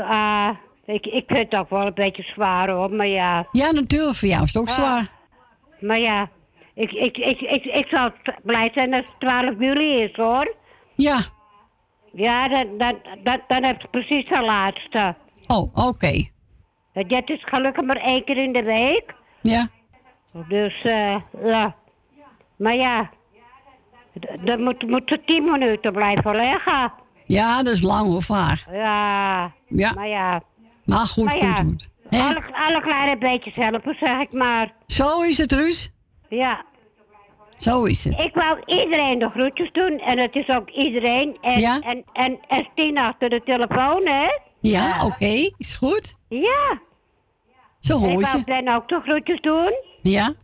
ah, 0.00 0.50
ik, 0.84 1.06
ik 1.06 1.24
vind 1.26 1.50
het 1.50 1.60
ook 1.60 1.70
wel 1.70 1.86
een 1.86 1.94
beetje 1.94 2.22
zwaar 2.22 2.70
hoor, 2.70 2.90
maar 2.90 3.06
ja. 3.06 3.46
Ja, 3.52 3.70
natuurlijk. 3.72 4.16
Voor 4.16 4.28
jou 4.28 4.42
is 4.42 4.52
het 4.52 4.62
ook 4.62 4.68
zwaar. 4.68 5.10
Maar 5.80 5.98
ja, 5.98 6.28
ik, 6.74 6.92
ik, 6.92 7.16
ik, 7.18 7.40
ik, 7.40 7.64
ik 7.64 7.86
zal 7.90 8.10
t- 8.10 8.42
blij 8.42 8.70
zijn 8.74 8.94
als 8.94 9.04
het 9.06 9.20
12 9.20 9.54
juli 9.58 10.02
is 10.02 10.16
hoor. 10.16 10.54
Ja. 10.94 11.18
Ja, 12.14 12.48
dan, 12.48 12.98
dan 13.48 13.62
heb 13.64 13.80
je 13.80 13.88
precies 13.90 14.28
de 14.28 14.40
laatste. 14.42 15.14
Oh, 15.46 15.76
oké. 15.88 16.28
Want 16.92 17.10
Het 17.10 17.30
is 17.30 17.44
gelukkig 17.44 17.84
maar 17.84 17.96
één 17.96 18.24
keer 18.24 18.36
in 18.36 18.52
de 18.52 18.62
week. 18.62 19.14
Ja. 19.42 19.68
Dus, 20.48 20.82
eh, 20.84 21.16
ja. 21.44 21.74
Maar 22.56 22.74
ja, 22.74 23.10
d- 24.20 24.46
dan 24.46 24.62
moet, 24.62 24.86
moet 24.88 25.02
ze 25.06 25.22
10 25.26 25.44
minuten 25.44 25.92
blijven 25.92 26.36
liggen. 26.36 26.92
Ja, 27.24 27.62
dat 27.62 27.74
is 27.74 27.82
lang 27.82 28.06
hoor, 28.06 28.22
voor 28.22 28.36
haar. 28.36 28.64
Ja. 28.72 29.52
Ja. 29.68 29.92
Maar 29.94 30.08
ja. 30.08 30.42
Maar 30.84 31.06
goed, 31.06 31.24
Maar 31.24 31.36
ja, 31.36 31.52
goed, 31.54 31.64
goed. 32.10 32.20
Alle, 32.20 32.42
alle 32.52 32.80
kleine 32.80 33.18
beetjes 33.18 33.54
helpen, 33.54 33.96
zeg 34.00 34.20
ik 34.20 34.32
maar. 34.32 34.72
Zo 34.86 35.22
is 35.22 35.38
het, 35.38 35.52
Ruus. 35.52 35.90
Ja. 36.28 36.64
Zo 37.58 37.84
is 37.84 38.04
het. 38.04 38.20
Ik 38.20 38.34
wou 38.34 38.58
iedereen 38.66 39.18
de 39.18 39.28
groetjes 39.30 39.72
doen. 39.72 39.98
En 39.98 40.18
het 40.18 40.34
is 40.34 40.48
ook 40.48 40.70
iedereen. 40.70 41.36
En, 41.40 41.60
Ja? 41.60 41.80
en, 41.80 42.04
en, 42.12 42.38
en 42.48 42.68
Stien 42.72 42.98
achter 42.98 43.28
de 43.30 43.42
telefoon, 43.44 44.06
hè? 44.06 44.26
Ja, 44.60 45.04
oké. 45.06 45.50
Is 45.56 45.72
goed. 45.74 46.14
Ja. 46.28 46.80
Zo 47.80 47.94
ik 47.96 48.00
hoor 48.00 48.20
wou 48.22 48.38
je. 48.38 48.44
Ben 48.44 48.68
ook 48.68 48.88
de 48.88 49.00
groetjes 49.04 49.40
doen. 49.40 49.72
Ja. 50.02 50.34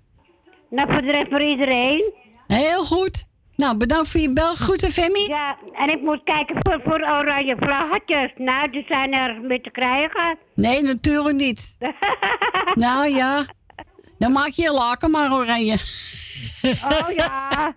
Nou, 0.71 0.93
voor 0.93 1.03
de 1.03 1.11
rest 1.11 1.29
voor 1.31 1.43
iedereen. 1.43 2.13
Heel 2.47 2.85
goed. 2.85 3.29
Nou, 3.57 3.77
bedankt 3.77 4.09
voor 4.09 4.21
je 4.21 4.33
bel. 4.33 4.55
Groeten, 4.55 4.91
Femi. 4.91 5.27
Ja, 5.29 5.57
en 5.75 5.89
ik 5.91 6.01
moet 6.01 6.21
kijken 6.25 6.57
voor, 6.59 6.81
voor 6.85 7.01
oranje 7.01 7.57
vlaggetjes. 7.61 8.33
Nou, 8.37 8.71
die 8.71 8.85
zijn 8.89 9.13
er 9.13 9.41
mee 9.41 9.61
te 9.61 9.71
krijgen. 9.71 10.39
Nee, 10.55 10.83
natuurlijk 10.83 11.35
niet. 11.37 11.77
nou 12.75 13.09
ja. 13.09 13.45
Dan 14.21 14.33
maak 14.33 14.49
je 14.49 14.63
je 14.63 14.73
laken 14.73 15.11
maar 15.11 15.33
oranje. 15.33 15.79
Oh 16.63 17.11
ja. 17.17 17.75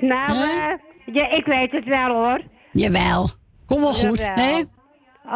Nou, 0.00 0.32
eh, 0.32 1.14
ja, 1.14 1.28
ik 1.30 1.44
weet 1.44 1.72
het 1.72 1.84
wel 1.84 2.08
hoor. 2.08 2.40
Jawel. 2.72 3.30
Kom 3.66 3.80
wel 3.80 3.92
goed, 3.92 4.18
Jawel. 4.18 4.44
hè? 4.44 4.60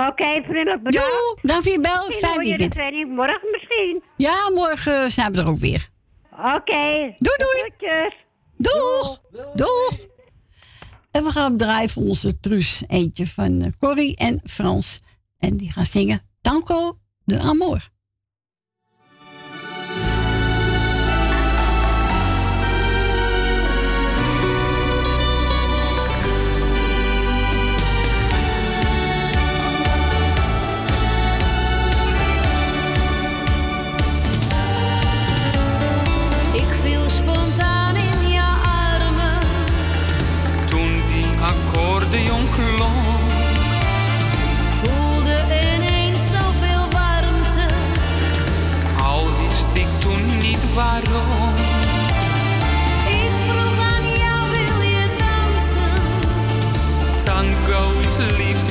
Oké, 0.08 0.42
vriendelijk 0.42 0.82
bedankt. 0.82 1.08
Doei, 1.10 1.38
dank 1.42 1.62
voor 1.62 1.72
je 1.72 1.80
bel. 1.80 2.10
Fijn 2.10 2.38
weekend. 2.38 3.08
morgen 3.08 3.48
misschien. 3.52 4.02
Ja, 4.16 4.50
morgen 4.54 5.12
zijn 5.12 5.32
we 5.32 5.40
er 5.40 5.48
ook 5.48 5.58
weer. 5.58 5.88
Oké. 6.30 7.14
Doei, 7.18 7.36
doei. 7.36 8.10
Doeg. 8.56 9.20
Doeg. 9.54 9.90
En 11.10 11.24
we 11.24 11.30
gaan 11.30 11.56
draaien 11.56 11.90
voor 11.90 12.02
onze 12.02 12.40
truus. 12.40 12.82
Eentje 12.88 13.26
van 13.26 13.62
eh, 13.62 13.70
Corrie 13.78 14.16
en 14.16 14.40
Frans. 14.44 15.00
En 15.38 15.56
die 15.56 15.72
gaan 15.72 15.86
zingen 15.86 16.22
Tango 16.40 16.98
de 17.24 17.38
Amor. 17.38 17.88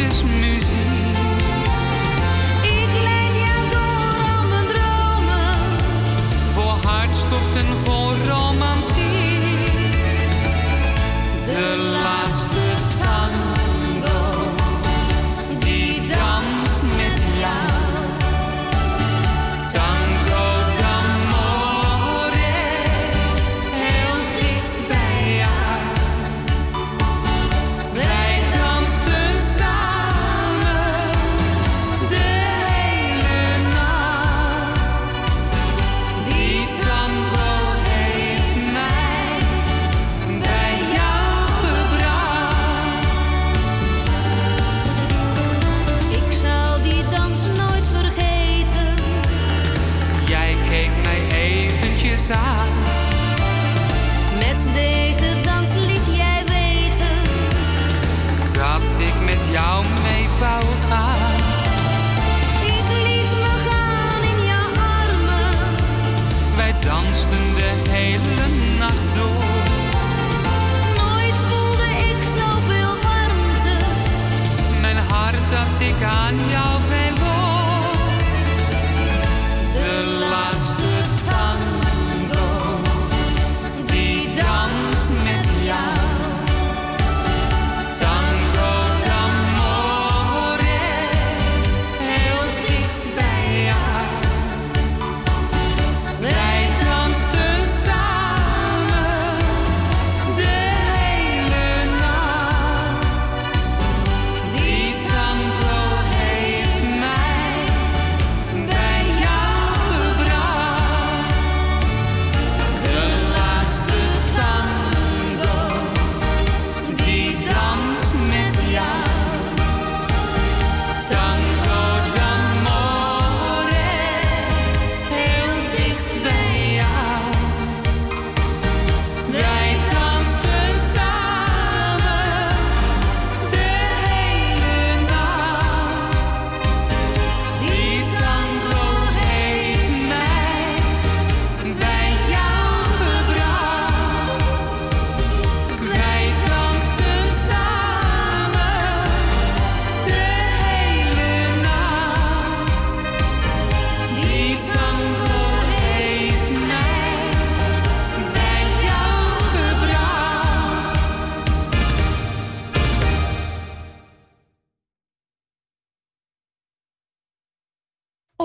Liefdesmuziek. 0.06 1.05
Ik 1.05 1.05
hele 67.95 68.47
nacht 68.80 69.15
door. 69.15 69.43
Nooit 71.01 71.38
voelde 71.47 71.89
ik 72.11 72.23
zoveel 72.38 72.93
warmte. 73.07 73.76
Mijn 74.81 74.97
hart 74.97 75.49
dat 75.49 75.80
ik 75.80 76.03
aan 76.03 76.35
jou 76.49 76.74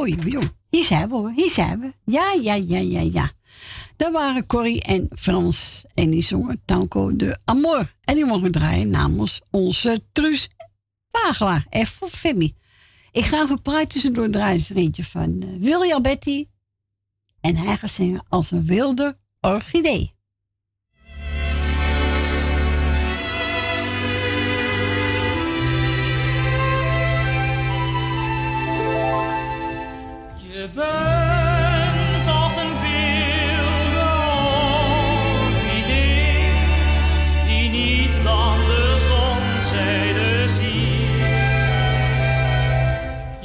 Oei. 0.01 0.17
Hier 0.69 0.85
zijn 0.85 1.09
we 1.09 1.15
hoor, 1.15 1.33
hier 1.37 1.51
zijn 1.51 1.81
we. 1.81 1.93
Ja, 2.05 2.33
ja, 2.43 2.55
ja, 2.55 2.79
ja, 2.79 3.01
ja. 3.01 3.31
Dat 3.97 4.13
waren 4.13 4.47
Corrie 4.47 4.83
en 4.83 5.09
Frans. 5.11 5.83
En 5.95 6.11
die 6.11 6.23
zongen 6.23 6.63
Tango 6.65 7.17
de 7.17 7.39
Amor. 7.45 7.95
En 8.05 8.15
die 8.15 8.25
mogen 8.25 8.53
draaien 8.53 8.91
namens 8.91 9.41
onze 9.51 10.03
Truus 10.13 10.49
Wagelaar. 11.11 11.67
F 11.85 11.89
voor 11.89 12.09
Femi. 12.09 12.55
Ik 13.13 13.25
ga 13.25 13.43
even 13.43 13.63
praten 13.63 13.89
tussendoor 13.89 14.31
draaien. 14.31 14.65
Er 14.69 14.77
eentje 14.77 15.05
van 15.05 15.43
uh, 15.43 15.63
William 15.63 16.03
Betty. 16.03 16.47
En 17.41 17.57
hij 17.57 17.77
gaat 17.77 17.91
zingen 17.91 18.25
als 18.29 18.51
een 18.51 18.67
wilde 18.67 19.19
orchidee. 19.41 20.15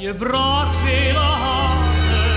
Je 0.06 0.14
brak 0.14 0.72
vele 0.72 1.18
harten 1.18 2.36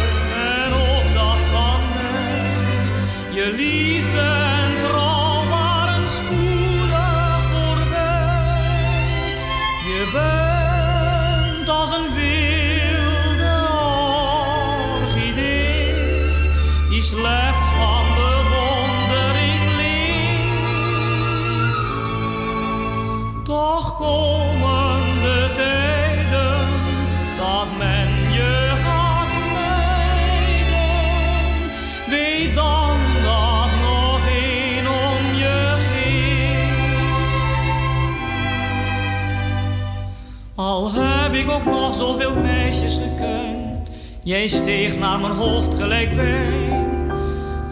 en 0.56 0.74
ook 0.74 1.14
dat 1.14 1.46
van 1.46 1.82
mij. 1.94 3.34
Je 3.34 3.54
liefde 3.56 3.99
ook 41.50 41.66
nog 41.66 41.94
zoveel 41.94 42.36
meisjes 42.36 42.98
gekend, 42.98 43.90
jij 44.24 44.48
steeg 44.48 44.98
naar 44.98 45.20
mijn 45.20 45.34
hoofd 45.34 45.76
gelijk 45.76 46.12
wijn. 46.12 47.12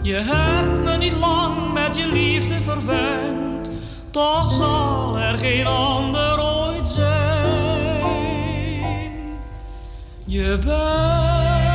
Je 0.02 0.16
hebt 0.16 0.84
me 0.84 0.98
niet 0.98 1.18
lang 1.18 1.74
met 1.74 1.98
je 1.98 2.08
liefde 2.08 2.62
verwend, 2.62 3.72
toch 4.12 4.52
zal 4.52 5.20
er 5.20 5.38
geen 5.38 5.68
ander 5.68 6.40
ooit 6.40 6.88
zijn. 6.88 7.78
Je 10.26 10.58
bent 10.66 11.67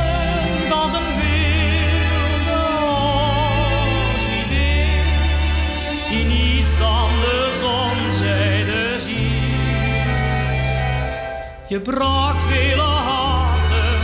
Je 11.73 11.79
brak 11.79 12.39
vele 12.39 12.81
harten 12.81 14.01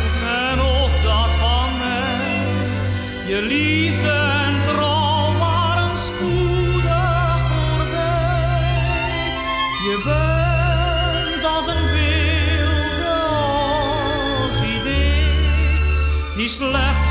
en 0.49 0.59
ook 0.59 1.03
dat 1.03 1.35
van 1.39 1.77
mij. 1.77 2.47
Je 3.27 3.41
liefde 3.41 4.11
en 4.45 4.63
trouw 4.63 5.37
waren 5.37 5.97
spoedig 5.97 7.39
voorbij. 7.49 8.73
Je 9.87 10.01
bent 10.03 11.45
als 11.55 11.67
een 11.67 11.85
wilde 11.91 13.17
orchidee 14.43 15.23
die 16.35 16.49
slechts 16.49 17.08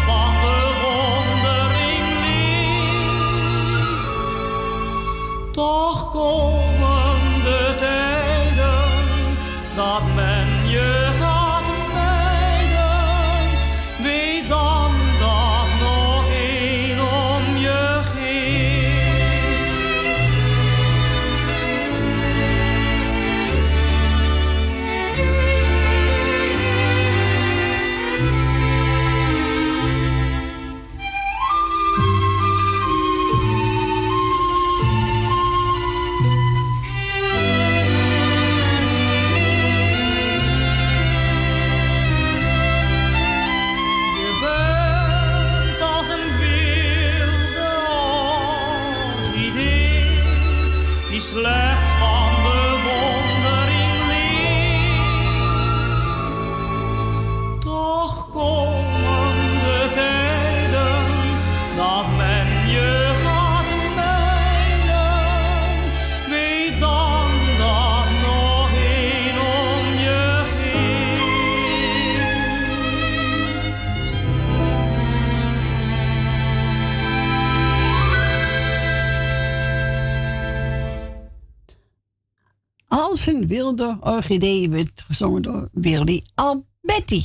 wilde 83.77 83.97
orchidee 84.01 84.71
werd 84.71 85.05
gezongen 85.07 85.43
door 85.43 85.69
Willy 85.73 86.23
Alberti. 86.35 87.25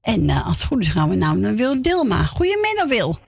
En 0.00 0.28
eh, 0.28 0.46
als 0.46 0.58
het 0.58 0.66
goed 0.66 0.80
is 0.80 0.88
gaan 0.88 1.08
we 1.08 1.16
nou 1.16 1.38
naar 1.38 1.54
Wil 1.54 1.82
Dilma. 1.82 2.24
Goedemiddag 2.24 2.88
Wil. 2.88 3.18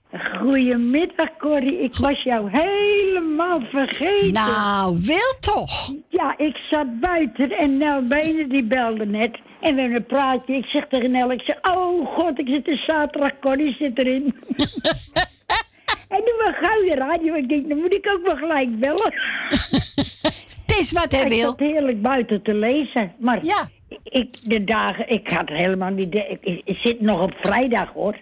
Goedemiddag, 0.41 1.37
Corrie. 1.39 1.79
Ik 1.79 1.95
was 1.95 2.23
jou 2.23 2.49
helemaal 2.53 3.61
vergeten. 3.61 4.33
Nou, 4.33 4.99
wil 5.01 5.35
toch? 5.41 5.93
Ja, 6.09 6.39
ik 6.39 6.57
zat 6.57 7.01
buiten 7.01 7.51
en 7.51 7.77
Nel 7.77 8.03
Benen 8.05 8.49
die 8.49 8.65
belde 8.65 9.07
net. 9.07 9.39
En 9.61 9.75
we 9.75 9.81
hebben 9.81 9.99
een 9.99 10.07
praatje. 10.07 10.55
Ik 10.55 10.67
zeg 10.67 10.87
tegen 10.89 11.11
Nel, 11.11 11.33
ik 11.33 11.41
zeg, 11.41 11.59
oh 11.63 12.07
god, 12.15 12.39
ik 12.39 12.49
zit 12.49 12.67
in 12.67 12.77
zaterdag, 12.87 13.39
Corrie 13.41 13.75
zit 13.75 13.99
erin. 13.99 14.25
en 16.15 16.25
toen 16.25 16.39
was 16.45 16.55
gauw 16.61 16.85
de 16.85 16.95
radio. 16.97 17.35
Ik 17.35 17.49
denk, 17.49 17.69
dan 17.69 17.79
moet 17.79 17.95
ik 17.95 18.09
ook 18.11 18.27
wel 18.27 18.37
gelijk 18.37 18.81
bellen. 18.81 19.15
Het 20.77 20.85
is 20.85 20.93
wat 20.93 21.13
hij 21.13 21.23
Ik 21.23 21.29
wil. 21.29 21.39
zat 21.49 21.59
heerlijk 21.59 22.03
buiten 22.03 22.43
te 22.43 22.55
lezen. 22.55 23.13
Maar 23.19 23.45
ja. 23.45 23.69
ik, 24.03 24.37
de 24.51 24.65
dagen, 24.65 25.09
ik 25.11 25.31
had 25.31 25.49
helemaal 25.49 25.91
niet... 25.91 26.15
Ik, 26.15 26.39
ik, 26.41 26.61
ik 26.65 26.77
zit 26.77 27.01
nog 27.01 27.21
op 27.23 27.35
vrijdag, 27.43 27.93
hoor. 27.93 28.17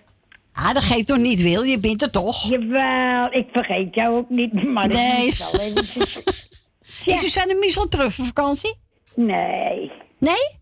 Ah, 0.53 0.75
dat 0.75 0.83
geeft 0.83 1.07
toch 1.07 1.19
niet, 1.19 1.43
Wil? 1.43 1.63
Je 1.63 1.79
bent 1.79 2.03
er 2.03 2.11
toch? 2.11 2.49
Jawel, 2.49 3.33
ik 3.33 3.47
vergeet 3.53 3.95
jou 3.95 4.17
ook 4.17 4.31
niet, 4.31 4.53
maar 4.75 4.89
Nee. 4.89 5.27
ik 5.27 5.39
moet 5.39 5.51
wel 5.51 5.61
eventjes... 5.61 6.23
Is 7.05 7.21
Suzanne 7.21 7.55
Miesel 7.55 7.89
terug 7.89 8.13
van 8.15 8.25
vakantie? 8.25 8.75
Nee. 9.15 9.91
Nee? 10.19 10.57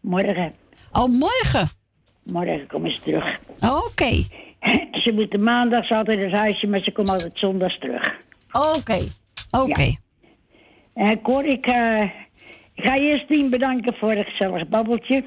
Morgen. 0.00 0.52
Oh, 0.92 1.08
morgen? 1.18 1.68
Morgen 2.22 2.66
komen 2.66 2.92
ze 2.92 3.00
terug. 3.00 3.38
Oh, 3.60 3.84
Oké. 3.86 4.10
Ze 5.04 5.12
moeten 5.14 5.42
maandags 5.42 5.90
altijd 5.90 6.22
het 6.22 6.32
huisje, 6.32 6.66
maar 6.66 6.80
ze 6.80 6.92
komen 6.92 7.12
altijd 7.12 7.32
zondags 7.38 7.78
terug. 7.78 8.14
Oké. 8.52 8.98
Oké. 9.50 9.94
En 10.94 11.22
Cor, 11.22 11.44
ik, 11.44 11.66
eh, 11.66 12.02
ik 12.74 12.84
ga 12.84 12.96
eerst 12.96 13.26
Tien 13.26 13.50
bedanken 13.50 13.94
voor 13.94 14.12
het 14.12 14.26
gezellig 14.26 14.68
babbeltje. 14.68 15.24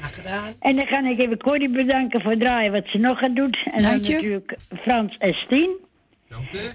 gedaan. 0.00 0.52
En 0.60 0.76
dan 0.76 0.86
ga 0.86 1.08
ik 1.08 1.18
even 1.18 1.38
Corrie 1.38 1.68
bedanken 1.68 2.20
voor 2.20 2.30
het 2.30 2.40
draaien 2.40 2.72
wat 2.72 2.86
ze 2.86 2.98
nog 2.98 3.18
gaat 3.18 3.36
doen. 3.36 3.54
En 3.72 3.82
dan 3.82 3.92
natuurlijk 3.92 4.56
Frans 4.80 5.18
en 5.18 5.34
Stien. 5.34 5.70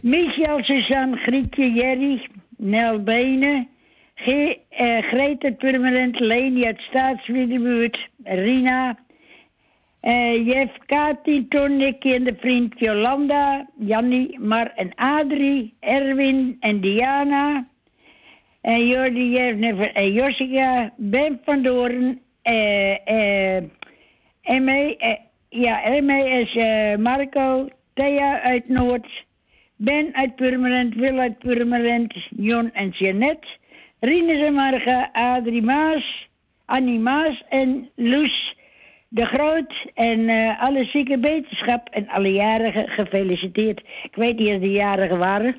Michel, 0.01 0.63
Suzanne, 0.63 1.17
Grietje, 1.17 1.71
Jerry, 1.71 2.27
Nel 2.57 3.03
Benen, 3.03 3.67
Ge 4.15 4.59
eh, 4.69 4.97
Greta 4.97 5.51
Permanent, 5.51 6.19
Leni 6.19 6.63
uit 6.63 6.81
Staatswiedenbuurt, 6.81 8.09
Rina, 8.23 8.97
Eh 9.99 10.45
Jef, 10.45 10.71
Kati, 10.85 11.47
Ton, 11.47 11.77
Nicky 11.77 12.11
en 12.11 12.23
de 12.23 12.35
vriend 12.39 12.79
Jolanda, 12.79 13.67
Jannie, 13.79 14.39
Mar 14.39 14.71
en 14.75 14.91
Adrie, 14.95 15.73
Erwin 15.79 16.57
en 16.59 16.81
Diana. 16.81 17.67
En 18.67 18.87
Jordi, 18.87 19.31
Jessica, 20.13 20.91
Ben 20.97 21.39
van 21.45 21.61
Doorn, 21.63 22.21
eh, 22.41 23.07
eh, 23.07 23.63
Emme, 24.41 24.97
eh, 24.97 25.15
ja, 25.49 25.83
Emme 25.83 26.29
is 26.29 26.55
eh, 26.55 26.97
Marco, 26.97 27.69
Thea 27.93 28.41
uit 28.41 28.69
Noord, 28.69 29.25
Ben 29.75 30.15
uit 30.15 30.35
Purmerend, 30.35 30.95
Wil 30.95 31.19
uit 31.19 31.37
Purmerend, 31.37 32.13
Jon 32.29 32.73
en 32.73 32.89
Jeannette, 32.89 33.47
Rinus 33.99 34.41
en 34.41 34.53
Marga, 34.53 35.09
Adrie 35.13 35.61
Maas, 35.61 36.29
Annie 36.65 36.99
Maas 36.99 37.43
en 37.49 37.89
Loes 37.95 38.55
de 39.09 39.25
Groot. 39.25 39.85
En 39.93 40.29
eh, 40.29 40.61
alle 40.61 40.83
zieke 40.83 41.17
beterschap 41.17 41.89
en 41.89 42.07
alle 42.07 42.31
jarigen 42.31 42.87
gefeliciteerd. 42.87 43.79
Ik 44.03 44.15
weet 44.15 44.39
niet 44.39 44.55
of 44.55 44.59
de 44.59 44.71
jarigen 44.71 45.17
waren. 45.17 45.55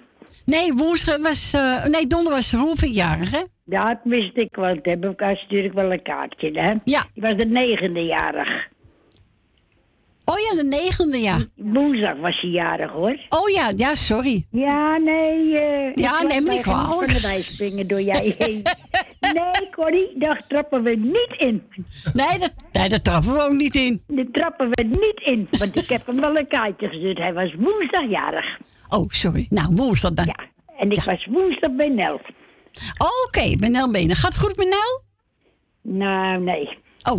Nee, 0.48 0.72
woensdag 0.72 1.18
was... 1.18 1.52
eh, 1.52 1.84
nee, 1.84 2.06
donderdag 2.06 2.34
was 2.34 2.52
Rolfing 2.52 2.94
jarig, 2.94 3.30
hè? 3.30 3.42
Ja, 3.64 3.80
dat 3.80 3.98
wist 4.04 4.30
ik 4.34 4.56
wel. 4.56 4.74
Dat 4.74 4.84
heb 4.84 5.04
ik 5.04 5.20
natuurlijk 5.20 5.74
wel 5.74 5.92
een 5.92 6.02
kaartje, 6.02 6.50
hè? 6.60 6.74
Ja. 6.84 7.04
Die 7.14 7.22
was 7.22 7.36
de 7.36 7.46
negende 7.46 8.04
jarig. 8.04 8.68
Oh 10.30 10.38
ja, 10.38 10.54
de 10.62 10.64
negende, 10.68 11.18
ja. 11.18 11.38
Woensdag 11.56 12.16
was 12.16 12.40
hij 12.40 12.50
jarig, 12.50 12.90
hoor. 12.90 13.18
Oh 13.28 13.48
ja, 13.48 13.72
ja, 13.76 13.94
sorry. 13.94 14.46
Ja, 14.50 14.96
nee. 14.96 15.58
eh 15.58 15.94
Ja, 15.94 16.22
ik 16.22 16.28
neem 16.28 16.44
me 16.44 16.50
niet 16.50 16.60
kwalijk. 16.60 17.10
wijs 17.12 17.54
springen 17.54 17.86
door 17.86 18.00
jij 18.00 18.34
heen. 18.38 18.62
nee, 19.34 19.70
Corrie, 19.70 20.18
daar 20.18 20.42
trappen 20.48 20.82
we 20.82 20.96
niet 20.96 21.34
in. 21.38 21.62
Nee, 22.12 22.38
dat, 22.38 22.52
nee, 22.72 22.88
dat 22.88 23.04
trappen 23.04 23.32
we 23.32 23.40
ook 23.42 23.52
niet 23.52 23.74
in. 23.74 24.02
Daar 24.06 24.26
trappen 24.32 24.68
we 24.70 24.82
niet 24.82 25.20
in, 25.24 25.48
want 25.58 25.76
ik 25.76 25.88
heb 25.88 26.06
hem 26.06 26.20
wel 26.20 26.36
een 26.38 26.48
kaartje 26.48 26.88
gestuurd. 26.88 27.18
Hij 27.18 27.32
was 27.34 27.54
woensdag 27.58 28.08
jarig. 28.08 28.58
Oh, 28.88 29.08
sorry. 29.08 29.46
Nou, 29.50 29.74
woensdag 29.74 30.12
dan. 30.12 30.26
Ja, 30.26 30.38
en 30.78 30.90
ik 30.90 31.02
was 31.02 31.26
woensdag 31.30 31.72
bij 31.72 31.88
Nel. 31.88 32.14
Oh, 32.98 33.24
Oké, 33.26 33.56
bij 33.56 33.68
Nel 33.68 33.90
Benen. 33.90 34.16
Gaat 34.16 34.32
het 34.32 34.40
goed 34.42 34.56
met 34.56 34.68
Nel? 34.68 35.02
Nou, 35.96 36.40
nee. 36.40 36.78
Oh. 37.10 37.18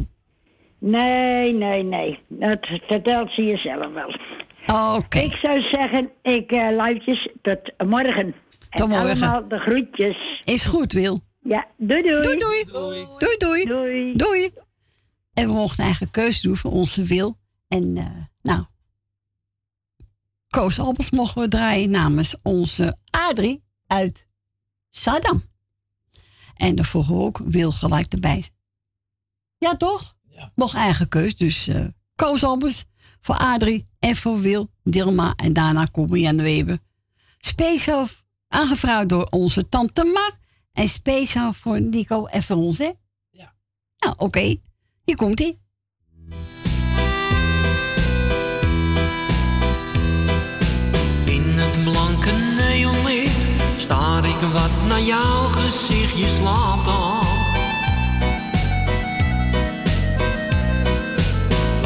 Nee, 0.80 1.53
nee, 1.53 1.84
nee. 1.84 2.19
Dat 2.27 2.65
vertelt 2.88 3.31
ze 3.31 3.43
jezelf 3.43 3.93
wel. 3.93 4.15
Oké. 4.95 5.19
Ik 5.19 5.35
zou 5.35 5.61
zeggen, 5.61 6.10
ik 6.22 6.51
uh, 6.51 6.76
luidjes 6.76 7.30
tot 7.41 7.73
morgen. 7.88 8.35
Tot 8.69 8.81
en 8.81 8.89
morgen. 8.89 9.10
allemaal 9.10 9.47
de 9.47 9.57
groetjes. 9.57 10.41
Is 10.45 10.65
goed, 10.65 10.91
Wil. 10.91 11.19
Ja, 11.39 11.68
doei 11.77 12.01
doei. 12.01 12.22
Doei 12.22 12.38
doei. 12.38 12.65
Doei 13.19 13.38
doei. 13.38 13.65
Doei. 13.65 14.14
Doei. 14.14 14.49
En 15.34 15.47
we 15.47 15.53
mochten 15.53 15.84
eigen 15.84 16.11
keuze 16.11 16.41
doen 16.41 16.57
voor 16.57 16.72
onze 16.72 17.03
Wil. 17.03 17.38
En 17.68 17.97
eh, 17.97 18.06
nou, 18.41 18.65
Koos 20.49 20.80
Albers 20.80 21.10
mogen 21.10 21.41
we 21.41 21.47
draaien 21.47 21.89
namens 21.89 22.35
onze 22.43 22.97
Adrie 23.10 23.64
uit 23.88 24.27
Saddam. 24.89 25.43
En 26.56 26.76
daar 26.76 26.85
vroegen 26.85 27.15
we 27.15 27.22
ook 27.22 27.38
Wil 27.38 27.72
gelijk 27.72 28.14
erbij. 28.14 28.49
Ja, 29.57 29.77
toch? 29.77 30.15
Ja. 30.40 30.52
Mocht 30.56 30.76
eigen 30.76 31.07
keus. 31.07 31.36
Dus 31.36 31.68
eh 31.68 31.86
Koos 32.16 32.44
Albers 32.44 32.86
voor 33.20 33.36
Adrie 33.36 33.86
en 33.99 34.16
voor 34.16 34.41
Wil, 34.41 34.70
Dilma 34.84 35.34
en 35.36 35.53
daarna 35.53 35.86
komen 35.86 36.20
Jan 36.20 36.41
Weber. 36.41 36.80
Speciaal 37.40 38.07
aangevraagd 38.48 39.10
door 39.10 39.28
onze 39.30 39.70
tante 39.70 40.03
Ma. 40.03 40.38
En 40.74 40.88
speciaal 40.88 41.53
voor 41.53 41.82
Nico 41.82 42.26
en 42.26 42.44
voor 42.44 42.56
ons, 42.56 42.78
hè? 42.78 42.91
Ja. 43.30 43.53
Nou, 43.98 44.14
oké. 44.18 44.57
Hier 45.03 45.16
komt 45.16 45.40
ie. 45.40 45.60
In 51.26 51.44
het 51.44 51.84
blanke 51.84 52.32
neonlicht 52.32 53.36
staar 53.78 54.26
ik 54.26 54.40
wat 54.53 54.88
naar 54.88 55.02
jouw 55.02 55.48
gezicht, 55.48 56.18
je 56.18 56.28
slaapt 56.28 56.88
al. 56.88 57.28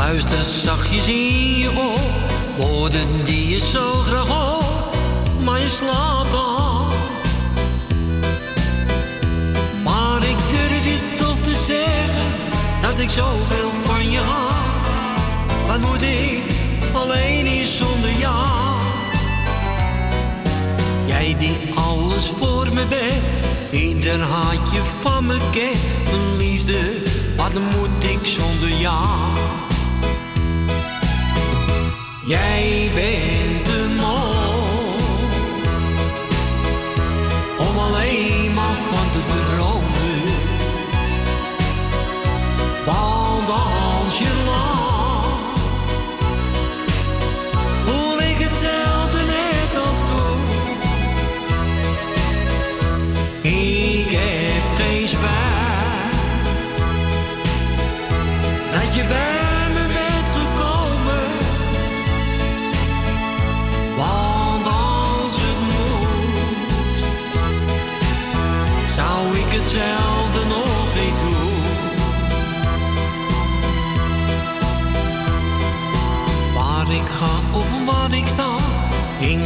Luister 0.08 0.44
zachtjes 0.44 1.08
in 1.08 1.58
je 1.58 1.70
oor, 1.78 2.00
woorden 2.58 3.08
die 3.26 3.50
je 3.50 3.60
zo 3.60 3.94
graag 3.94 4.28
hoort, 4.28 4.96
maar 5.44 5.60
je 5.60 5.70
slaapt 5.70 6.34
al. 6.34 6.88
Maar 9.84 10.24
ik 10.24 10.38
durf 10.52 10.86
je 10.86 11.16
toch 11.18 11.38
te 11.42 11.56
zeggen, 11.56 12.28
dat 12.82 13.00
ik 13.00 13.10
zoveel 13.10 13.70
van 13.84 14.12
je 14.12 14.20
hou. 14.20 14.54
Wat 15.68 15.90
moet 15.90 16.02
ik 16.02 16.44
alleen 16.94 17.46
hier 17.46 17.68
zonder 17.68 18.12
jou? 18.20 18.80
Jij 21.06 21.36
die 21.40 21.58
alles 21.76 22.32
voor 22.38 22.68
me 22.74 22.86
bent, 22.90 23.82
ieder 23.82 24.20
haatje 24.20 24.82
van 25.02 25.26
me 25.26 25.38
kent. 25.52 25.80
Mijn 26.04 26.38
liefde, 26.38 26.80
wat 27.38 27.54
moet 27.54 28.04
ik 28.10 28.20
zonder 28.26 28.78
jou? 28.80 29.63
Jij 32.26 32.92
bent 32.94 33.66
te 33.66 33.96
mooi 34.00 34.33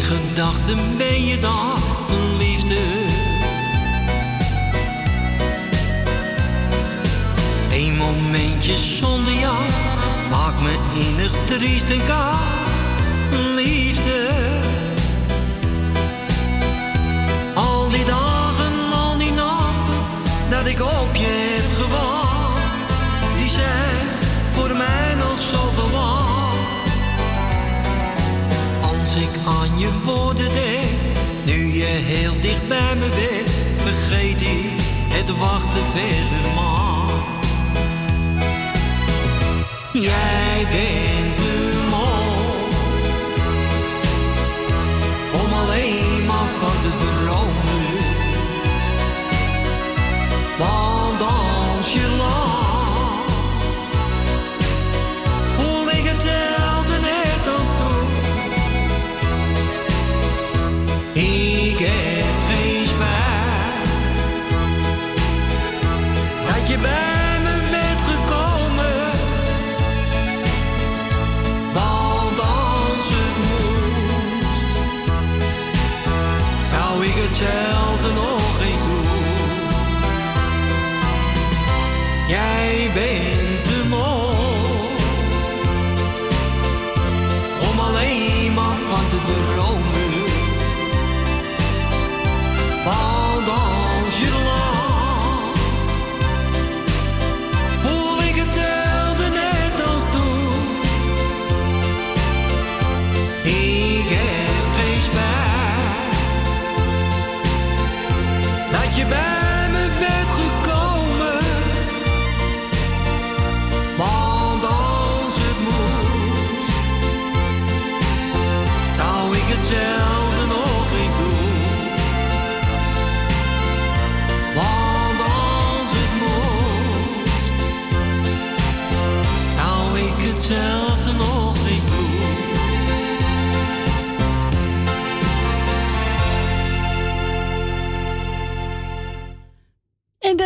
gedachten 0.08 0.98
ben 0.98 1.26
je 1.26 1.38
mijn 1.40 2.38
liefde. 2.38 2.80
Een 7.72 7.96
momentje 7.96 8.78
zonder 8.78 9.34
jou 9.34 9.58
maakt 10.30 10.62
me 10.62 10.76
innig 10.94 11.32
triest 11.46 11.90
en 11.90 12.04
koud, 12.06 12.36
liefde. 13.56 14.30
Al 17.56 17.90
die 17.90 18.06
dagen, 18.06 18.94
al 18.94 19.18
die 19.18 19.32
nachten 19.32 20.00
dat 20.50 20.66
ik 20.66 20.82
op 20.82 21.16
je 21.16 21.56
heb 21.56 21.86
gewacht, 21.86 22.76
die 23.38 23.50
zijn 23.50 24.08
voor 24.52 24.76
mij 24.76 25.16
nog 25.16 25.40
zoveel 25.40 25.77
ik 29.22 29.30
aan 29.46 29.80
je 29.80 29.90
woorden 30.04 30.54
denk, 30.54 30.86
nu 31.46 31.74
je 31.74 31.86
heel 31.86 32.42
dicht 32.42 32.68
bij 32.68 32.96
me 32.96 33.10
bent, 33.10 33.50
vergeet 33.76 34.42
ik 34.42 34.72
het 35.10 35.38
wachten 35.38 35.84
verder 35.94 36.54
maar. 36.56 37.26
Jij 39.94 40.68
bent 40.72 41.38
te 41.38 41.86
mooi 41.90 42.66
om 45.44 45.54
alleen 45.54 46.26
maar 46.26 46.50
van 46.60 46.82
te 46.82 46.92
dromen. 46.98 47.68
Jij 82.98 83.37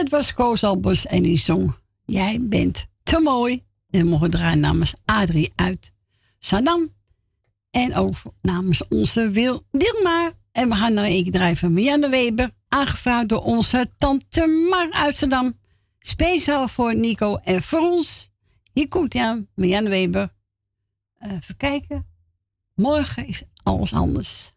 Dat 0.01 0.09
was 0.09 0.33
Koos 0.33 0.63
Albers 0.63 1.05
en 1.05 1.23
die 1.23 1.37
zong 1.37 1.75
Jij 2.05 2.37
bent 2.41 2.85
te 3.03 3.19
mooi. 3.19 3.63
En 3.89 4.03
we 4.03 4.09
mogen 4.09 4.29
draaien 4.29 4.59
namens 4.59 4.93
Adrie 5.05 5.51
uit 5.55 5.93
Saddam. 6.39 6.89
En 7.71 7.95
ook 7.95 8.15
namens 8.41 8.87
onze 8.87 9.29
Wil 9.29 9.63
Dilma. 9.71 10.31
En 10.51 10.69
we 10.69 10.75
gaan 10.75 10.93
naar 10.93 11.05
een 11.05 11.31
draaien 11.31 11.57
van 11.57 11.73
Marianne 11.73 12.09
Weber. 12.09 12.51
Aangevraagd 12.67 13.29
door 13.29 13.43
onze 13.43 13.91
tante 13.97 14.67
Mar 14.69 14.91
uit 14.91 15.15
Saddam. 15.15 15.57
Speciaal 15.99 16.67
voor 16.67 16.95
Nico 16.95 17.35
en 17.35 17.61
voor 17.61 17.79
ons. 17.79 18.31
Hier 18.73 18.87
komt 18.87 19.13
hij 19.13 19.23
aan, 19.23 19.47
Marianne 19.55 19.89
Weber. 19.89 20.33
Eh, 21.17 21.31
even 21.31 21.57
kijken. 21.57 22.03
Morgen 22.75 23.27
is 23.27 23.43
alles 23.63 23.93
anders. 23.93 24.53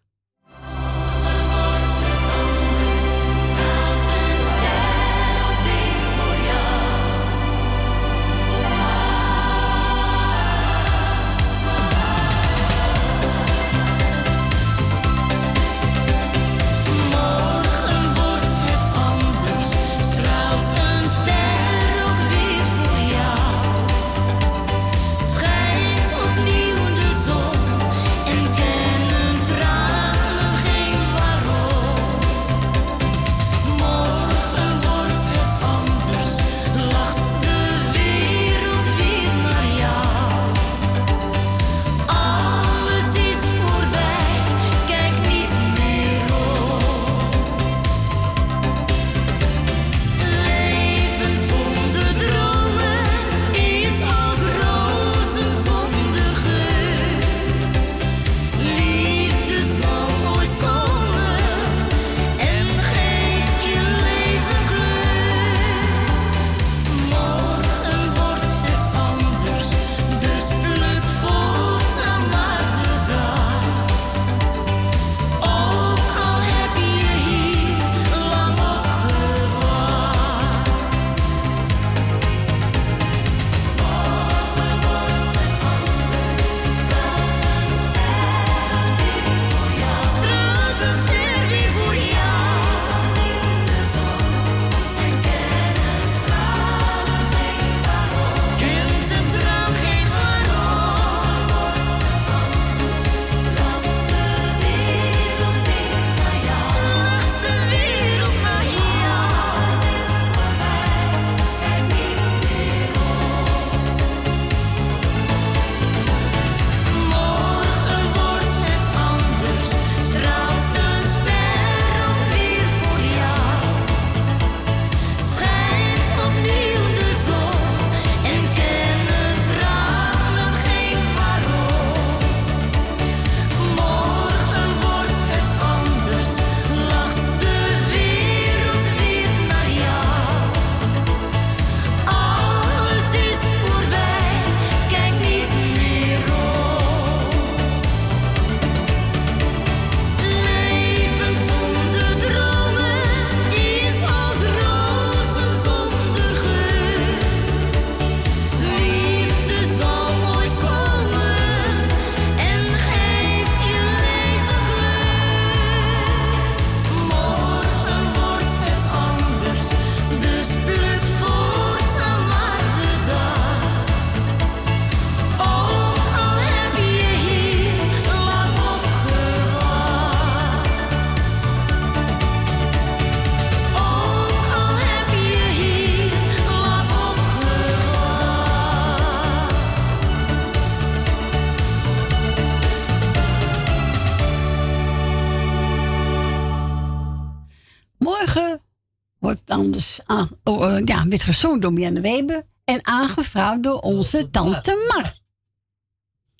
werd 201.14 201.36
gezongen 201.36 201.60
door 201.60 201.72
Mianne 201.72 202.00
Weber 202.00 202.46
en 202.64 202.86
aangevraagd 202.86 203.62
door 203.62 203.78
onze 203.80 204.30
tante 204.30 204.90
Mar. 204.92 205.20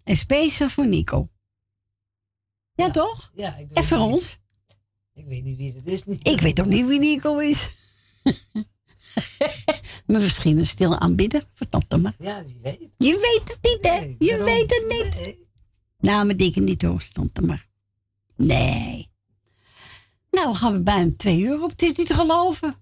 Een 0.05 0.17
speciaal 0.17 0.69
voor 0.69 0.87
Nico. 0.87 1.29
Ja, 2.75 2.91
toch? 2.91 3.31
Ja, 3.35 3.57
ik 3.57 3.69
weet 3.69 3.77
en 3.77 3.85
voor 3.85 3.99
ons. 3.99 4.39
Ik 5.15 5.27
weet 5.27 5.45
niet 5.45 5.57
wie 5.57 5.73
het 5.73 5.87
is. 5.87 6.03
Ik 6.33 6.41
weet 6.41 6.61
ook 6.61 6.67
niet 6.67 6.87
wie 6.87 6.99
Nico 6.99 7.39
is. 7.39 7.71
maar 10.07 10.21
misschien 10.21 10.59
een 10.59 10.67
stil 10.67 10.99
aanbidden 10.99 11.43
voor 11.53 11.67
tante 11.67 11.97
Mar. 11.97 12.15
Ja, 12.19 12.45
wie 12.45 12.59
weet. 12.63 12.91
Je 12.99 13.13
weet 13.13 13.49
het 13.49 13.59
niet, 13.63 13.93
hè? 13.93 14.01
Nee, 14.01 14.17
je 14.19 14.43
weet 14.43 14.71
het 14.71 14.85
niet. 14.89 15.15
Nee. 15.15 15.49
Nou, 15.99 16.27
maar 16.27 16.37
dikke 16.37 16.61
niet 16.61 16.83
hoor, 16.83 17.09
tante 17.13 17.43
Mar. 17.43 17.67
Nee. 18.37 19.11
Nou, 20.31 20.51
we 20.51 20.55
gaan 20.55 20.73
we 20.73 20.83
bijna 20.83 21.11
twee 21.17 21.41
uur 21.41 21.63
op. 21.63 21.71
Het 21.71 21.83
is 21.83 21.95
niet 21.95 22.07
te 22.07 22.15
geloven. 22.15 22.77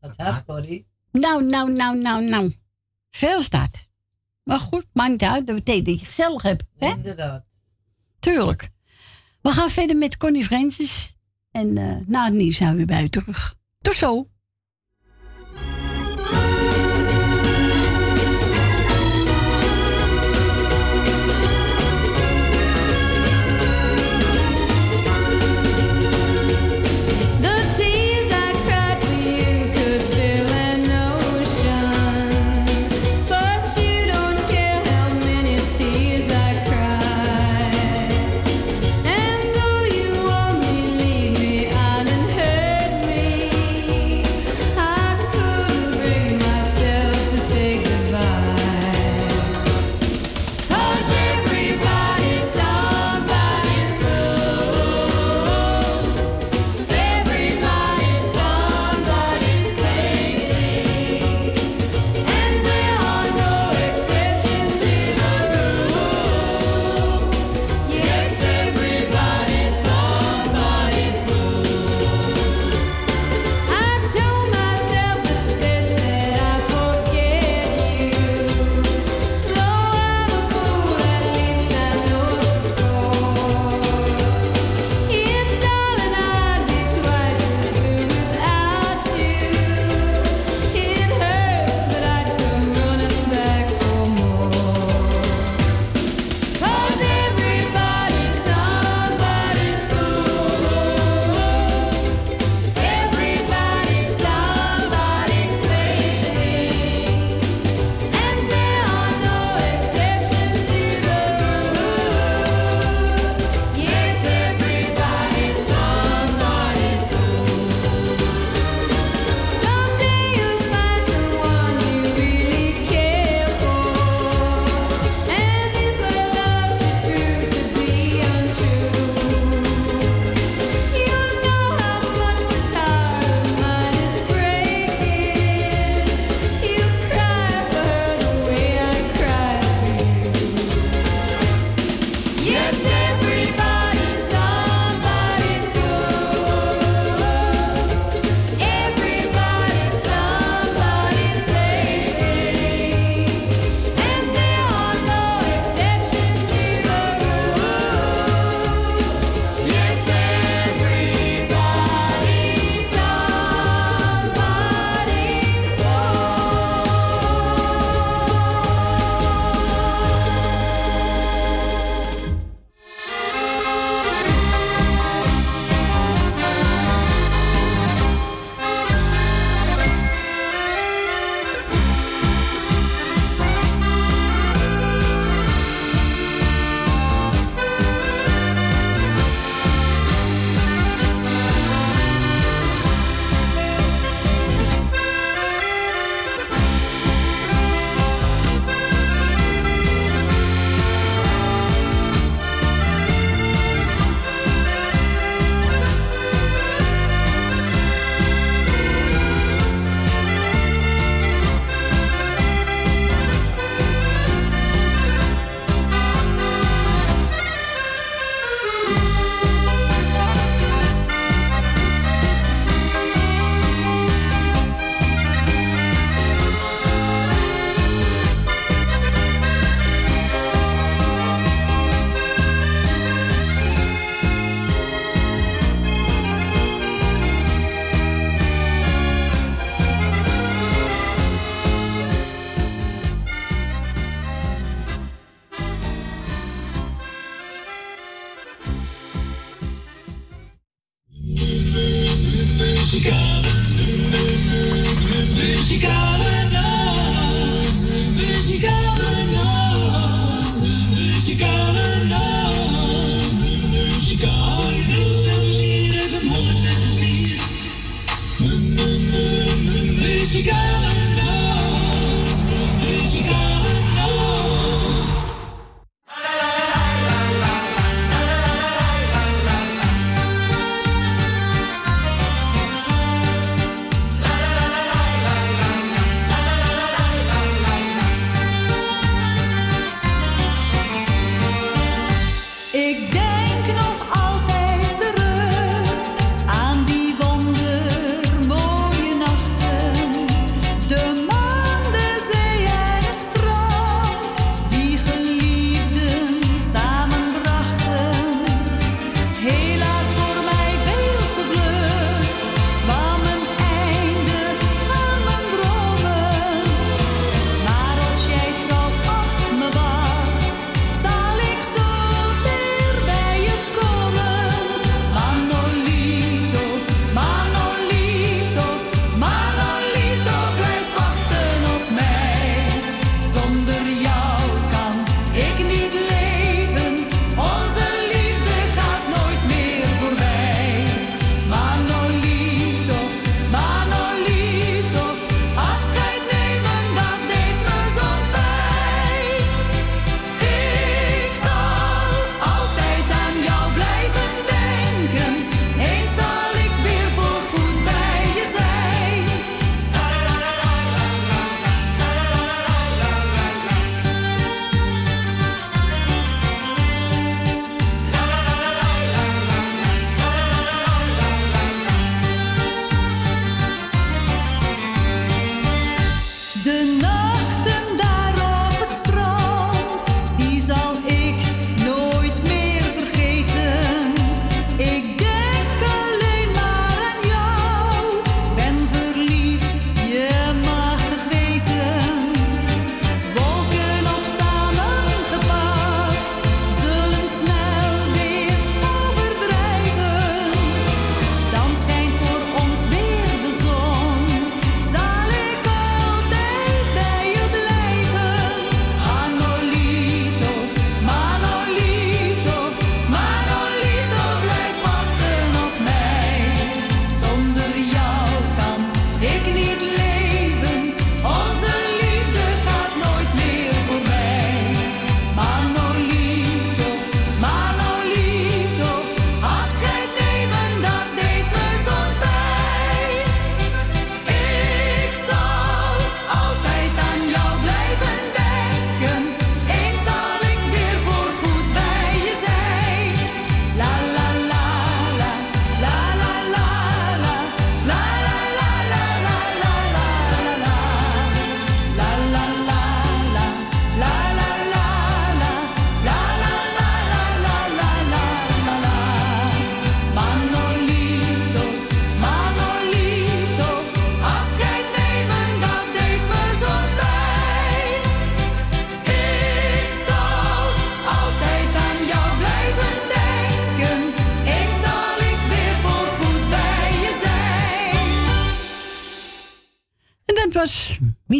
Wat 0.00 0.12
heb 0.16 0.64
je? 0.68 0.84
Nou, 1.20 1.44
nou, 1.44 1.72
nou, 1.72 1.98
nou, 1.98 2.24
nou. 2.24 2.56
Veel 3.10 3.42
staat. 3.42 3.88
Maar 4.42 4.60
goed, 4.60 4.86
maakt 4.92 5.10
niet 5.10 5.22
uit. 5.22 5.46
Dat 5.46 5.56
betekent 5.56 5.86
dat 5.86 6.00
je 6.00 6.06
gezellig 6.06 6.42
hebt. 6.42 6.64
Hè? 6.78 6.88
Inderdaad. 6.88 7.44
Tuurlijk. 8.18 8.70
We 9.42 9.50
gaan 9.50 9.70
verder 9.70 9.96
met 9.96 10.16
Connie 10.16 10.44
Francis. 10.44 11.16
En 11.50 11.78
eh, 11.78 11.96
na 12.06 12.24
het 12.24 12.34
nieuws 12.34 12.56
zijn 12.56 12.76
we 12.76 12.84
bij 12.84 13.02
u 13.02 13.08
terug. 13.08 13.54
Tot 13.80 13.94
zo. 13.94 14.28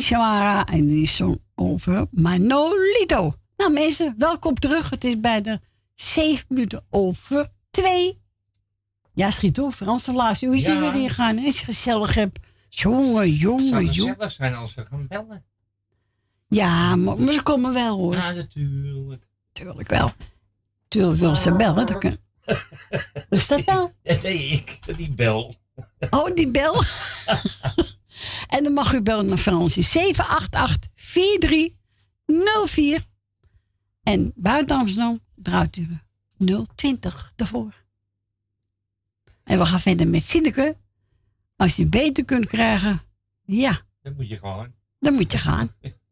Mishawara 0.05 0.65
en 0.67 0.87
die 0.87 1.07
zong 1.09 1.39
over 1.55 2.07
Manolito. 2.11 3.33
Nou 3.57 3.73
mensen, 3.73 4.15
welkom 4.19 4.55
terug. 4.55 4.91
Het 4.91 5.05
is 5.05 5.21
bij 5.21 5.41
de 5.41 5.61
7 5.95 6.45
minuten 6.49 6.85
over 6.91 7.51
2. 7.71 8.21
Ja, 9.15 9.31
schiet 9.31 9.61
op. 9.61 9.75
Frans 9.75 10.05
de 10.05 10.13
laatste. 10.13 10.47
Hoe 10.47 10.57
is 10.57 10.67
het 10.67 10.75
Ja. 10.75 10.81
weer 10.81 11.03
ingegaan? 11.03 11.39
Is 11.39 11.59
je 11.59 11.65
gezellig 11.65 12.15
hebt. 12.15 12.39
Jongen, 12.69 13.17
Het 13.31 13.41
jongen, 13.41 13.65
zou 13.65 13.85
jongen. 13.85 14.13
gezellig 14.15 14.33
zijn 14.33 14.55
als 14.55 14.73
ze 14.73 14.85
gaan 14.91 15.07
bellen. 15.07 15.45
Ja, 16.49 16.97
maar, 16.97 17.17
maar 17.21 17.33
ze 17.33 17.43
komen 17.43 17.73
wel 17.73 17.97
hoor. 17.97 18.15
Ja, 18.15 18.31
natuurlijk. 18.31 19.25
Tuurlijk 19.53 19.89
wel. 19.89 20.13
Tuurlijk 20.89 21.19
wil 21.19 21.37
ze 21.37 21.53
bellen. 21.53 21.87
Dat 21.87 21.99
kan... 21.99 22.17
Is 23.31 23.47
dat 23.47 23.65
nou? 23.65 23.91
Dat 24.03 24.21
zei 24.21 24.39
ik, 24.53 24.79
die 24.97 25.11
bel. 25.15 25.55
Oh, 26.11 26.35
die 26.35 26.49
bel. 26.51 26.83
en 28.49 28.65
dan 28.65 28.73
mag 28.73 28.93
u 28.93 29.01
bellen 29.03 29.27
naar 29.27 29.39
Fransie 29.39 30.15
788-4304. 32.99 33.03
En 34.03 34.33
buiten 34.37 34.77
Amsterdam 34.77 35.21
draait 35.35 35.77
u 35.77 35.99
020 36.75 37.33
ervoor. 37.37 37.83
En 39.45 39.59
we 39.59 39.67
gaan 39.67 39.81
verder 39.81 40.09
met 40.09 40.23
Sineke. 40.23 40.77
Als 41.57 41.77
je 41.77 41.87
beter 41.87 42.25
kunt 42.25 42.47
krijgen, 42.47 43.01
ja, 43.43 43.81
Dan 44.03 44.15
moet 44.17 44.29
je 44.29 44.37
gewoon. 44.37 44.73
dan 45.01 45.15
moet 45.15 45.33
je 45.33 45.39
gaan. 45.39 45.71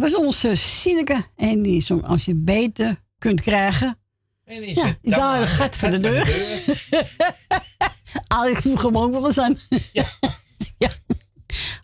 was 0.00 0.14
onze 0.16 0.54
Sineke. 0.54 1.24
En 1.36 1.62
die 1.62 1.80
zong 1.82 2.04
Als 2.04 2.24
je 2.24 2.34
beter 2.34 3.02
kunt 3.18 3.40
krijgen. 3.40 3.98
En 4.44 4.62
is 4.62 4.76
Ja, 4.76 4.86
het 4.86 4.98
daar 5.02 5.34
een 5.34 5.38
maar 5.40 5.46
gat 5.48 5.76
voor 5.76 5.90
de 5.90 6.00
deur. 6.00 6.26
Ah, 8.28 8.48
ik 8.50 8.60
vroeg 8.60 8.82
hem 8.82 8.98
ook 8.98 9.10
wel 9.12 9.26
eens 9.26 9.38
aan. 9.38 9.58
Ja. 9.92 10.04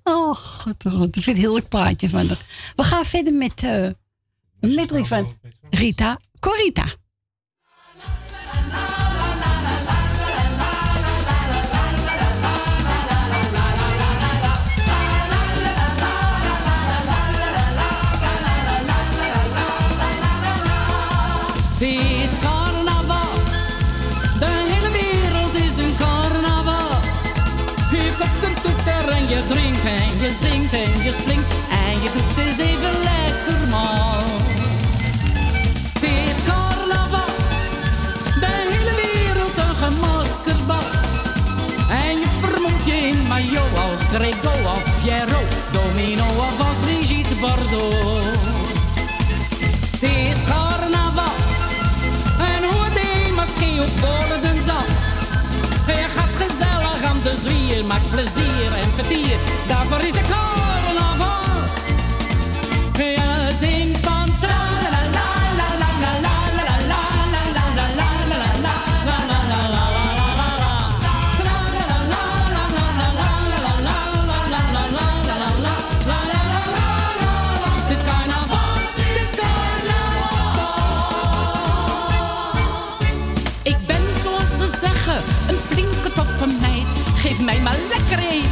Oh, 0.03 0.35
god, 0.35 0.83
wat 0.83 0.93
een- 0.93 1.03
ik 1.13 1.23
vind 1.23 1.37
het 1.37 1.47
leuk 1.53 1.69
plaatje 1.69 2.09
van 2.09 2.27
haar. 2.27 2.39
We 2.77 2.83
gaan 2.83 3.05
verder 3.05 3.33
met 3.33 3.63
eh 3.63 3.83
een 4.61 4.75
medley 4.75 5.05
van 5.05 5.39
Rita 5.71 6.19
Corita. 6.41 6.85
Is 21.85 22.39
carnaval. 22.41 23.35
De 24.39 24.47
hele 24.71 24.91
wereld 24.91 25.55
is 25.55 25.77
een 25.77 25.97
carnaval. 25.99 26.89
Je 27.91 28.13
komt 28.19 28.65
een 28.65 28.87
er 28.87 29.09
en 29.09 29.29
je 29.29 29.43
drinkt 29.49 29.85
en 29.85 30.21
je 30.21 30.37
zingt 30.41 30.73
en 30.73 31.05
je 31.05 31.13
springt 31.21 31.47
en 31.87 32.03
je 32.03 32.11
doet 32.15 32.45
eens 32.45 32.59
even 32.59 33.04
Maak 57.87 58.01
maakt 58.01 58.11
plezier 58.11 58.73
en 58.73 58.93
verdier, 58.95 59.37
Daarvoor 59.67 60.01
is 60.01 60.13
de 60.13 60.21
carnaval. 60.21 61.43
Ja, 62.99 63.51
zing 63.59 63.94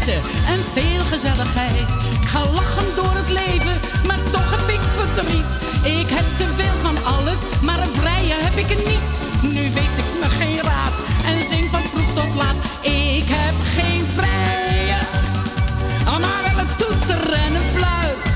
en 0.08 0.60
veel 0.72 1.00
gezelligheid. 1.00 1.80
Ik 2.20 2.28
ga 2.28 2.38
lachen 2.38 2.94
door 2.94 3.14
het 3.14 3.28
leven, 3.28 3.76
maar 4.06 4.18
toch 4.30 4.50
heb 4.50 4.68
ik 4.68 4.80
verdriet. 4.98 5.52
Ik 5.98 6.08
heb 6.08 6.26
te 6.36 6.46
veel 6.56 6.76
van 6.82 6.96
alles, 7.14 7.38
maar 7.62 7.78
een 7.78 7.94
vrije 8.00 8.34
heb 8.34 8.56
ik 8.56 8.70
er 8.70 8.82
niet. 8.92 9.12
Nu 9.42 9.62
weet 9.62 9.96
ik 10.04 10.12
me 10.20 10.28
geen 10.38 10.60
raad 10.62 10.94
en 11.24 11.42
zing 11.42 11.66
van 11.70 11.82
vroeg 11.82 12.12
tot 12.14 12.34
laat. 12.34 12.56
Ik 12.80 13.24
heb 13.26 13.54
geen 13.76 14.04
vrije, 14.16 14.98
maar 16.04 16.40
wel 16.46 16.58
een 16.62 16.72
toeter 16.76 17.32
en 17.32 17.54
een 17.54 17.68
fluit. 17.74 18.26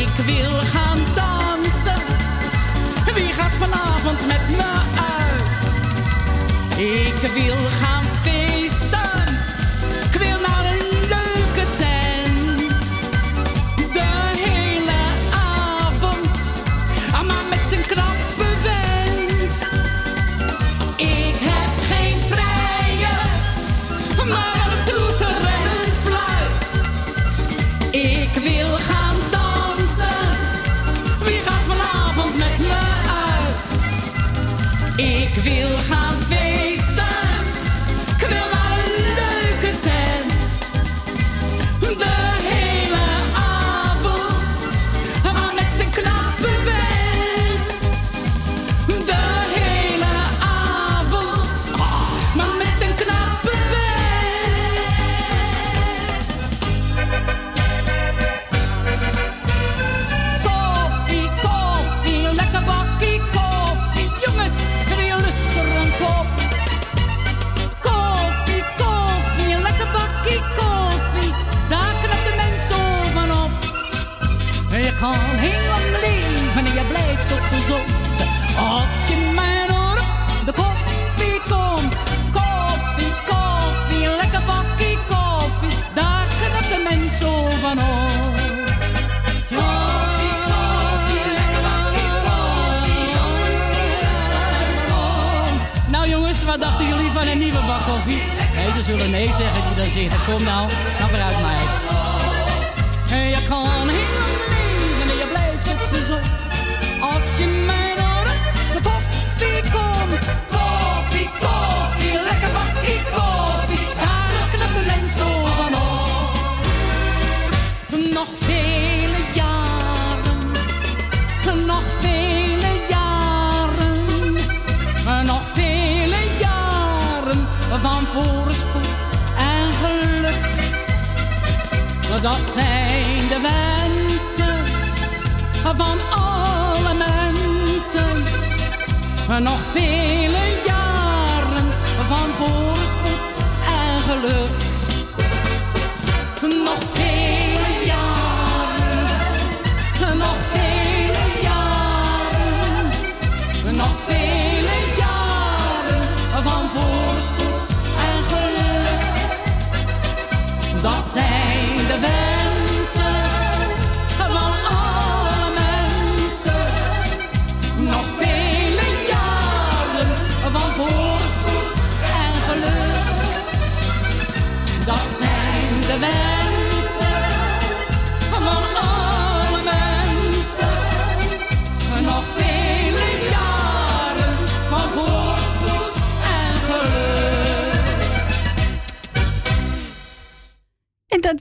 Ik 0.00 0.14
wil 0.30 0.50
gaan 0.74 1.00
dansen. 1.14 2.02
Wie 3.14 3.32
gaat 3.38 3.56
vanavond 3.64 4.26
met 4.26 4.56
me 4.58 4.70
uit? 5.14 5.64
Ik 6.78 7.30
wil 7.34 7.70
gaan 7.80 8.05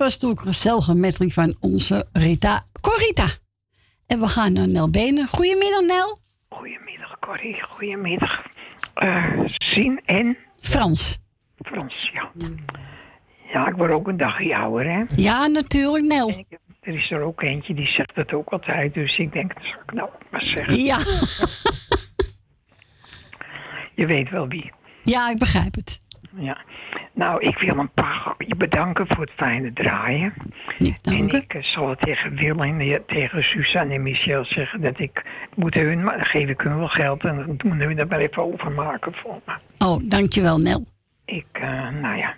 was 0.06 0.18
toen 0.18 0.30
een 0.30 0.38
gezellige 0.38 1.32
van 1.32 1.56
onze 1.60 2.07
Rita 2.14 2.64
Corita. 2.82 3.27
En 4.07 4.19
we 4.19 4.27
gaan 4.27 4.53
naar 4.53 4.68
Nelbenen. 4.68 5.27
Goedemiddag, 5.27 5.82
Nel. 5.82 6.19
Goedemiddag, 6.49 7.19
Corrie. 7.19 7.64
Goedemiddag. 7.64 8.44
Uh, 9.03 9.98
en? 10.06 10.38
Frans. 10.60 11.18
Frans, 11.57 12.10
ja. 12.14 12.32
Ja, 13.53 13.68
ik 13.68 13.76
word 13.76 13.91
ook 13.91 14.07
een 14.07 14.18
dagje 14.18 14.56
ouder, 14.57 14.91
hè? 14.91 15.03
Ja, 15.15 15.48
natuurlijk, 15.48 16.06
Nel. 16.06 16.45
Er 16.82 16.95
is 16.95 17.11
er 17.11 17.22
ook 17.22 17.41
eentje 17.41 17.73
die 17.73 17.88
zegt 17.88 18.15
dat 18.15 18.34
ook 18.34 18.49
altijd, 18.49 18.94
dus 18.94 19.18
ik 19.18 19.32
denk, 19.32 19.53
dat 19.53 19.64
ik 19.64 19.94
nou 19.94 20.10
maar 20.32 20.44
zeggen. 20.44 20.76
Ja. 20.76 20.98
Je 23.95 24.06
weet 24.06 24.30
wel 24.30 24.48
wie. 24.48 24.72
Ja, 25.03 25.30
ik 25.30 25.40
begrijp 25.40 25.76
het. 25.76 26.05
Ja. 26.38 26.57
Nou, 27.14 27.41
ik 27.41 27.57
wil 27.57 27.78
een 27.78 27.91
paar 27.94 28.34
je 28.38 28.56
bedanken 28.56 29.06
voor 29.07 29.24
het 29.24 29.34
fijne 29.36 29.74
draaien. 29.74 30.34
en 31.03 31.30
ik 31.30 31.53
eh, 31.53 31.64
zal 31.64 31.95
tegen 31.95 32.36
Wil 32.36 32.64
en 32.64 32.80
eh, 32.80 32.99
tegen 33.07 33.44
Suzanne 33.44 33.94
en 33.94 34.03
Michel 34.03 34.45
zeggen 34.45 34.82
dat 34.82 34.99
ik 34.99 35.26
moet 35.56 35.74
hun, 35.74 36.03
maar 36.03 36.16
dan 36.16 36.26
geef 36.26 36.49
ik 36.49 36.62
hun 36.62 36.78
wel 36.78 36.88
geld 36.88 37.24
en 37.24 37.36
dan 37.36 37.57
doen 37.57 37.80
hun 37.80 37.95
dat 37.95 38.10
maar 38.10 38.20
even 38.20 38.44
overmaken 38.44 39.14
voor 39.14 39.41
me. 39.45 39.53
Oh, 39.86 40.10
dankjewel 40.10 40.57
Nel. 40.57 40.86
Ik, 41.26 41.45
eh, 41.52 41.90
nou 41.90 42.18
ja. 42.18 42.36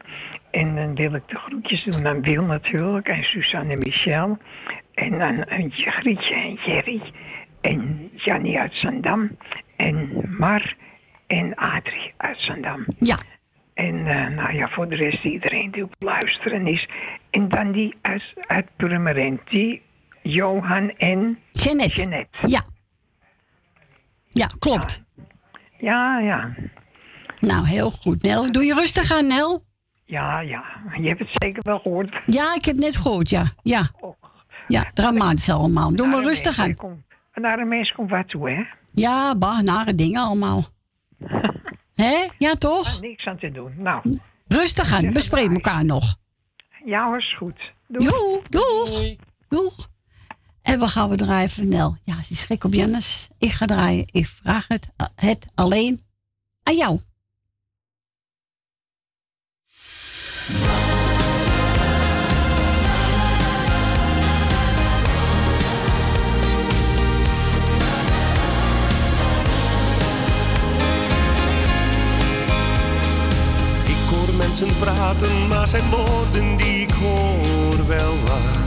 En 0.51 0.75
dan 0.75 0.95
wil 0.95 1.13
ik 1.13 1.27
de 1.27 1.35
groetjes 1.35 1.83
doen 1.83 2.07
aan 2.07 2.21
Wil 2.21 2.43
natuurlijk 2.43 3.07
en 3.07 3.23
Suzanne 3.23 3.73
en 3.73 3.77
Michel. 3.77 4.37
En 4.93 5.21
aan 5.21 5.49
aan 5.49 5.71
Grietje 5.71 6.35
en 6.35 6.53
Jerry. 6.53 7.01
En 7.61 8.09
Jannie 8.15 8.59
uit 8.59 8.73
Zandam. 8.73 9.37
En 9.75 10.25
Mar 10.37 10.75
en 11.27 11.55
Adrie 11.55 12.13
uit 12.17 12.39
Zandam. 12.39 12.85
Ja. 12.99 13.17
En 13.77 14.07
eh, 14.07 14.27
nou 14.27 14.53
ja, 14.53 14.67
voor 14.67 14.89
de 14.89 14.95
rest 14.95 15.23
iedereen 15.23 15.71
die 15.71 15.83
op 15.83 15.95
luisteren 15.99 16.67
is. 16.67 16.89
En 17.29 17.49
dan 17.49 17.71
die 17.71 17.95
uit, 18.01 18.33
uit 18.47 18.65
Purmerend, 18.75 19.39
die 19.49 19.81
Johan 20.21 20.91
en 20.97 21.39
Jeanette. 21.49 22.27
Ja. 22.43 22.61
Ja, 24.29 24.47
klopt. 24.59 25.03
Ja, 25.77 26.19
ja. 26.19 26.55
Nou, 27.39 27.67
heel 27.67 27.91
goed, 27.91 28.21
Nel. 28.23 28.51
Doe 28.51 28.63
je 28.63 28.73
rustig 28.73 29.11
aan, 29.11 29.27
Nel. 29.27 29.63
Ja, 30.05 30.39
ja. 30.39 30.63
Je 30.99 31.07
hebt 31.07 31.19
het 31.19 31.29
zeker 31.33 31.63
wel 31.63 31.79
gehoord. 31.79 32.19
Ja, 32.25 32.55
ik 32.55 32.65
heb 32.65 32.75
net 32.75 32.97
gehoord, 32.97 33.29
ja. 33.29 33.45
Ja, 33.63 33.89
ja 34.67 34.85
dramatisch 34.93 35.49
allemaal. 35.49 35.95
Doe 35.95 36.07
maar 36.07 36.23
rustig 36.23 36.59
aan. 36.59 37.03
Naar 37.33 37.59
een 37.59 37.67
mens 37.67 37.91
komt 37.91 38.09
wat 38.09 38.29
toe, 38.29 38.49
hè? 38.49 38.63
Ja, 38.91 39.35
bah, 39.35 39.59
nare 39.59 39.95
dingen 39.95 40.21
allemaal. 40.21 40.63
Hè? 42.01 42.27
Ja, 42.37 42.55
toch? 42.55 43.01
Niks 43.01 43.25
aan 43.25 43.37
te 43.37 43.51
doen. 43.51 43.73
Nou, 43.77 44.19
Rustig 44.47 44.93
aan, 44.93 45.13
bespreek 45.13 45.51
elkaar 45.51 45.85
nog. 45.85 46.15
ja 46.85 47.05
hoor, 47.07 47.17
is 47.17 47.35
goed. 47.37 47.73
Doei. 47.87 48.09
Doeg, 48.09 48.41
doeg, 48.49 49.15
doeg. 49.49 49.89
En 50.61 50.79
we 50.79 50.87
gaan 50.87 51.09
we 51.09 51.15
draaien 51.15 51.49
van 51.49 51.67
Nel. 51.67 51.97
Ja, 52.03 52.23
ze 52.23 52.33
is 52.33 52.43
gek 52.43 52.63
op 52.63 52.73
Jannes. 52.73 53.27
Ik 53.37 53.51
ga 53.51 53.65
draaien. 53.65 54.05
Ik 54.11 54.25
vraag 54.25 54.67
het, 54.67 54.87
het 55.15 55.45
alleen 55.55 56.01
aan 56.63 56.75
jou. 56.75 56.99
Mensen 74.47 74.77
praten, 74.79 75.47
maar 75.47 75.67
zijn 75.67 75.89
woorden 75.89 76.57
die 76.57 76.81
ik 76.81 76.91
hoor 76.91 77.87
wel 77.87 78.15
waar. 78.25 78.65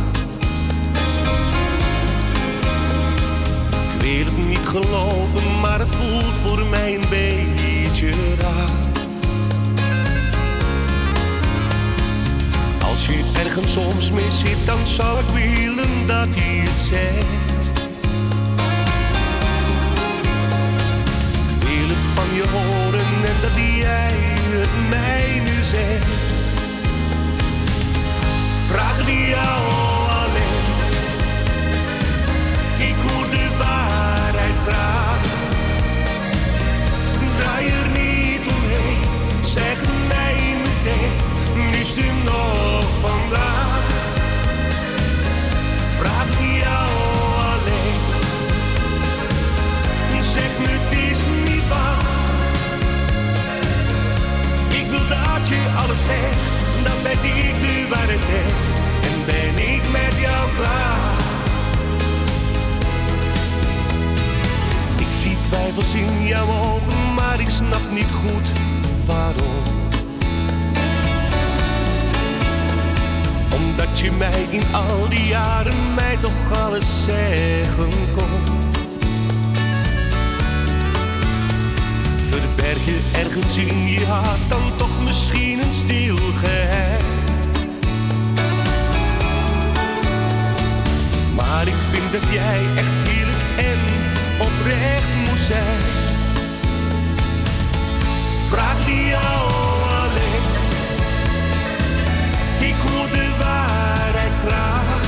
Ik 3.95 4.01
wil 4.01 4.25
het 4.25 4.47
niet 4.47 4.67
geloven, 4.67 5.61
maar 5.61 5.79
het 5.79 5.89
voelt 5.89 6.39
voor 6.45 6.67
mij 6.67 6.95
een 6.95 7.09
beetje 7.09 8.11
raar. 8.39 8.71
Als 12.89 13.07
je 13.07 13.31
ergens 13.45 13.73
soms 13.73 14.11
mis 14.11 14.39
zit, 14.39 14.67
dan 14.67 14.87
zou 14.87 15.19
ik 15.19 15.29
willen 15.29 16.07
dat 16.07 16.29
hij 16.31 16.57
het 16.69 16.79
zegt. 16.89 17.67
Ik 21.51 21.69
wil 21.69 21.89
het 21.89 22.07
van 22.15 22.35
je 22.35 22.45
horen 22.53 23.07
en 23.25 23.37
dat 23.43 23.57
jij 23.57 24.11
het 24.51 24.89
mij 24.91 25.50
zegt. 25.71 26.07
Vraag 28.69 29.05
die 29.05 29.27
jou 29.27 29.61
alleen. 30.21 30.65
Ik 32.89 32.95
hoor 33.05 33.31
de 33.31 33.47
waarheid 33.59 34.59
graag. 34.67 35.23
Draai 37.39 37.67
er 37.67 37.89
niet 38.01 38.45
omheen, 38.55 39.03
zeg 39.45 39.79
mij 40.09 40.37
meteen, 40.63 41.13
liefste 41.71 42.07
nog 42.25 42.85
vandaag. 43.01 43.89
Vraag 45.99 46.39
dat 55.11 55.49
je 55.49 55.61
alles 55.77 56.05
zegt, 56.05 56.53
dan 56.85 56.99
ben 57.03 57.21
ik 57.43 57.55
de 57.61 57.87
waarheid 57.91 58.27
echt. 58.45 58.75
En 59.09 59.17
ben 59.27 59.55
ik 59.75 59.83
met 59.93 60.15
jou 60.21 60.45
klaar. 60.59 61.19
Ik 64.99 65.13
zie 65.23 65.37
twijfels 65.49 65.93
in 65.95 66.27
jouw 66.27 66.49
ogen, 66.49 67.15
maar 67.15 67.41
ik 67.41 67.49
snap 67.49 67.85
niet 67.91 68.13
goed 68.23 68.49
waarom. 69.07 69.63
Omdat 73.55 73.99
je 73.99 74.13
mij 74.13 74.47
in 74.51 74.63
al 74.73 75.09
die 75.09 75.27
jaren 75.27 75.95
mij 75.95 76.17
toch 76.17 76.67
alles 76.67 77.05
zeggen 77.05 77.93
kon. 78.13 78.80
Verberg 82.31 82.85
je 82.85 83.01
ergens 83.13 83.57
in 83.57 83.89
je 83.91 84.07
hart 84.07 84.49
dan 84.49 84.63
toch 84.77 85.03
misschien 85.05 85.61
een 85.61 85.73
stil. 85.73 86.19
Maar 91.37 91.67
ik 91.67 91.81
vind 91.91 92.13
dat 92.13 92.33
jij 92.33 92.61
echt 92.77 93.09
eerlijk 93.19 93.43
en 93.57 93.81
oprecht 94.41 95.15
moet 95.17 95.45
zijn. 95.47 95.81
Vraag 98.49 98.85
die 98.85 99.07
jou 99.07 99.51
alleen. 100.01 100.45
Ik 102.59 102.75
hoor 102.75 103.09
de 103.09 103.29
waarheid 103.39 104.33
graag. 104.47 105.01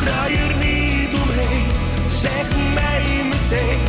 Draai 0.00 0.34
er 0.34 0.54
niet 0.66 1.20
omheen, 1.22 1.66
zeg 2.06 2.46
mij 2.74 3.04
meteen, 3.30 3.80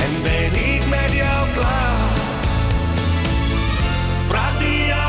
En 0.00 0.22
ben 0.22 0.74
ik 0.74 0.88
met 0.88 1.12
jou 1.12 1.48
klaar. 1.54 1.96
Vraag 4.26 4.58
die 4.58 4.86
jou 4.86 5.07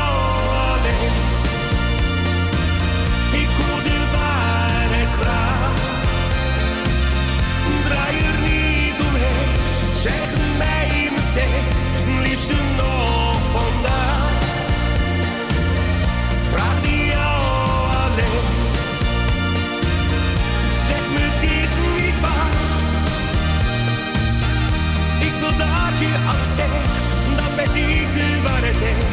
dan 27.36 27.54
ben 27.56 27.74
ik 27.74 28.14
de 28.14 28.40
waarheid 28.42 28.82
echt. 28.82 29.06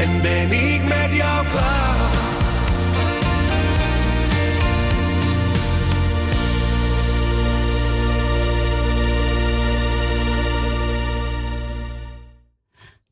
En 0.00 0.22
ben 0.22 0.72
ik 0.72 0.82
met 0.84 1.12
jou 1.12 1.46
klaar. 1.46 2.14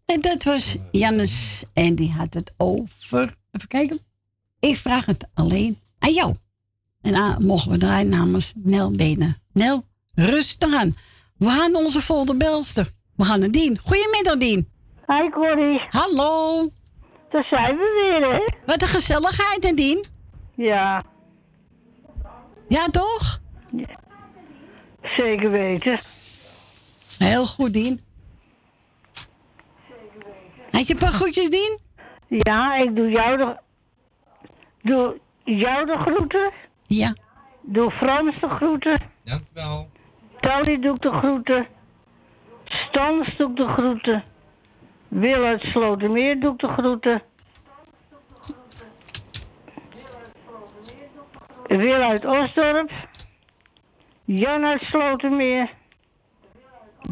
En 0.07 0.21
dat 0.21 0.43
was 0.43 0.77
Jannes 0.91 1.65
en 1.73 1.95
die 1.95 2.13
had 2.13 2.35
het 2.35 2.53
over. 2.57 3.35
Even 3.51 3.69
kijken. 3.69 3.99
Ik 4.61 4.77
vraag 4.77 5.07
het 5.07 5.25
alleen 5.35 5.79
aan 5.99 6.13
jou. 6.13 6.35
En 7.01 7.13
dan 7.13 7.45
mogen 7.45 7.71
we 7.71 7.79
draaien 7.79 8.09
namens 8.09 8.53
Nel 8.57 8.91
Benen. 8.91 9.37
Nel, 9.53 9.85
rustig 10.15 10.75
aan. 10.75 10.97
We 11.45 11.51
gaan 11.51 11.75
onze 11.77 12.01
volgende 12.01 12.37
belster. 12.37 12.89
We 13.17 13.25
gaan 13.25 13.41
naar 13.41 13.51
Dien. 13.51 13.79
Goedemiddag, 13.79 14.37
Dien. 14.39 14.69
Hi, 15.07 15.31
Corrie. 15.31 15.81
Hallo. 15.89 16.69
Daar 17.31 17.47
zijn 17.51 17.77
we 17.77 18.19
weer, 18.21 18.33
hè? 18.33 18.45
Wat 18.67 18.83
een 18.83 18.89
gezelligheid, 18.89 19.65
hè, 19.65 19.73
Dien? 19.73 20.05
Ja. 20.55 21.03
Ja, 22.69 22.87
toch? 22.87 23.41
Zeker 25.17 25.51
weten. 25.51 25.99
Heel 27.19 27.47
goed, 27.47 27.73
Dien. 27.73 28.01
Had 30.71 30.87
je 30.87 30.93
een 30.93 30.99
paar 30.99 31.13
groetjes, 31.13 31.51
Dien? 31.51 31.79
Ja, 32.29 32.75
ik 32.77 32.97
doe 32.97 33.11
jou 33.11 33.37
de, 33.37 33.57
doe 34.83 35.21
jou 35.45 35.87
de 35.87 35.97
groeten. 35.97 36.53
Ja. 36.87 37.15
Doe 37.63 37.91
Frans 37.91 38.41
de 38.41 38.49
groeten. 38.49 39.01
Dankjewel. 39.25 39.91
Tally 40.45 40.79
doe 40.79 40.95
ik 40.95 41.01
de 41.01 41.13
groeten. 41.13 41.67
Stans 42.65 43.37
doe 43.37 43.51
ik 43.51 43.57
de 43.57 43.69
groeten. 43.69 44.25
Wil 45.09 45.45
uit 45.45 45.63
Slotermeer 45.63 46.41
doe 46.41 46.53
ik 46.53 46.59
de 46.59 46.69
groeten. 46.69 47.23
Wil 51.67 52.01
uit 52.03 52.25
Osdorp. 52.25 52.91
Jan 54.25 54.65
uit 54.65 54.83
Slotermeer. 54.83 55.71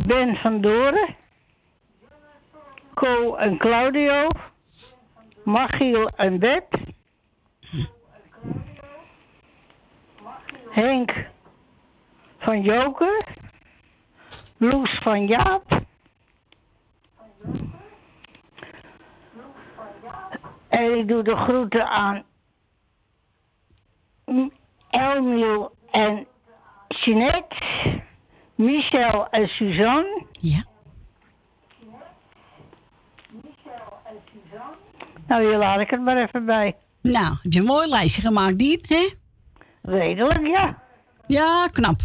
Ben 0.06 0.36
van 0.36 0.60
Doren. 0.60 1.16
Co 2.94 3.34
en 3.34 3.58
Claudio. 3.58 4.26
Machiel 5.44 6.06
en 6.06 6.38
Bet. 6.38 6.66
Henk 10.70 11.30
van 12.42 12.62
Joker. 12.62 13.22
Loes 14.56 14.98
van 15.02 15.26
Jaap. 15.26 15.80
En 20.68 20.98
ik 20.98 21.08
doe 21.08 21.22
de 21.22 21.36
groeten 21.36 21.88
aan 21.88 22.24
Elmiel 24.90 25.74
en 25.90 26.26
Jeanette. 26.88 27.56
Michel 28.54 29.28
en 29.30 29.48
Suzanne. 29.48 30.26
Ja. 30.30 30.64
Nou, 35.26 35.44
hier 35.44 35.56
laat 35.56 35.80
ik 35.80 35.90
het 35.90 36.00
maar 36.00 36.16
even 36.16 36.44
bij. 36.44 36.76
Nou, 37.02 37.36
heb 37.42 37.52
je 37.52 37.58
een 37.58 37.66
mooi 37.66 37.88
lijstje 37.88 38.22
gemaakt, 38.22 38.58
Dien, 38.58 38.80
hè? 38.82 39.08
Redelijk, 39.82 40.46
ja. 40.46 40.82
Ja, 41.26 41.68
knap. 41.72 42.00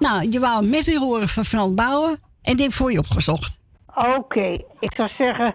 Nou, 0.00 0.26
je 0.30 0.40
wou 0.40 0.70
die 0.70 0.98
horen 0.98 1.28
van 1.28 1.44
Frans 1.44 1.74
Bouwen 1.74 2.10
en 2.42 2.52
die 2.56 2.62
heb 2.62 2.70
ik 2.70 2.72
voor 2.72 2.92
je 2.92 2.98
opgezocht. 2.98 3.58
Oké, 4.16 4.56
ik 4.80 4.92
zou 4.96 5.10
zeggen, 5.18 5.54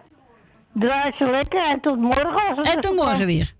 draai 0.74 1.12
ze 1.18 1.26
lekker 1.30 1.70
en 1.70 1.82
tot 1.82 1.98
morgen. 1.98 2.48
Als 2.50 2.58
het 2.58 2.68
En 2.68 2.82
tot 2.82 2.96
morgen 2.96 3.26
weer. 3.26 3.54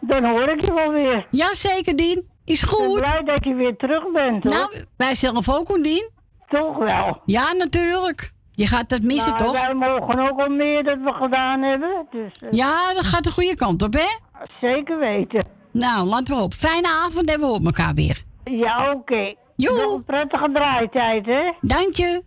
Dan 0.00 0.24
hoor 0.24 0.48
ik 0.48 0.60
je 0.60 0.74
wel 0.74 0.90
weer. 0.90 1.26
Jazeker, 1.30 1.96
Dien. 1.96 2.28
Is 2.44 2.62
goed. 2.62 2.96
Ik 2.96 3.02
ben 3.02 3.02
blij 3.02 3.34
dat 3.34 3.44
je 3.44 3.54
weer 3.54 3.76
terug 3.76 4.12
bent, 4.12 4.44
hoor. 4.44 4.52
Nou, 4.52 4.84
wij 4.96 5.14
zelf 5.14 5.48
ook, 5.48 5.82
Dien. 5.82 6.10
Toch 6.48 6.76
wel. 6.76 7.20
Ja, 7.24 7.52
natuurlijk. 7.52 8.32
Je 8.52 8.66
gaat 8.66 8.88
dat 8.88 9.02
missen, 9.02 9.32
Nou, 9.32 9.44
toch? 9.44 9.52
Wij 9.52 9.74
mogen 9.74 10.30
ook 10.30 10.40
al 10.42 10.48
meer 10.48 10.84
dat 10.84 10.98
we 11.04 11.12
gedaan 11.12 11.62
hebben. 11.62 12.06
Dus, 12.10 12.32
eh, 12.32 12.48
Ja, 12.50 12.94
dat 12.94 13.04
gaat 13.04 13.24
de 13.24 13.30
goede 13.30 13.56
kant 13.56 13.82
op, 13.82 13.92
hè? 13.92 14.18
Zeker 14.60 14.98
weten. 14.98 15.44
Nou, 15.72 16.06
laten 16.06 16.36
we 16.36 16.42
op. 16.42 16.54
Fijne 16.54 16.88
avond 17.06 17.30
en 17.30 17.40
we 17.40 17.46
horen 17.46 17.64
elkaar 17.64 17.94
weer. 17.94 18.22
Ja, 18.44 18.92
oké. 18.92 19.34
Joe. 19.56 19.82
Nog 19.82 19.94
een 19.94 20.04
prettige 20.04 20.50
draaitijd, 20.52 21.26
hè? 21.26 21.52
Dank 21.60 21.94
je. 21.94 22.22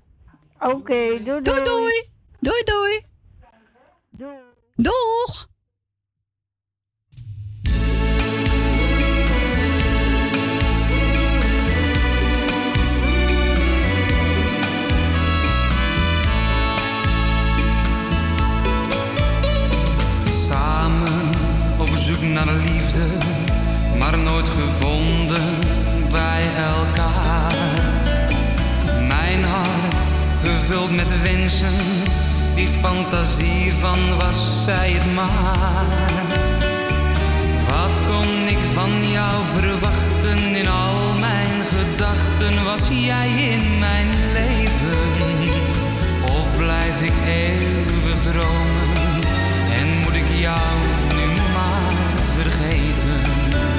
Oké, 0.59 1.23
doei, 1.23 1.23
doei. 1.23 1.41
Doei, 1.41 1.61
doei. 1.63 2.03
Doei, 2.39 2.63
doei. 2.63 3.01
Doei. 4.09 4.37
Doeg. 4.75 5.47
Samen 20.25 21.29
op 21.79 21.87
zoek 21.95 22.21
naar 22.21 22.45
de 22.45 22.61
liefde, 22.63 23.05
maar 23.97 24.17
nooit 24.17 24.49
gevonden 24.49 25.59
bij 26.11 26.43
elkaar. 26.57 27.53
Mijn 29.07 29.43
hart 29.43 29.95
gevuld 30.43 30.95
met 30.95 31.21
wensen, 31.21 31.77
die 32.55 32.67
fantasie 32.67 33.73
van 33.73 34.17
was 34.17 34.63
zij 34.63 34.91
het 34.91 35.13
maar. 35.15 36.47
Wat 37.69 38.01
kon 38.07 38.47
ik 38.47 38.57
van 38.73 39.11
jou 39.11 39.43
verwachten 39.47 40.55
in 40.55 40.67
al 40.67 41.13
mijn 41.19 41.61
gedachten? 41.75 42.63
Was 42.63 42.87
jij 42.89 43.29
in 43.29 43.79
mijn 43.79 44.07
leven? 44.33 44.97
Of 46.39 46.57
blijf 46.57 47.01
ik 47.01 47.13
eeuwig 47.25 48.21
dromen 48.21 49.21
en 49.79 49.87
moet 50.03 50.15
ik 50.15 50.29
jou 50.39 50.77
nu 51.15 51.25
maar 51.53 51.93
vergeten? 52.35 53.78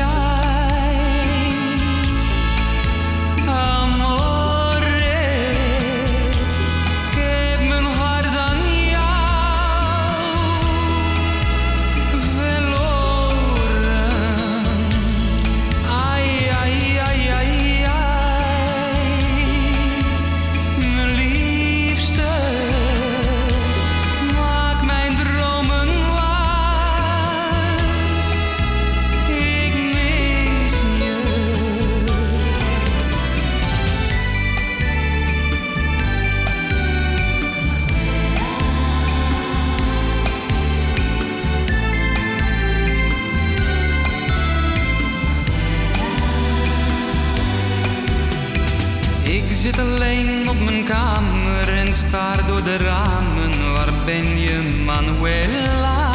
Staar 52.11 52.45
door 52.47 52.63
de 52.63 52.77
ramen. 52.77 53.73
Waar 53.73 53.93
ben 54.05 54.39
je, 54.39 54.81
Manuela? 54.85 56.11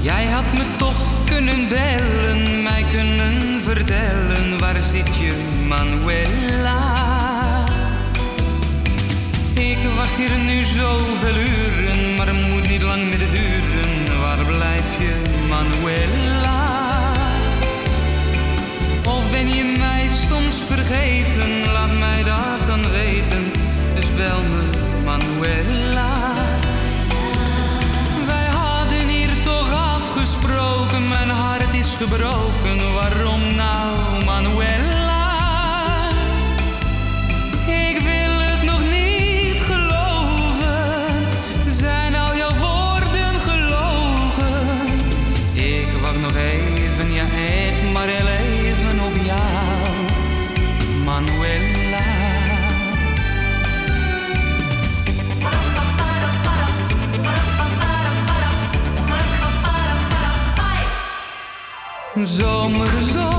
Jij 0.00 0.26
had 0.26 0.52
me 0.52 0.64
toch 0.76 1.02
kunnen 1.24 1.68
bellen, 1.68 2.62
mij 2.62 2.84
kunnen 2.90 3.60
vertellen. 3.62 4.58
Waar 4.58 4.80
zit 4.82 5.16
je, 5.16 5.32
Manuela? 5.68 6.94
Ik 9.54 9.78
wacht 9.96 10.16
hier 10.16 10.36
nu 10.46 10.64
zoveel 10.64 11.36
uren, 11.36 12.14
maar 12.16 12.26
het 12.26 12.48
moet 12.48 12.68
niet 12.68 12.82
lang 12.82 13.08
meer 13.08 13.30
duren. 13.30 14.20
Waar 14.20 14.44
blijf 14.44 14.98
je, 14.98 15.22
Manuela? 15.48 16.35
Ben 19.30 19.48
je 19.54 19.64
mij 19.78 20.08
soms 20.08 20.62
vergeten? 20.66 21.72
Laat 21.72 21.98
mij 21.98 22.24
dat 22.24 22.66
dan 22.66 22.90
weten. 22.90 23.52
Dus 23.94 24.14
bel 24.16 24.42
me, 24.42 24.62
Manuela. 25.04 26.14
Wij 28.26 28.46
hadden 28.46 29.08
hier 29.08 29.42
toch 29.42 29.72
afgesproken. 29.72 31.08
Mijn 31.08 31.30
hart 31.30 31.74
is 31.74 31.94
gebroken. 31.94 32.92
Waarom 32.94 33.54
nou, 33.54 34.24
Manuela? 34.24 34.85
Zomerzon, 62.26 63.35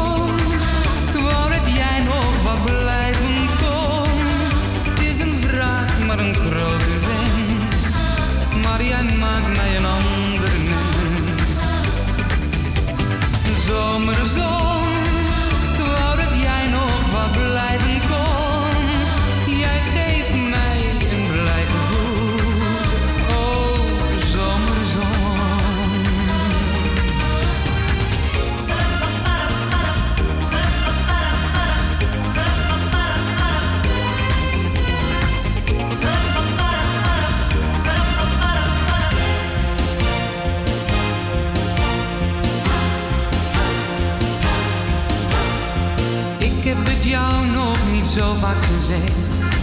zo 48.17 48.33
vaak 48.33 48.63
gezegd. 48.63 49.11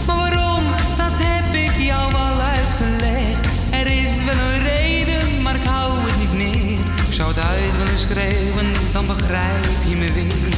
Maar 0.07 0.15
waarom, 0.15 0.63
dat 0.97 1.13
heb 1.13 1.53
ik 1.53 1.77
jou 1.77 2.13
al 2.13 2.39
uitgelegd. 2.41 3.47
Er 3.69 3.87
is 3.87 4.23
wel 4.23 4.35
een 4.35 4.63
reden, 4.63 5.41
maar 5.41 5.55
ik 5.55 5.63
hou 5.63 5.99
het 5.99 6.17
niet 6.17 6.33
meer. 6.33 6.79
Ik 7.07 7.13
zou 7.13 7.27
het 7.33 7.39
uit 7.39 7.77
willen 7.77 7.97
schreeuwen, 7.97 8.71
dan 8.91 9.05
begrijp 9.07 9.65
je 9.87 9.95
me 9.95 10.11
weer. 10.11 10.53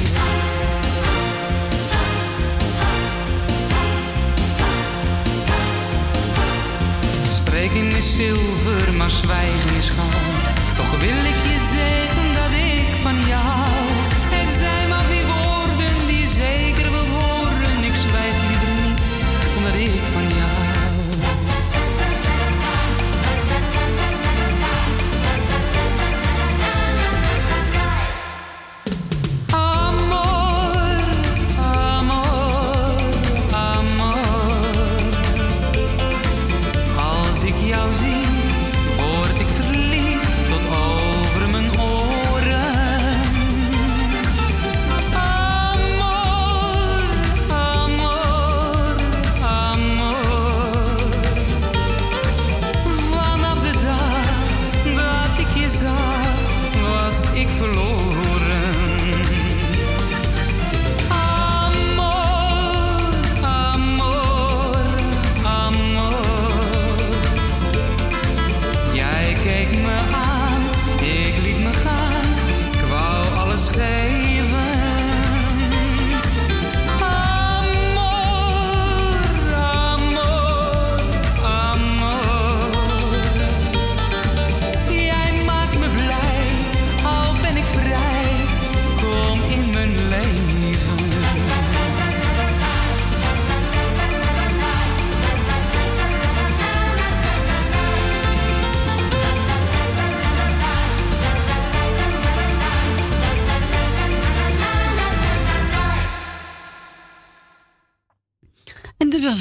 Spreken 7.30 7.98
is 7.98 8.14
zilver, 8.14 8.94
maar 8.98 9.10
zwijgen 9.10 9.76
is 9.78 9.90
goud. 9.90 10.78
Toch 10.78 11.00
wil 11.00 11.24
ik 11.32 11.40
je 11.50 11.60
zeggen 11.76 12.17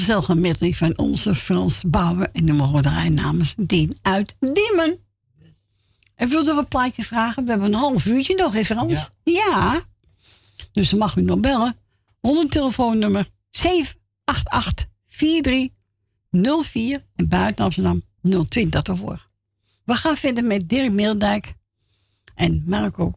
gezellige 0.07 0.35
medley 0.35 0.73
van 0.73 0.97
onze 0.97 1.35
Frans 1.35 1.81
bouwen 1.85 2.33
En 2.33 2.45
dan 2.45 2.55
mogen 2.55 2.75
we 2.75 2.81
draaien 2.81 3.13
namens 3.13 3.53
Dien 3.57 3.97
uit 4.01 4.35
Diemen. 4.39 4.99
En 6.15 6.29
wilde 6.29 6.53
we 6.53 6.59
een 6.59 6.67
plaatje 6.67 7.03
vragen? 7.03 7.43
We 7.43 7.49
hebben 7.49 7.67
een 7.67 7.79
half 7.79 8.05
uurtje 8.05 8.35
nog, 8.35 8.55
in 8.55 8.65
Frans? 8.65 9.09
Ja. 9.23 9.81
Dus 10.71 10.89
dan 10.89 10.99
mag 10.99 11.15
u 11.15 11.21
nog 11.21 11.39
bellen. 11.39 11.75
Onder 12.21 12.49
telefoonnummer 12.49 13.27
788 13.49 14.87
4304 15.05 17.01
en 17.15 17.27
buiten 17.27 17.65
Amsterdam 17.65 18.01
020 18.49 18.83
ervoor. 18.83 19.27
We 19.83 19.93
gaan 19.93 20.17
verder 20.17 20.43
met 20.43 20.69
Dirk 20.69 20.91
Meeldijk 20.91 21.53
en 22.35 22.63
Marco 22.65 23.13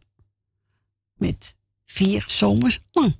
met 1.15 1.55
vier 1.85 2.23
zomers 2.27 2.79
lang. 2.91 3.15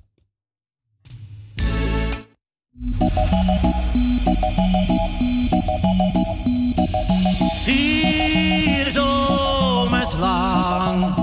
Vier 7.62 8.90
zomers 8.90 10.12
lang 10.20 11.14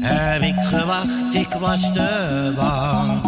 heb 0.00 0.42
ik 0.42 0.54
gewacht, 0.56 1.34
ik 1.34 1.48
was 1.60 1.92
te 1.92 2.52
bang. 2.56 3.20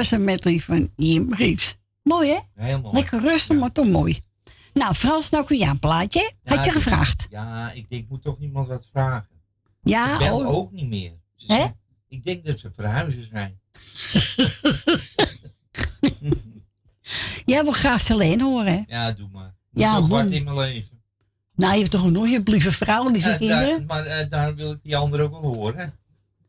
Was 0.00 0.10
een 0.10 0.24
medley 0.24 0.58
van 0.60 0.90
Jim 0.96 1.34
Reeves. 1.34 1.76
Mooi, 2.02 2.28
hè? 2.30 2.38
Heel 2.64 2.80
mooi. 2.80 2.94
Lekker 2.96 3.20
rustig, 3.20 3.58
maar 3.58 3.72
toch 3.72 3.86
mooi. 3.88 4.20
Nou, 4.72 4.94
Frans, 4.94 5.30
nou 5.30 5.44
kun 5.44 5.58
je 5.58 5.64
een 5.66 5.78
plaatje. 5.78 6.32
Had 6.44 6.64
je 6.64 6.70
ik- 6.70 6.76
gevraagd? 6.76 7.26
Ja, 7.30 7.70
ik 7.72 7.90
denk, 7.90 8.08
moet 8.08 8.22
toch 8.22 8.38
niemand 8.38 8.68
wat 8.68 8.88
vragen. 8.92 9.28
Ja, 9.82 10.12
ik 10.12 10.18
bel 10.18 10.38
oh. 10.38 10.48
ook 10.48 10.72
niet 10.72 10.88
meer. 10.88 11.12
Ze 11.36 11.52
Hè? 11.52 11.58
zijn- 11.58 11.74
Ik 12.08 12.24
denk 12.24 12.44
dat 12.44 12.58
ze 12.58 12.70
verhuizen 12.74 13.26
zijn. 13.32 13.60
Jij 17.44 17.62
wil 17.62 17.72
graag 17.72 18.10
alleen 18.10 18.40
horen, 18.40 18.72
hè? 18.72 18.82
Ja, 18.86 19.12
doe 19.12 19.28
maar. 19.32 19.54
Moet 19.70 19.82
Ja, 19.82 19.96
toch 19.96 20.08
wat 20.08 20.30
in 20.30 20.44
mijn 20.44 20.56
leven. 20.56 21.02
Nou, 21.54 21.72
je 21.74 21.78
hebt 21.78 21.90
toch 21.90 22.10
nog 22.10 22.28
je 22.28 22.40
lieve 22.44 22.72
vrouw, 22.72 23.08
lieve 23.10 23.28
Ja, 23.30 23.36
kinderen? 23.36 23.68
daar, 23.78 23.86
maar 23.86 24.04
eh, 24.06 24.30
daar 24.30 24.54
wil 24.54 24.70
ik 24.72 24.82
die 24.82 24.96
ander 24.96 25.20
ook 25.20 25.30
wel 25.30 25.54
horen. 25.54 25.92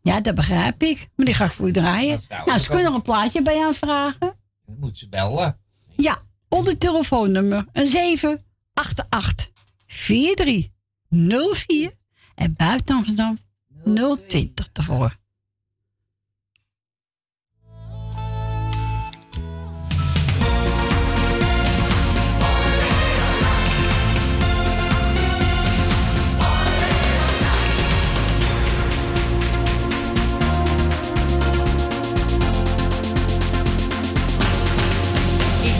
Ja, 0.01 0.21
dat 0.21 0.35
begrijp 0.35 0.83
ik. 0.83 1.09
Maar 1.15 1.25
die 1.25 1.35
ga 1.35 1.45
ik 1.45 1.51
voor 1.51 1.71
draaien. 1.71 2.21
Nou, 2.45 2.59
ze 2.59 2.67
kunnen 2.67 2.85
nog 2.85 2.95
een 2.95 3.01
plaatje 3.01 3.41
bij 3.41 3.65
aanvragen. 3.65 4.35
Dan 4.65 4.75
moet 4.79 4.97
ze 4.97 5.09
bellen. 5.09 5.59
Ja, 5.95 6.17
onder 6.49 6.77
telefoonnummer 6.77 7.65
een 7.73 7.87
788 7.87 9.51
4304 9.87 11.91
en 12.35 12.53
buiten 12.57 12.95
Amsterdam 12.95 13.39
020 14.27 14.69
ervoor. 14.73 15.19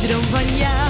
Droom 0.01 0.23
van 0.23 0.55
jou 0.57 0.80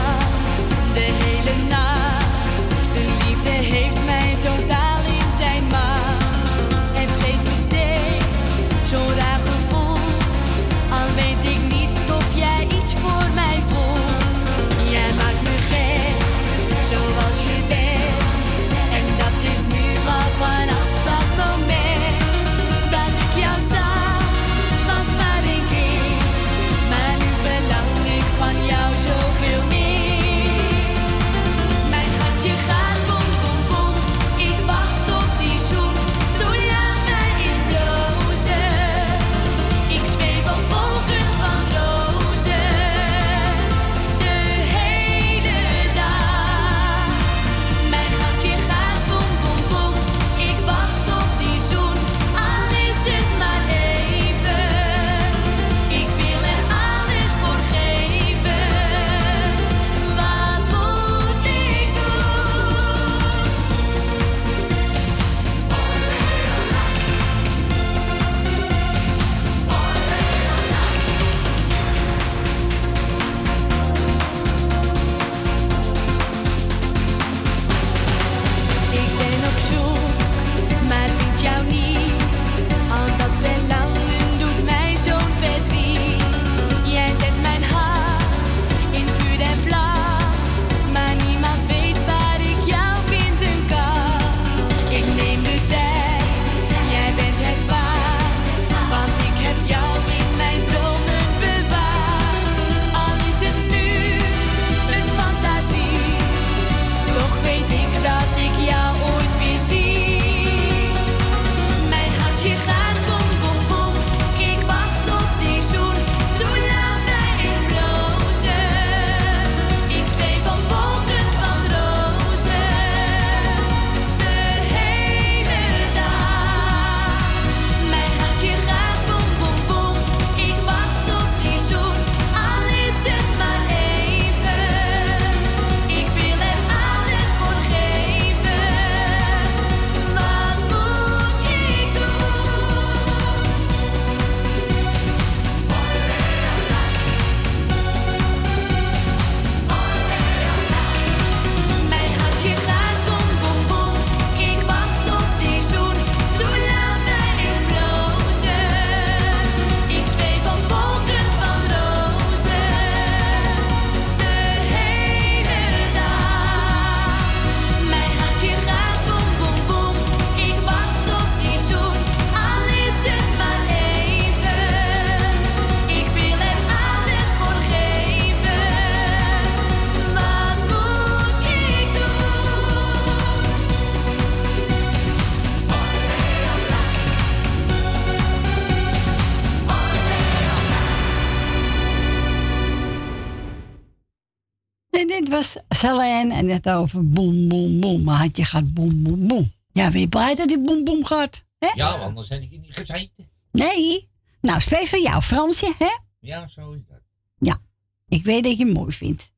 net 196.52 196.70
over 196.70 197.10
boem, 197.10 197.48
boem, 197.48 197.80
boem. 197.80 198.04
Maar 198.04 198.18
had 198.18 198.38
je 198.38 198.44
gaat 198.44 198.74
boem, 198.74 199.04
boem, 199.04 199.28
boem. 199.28 199.52
Ja, 199.72 199.88
je 199.88 200.10
blij 200.10 200.36
dat 200.36 200.50
hij 200.50 200.62
boem, 200.62 200.84
boem 200.84 201.06
gaat? 201.06 201.44
Hè? 201.60 201.72
Ja, 201.76 201.90
anders 201.90 202.30
heb 202.30 202.42
ik 202.42 202.52
het 202.52 202.62
niet 202.62 202.78
gezeten. 202.78 203.30
Nee. 203.52 204.10
Nou, 204.42 204.62
space 204.62 204.88
voor 204.88 205.00
jou, 205.00 205.22
Fransje, 205.22 205.74
hè? 205.78 205.98
Ja, 206.20 206.48
zo 206.48 206.72
is 206.72 206.86
dat. 206.88 207.02
Ja, 207.38 207.62
ik 208.08 208.24
weet 208.24 208.44
dat 208.44 208.58
je 208.58 208.66
het 208.66 208.74
mooi 208.74 208.92
vindt. 208.92 209.34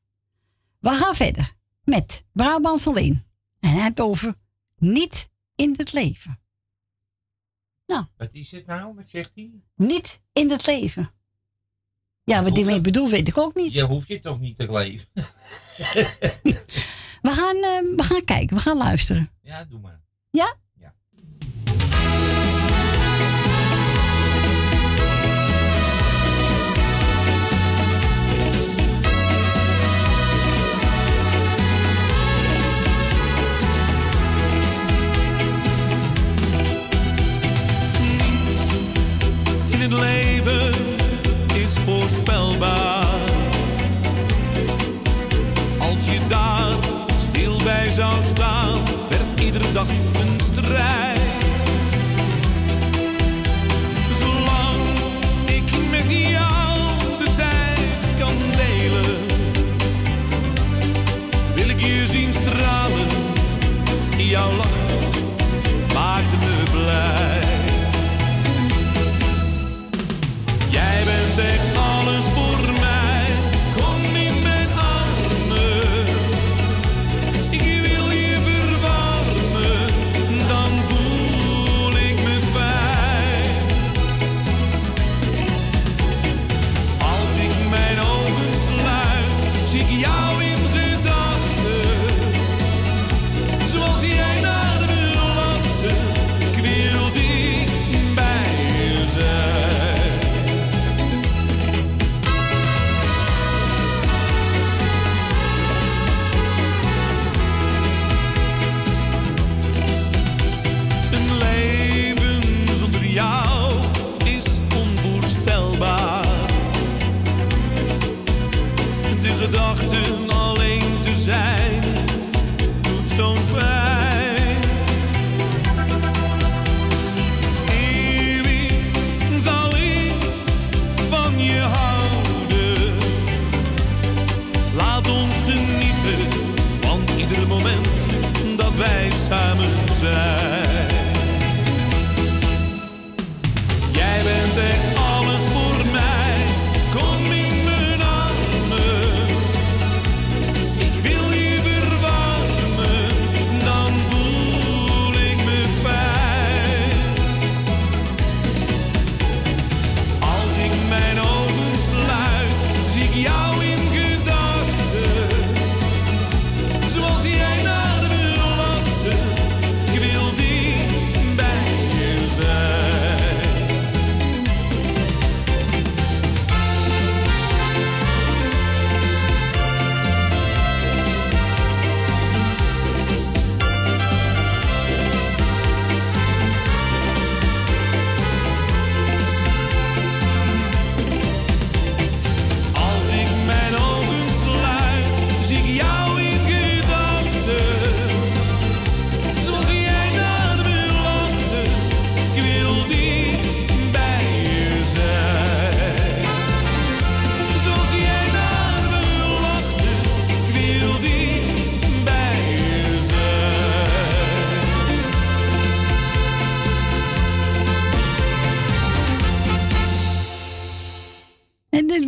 We 0.80 0.90
gaan 0.90 1.16
verder 1.16 1.56
met 1.84 2.24
Brabants 2.32 2.88
alleen. 2.88 3.26
En 3.60 3.70
hij 3.70 3.78
heeft 3.78 3.98
het 3.98 4.00
over 4.00 4.34
niet 4.78 5.30
in 5.56 5.74
het 5.78 5.94
leven. 5.94 6.42
Wat 8.18 8.30
is 8.32 8.52
het 8.52 8.66
nou? 8.66 8.96
Wat 8.96 9.10
zegt 9.10 9.32
hij? 9.36 9.52
Niet 9.76 10.22
in 10.34 10.52
het 10.52 10.66
leven. 10.66 11.14
Ja, 12.24 12.44
wat 12.44 12.56
die 12.56 12.66
mee 12.66 12.82
bedoelt, 12.82 13.10
weet 13.10 13.28
ik 13.28 13.38
ook 13.38 13.56
niet. 13.56 13.74
Je 13.74 13.84
hoeft 13.84 14.08
je 14.08 14.20
toch 14.20 14.40
niet 14.40 14.58
te 14.58 14.72
leven? 14.72 15.08
We 17.24 17.30
gaan, 17.30 17.56
eh, 17.56 17.96
we 17.96 18.04
gaan 18.04 18.26
kijken, 18.26 18.56
we 18.56 18.62
gaan 18.62 18.78
luisteren. 18.78 19.30
ja, 19.42 19.66
doe 19.70 19.80
maar. 19.80 20.02
Ja? 20.30 20.56
in 39.70 39.82
het 39.82 39.92
leven 39.92 40.83
zou 47.94 48.24
staan, 48.24 48.80
werd 49.10 49.42
iedere 49.42 49.72
dag 49.72 49.88
een 49.90 50.40
strijd. 50.44 51.64
Zolang 54.20 54.82
ik 55.46 55.90
met 55.90 56.12
jou 56.12 56.80
de 57.20 57.32
tijd 57.36 58.20
kan 58.20 58.36
delen, 58.56 59.18
wil 61.56 61.70
ik 61.70 61.80
je 61.80 62.08
zien 62.08 62.34
stralen. 62.34 63.08
Jouw 64.18 64.52
lach 64.52 64.83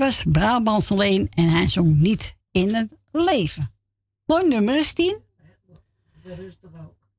was 0.05 0.23
Brabants 0.27 0.91
alleen 0.91 1.27
en 1.33 1.49
hij 1.49 1.67
zong 1.67 1.99
niet 1.99 2.35
in 2.51 2.75
het 2.75 2.91
leven. 3.11 3.73
Mooi 4.25 4.47
nummer 4.47 4.77
is 4.77 4.93
tien. 4.93 5.17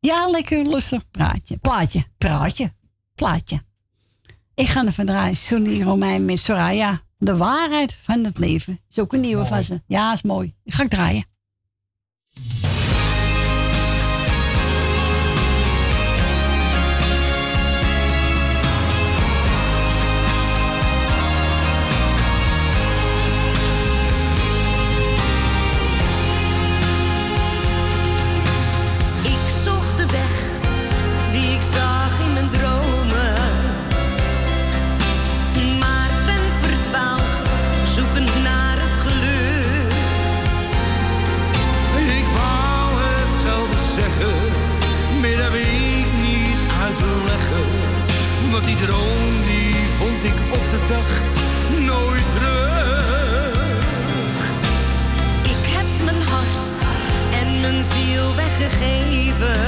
Ja, 0.00 0.30
lekker 0.30 0.68
lustig 0.68 1.10
praatje. 1.10 1.56
Plaatje, 1.58 2.04
praatje, 2.18 2.72
plaatje. 3.14 3.62
Ik 4.54 4.66
ga 4.66 4.84
ervan 4.84 5.06
draaien. 5.06 5.36
Sonny 5.36 5.82
Romein 5.82 6.24
met 6.24 6.38
Soraya. 6.38 7.00
De 7.18 7.36
waarheid 7.36 7.94
van 7.94 8.24
het 8.24 8.38
leven. 8.38 8.80
Is 8.88 8.98
ook 8.98 9.12
een 9.12 9.20
nieuwe 9.20 9.44
van 9.44 9.64
ze. 9.64 9.82
Ja, 9.86 10.12
is 10.12 10.22
mooi. 10.22 10.54
Die 10.62 10.72
ga 10.72 10.82
ik 10.82 10.90
draaien. 10.90 11.24
Want 48.56 48.68
die 48.68 48.86
droom 48.86 49.32
die 49.46 49.74
vond 49.98 50.24
ik 50.24 50.38
op 50.52 50.70
de 50.70 50.78
dag 50.88 51.08
nooit 51.80 52.28
terug. 52.34 53.54
Ik 55.42 55.62
heb 55.76 55.88
mijn 56.04 56.22
hart 56.32 56.72
en 57.40 57.60
mijn 57.60 57.84
ziel 57.84 58.34
weggegeven. 58.34 59.60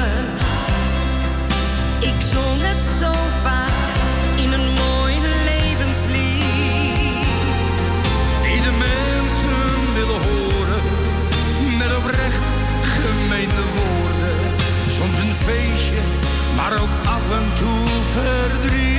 Ik 2.00 2.18
zong 2.32 2.60
het 2.70 2.84
zo 3.00 3.12
vaak 3.42 3.90
in 4.36 4.52
een 4.52 4.68
mooi 4.84 5.14
levenslied. 5.50 6.50
Die 8.42 8.60
de 8.68 8.74
mensen 8.88 9.70
willen 9.98 10.20
horen 10.28 10.82
met 11.78 11.96
oprecht 11.96 12.46
gemeende 12.96 13.64
woorden. 13.76 14.36
Soms 14.98 15.16
een 15.18 15.34
feestje, 15.46 16.00
maar 16.56 16.72
ook 16.72 16.94
af 17.16 17.24
en 17.38 17.48
toe 17.58 17.87
verdriet. 18.18 18.97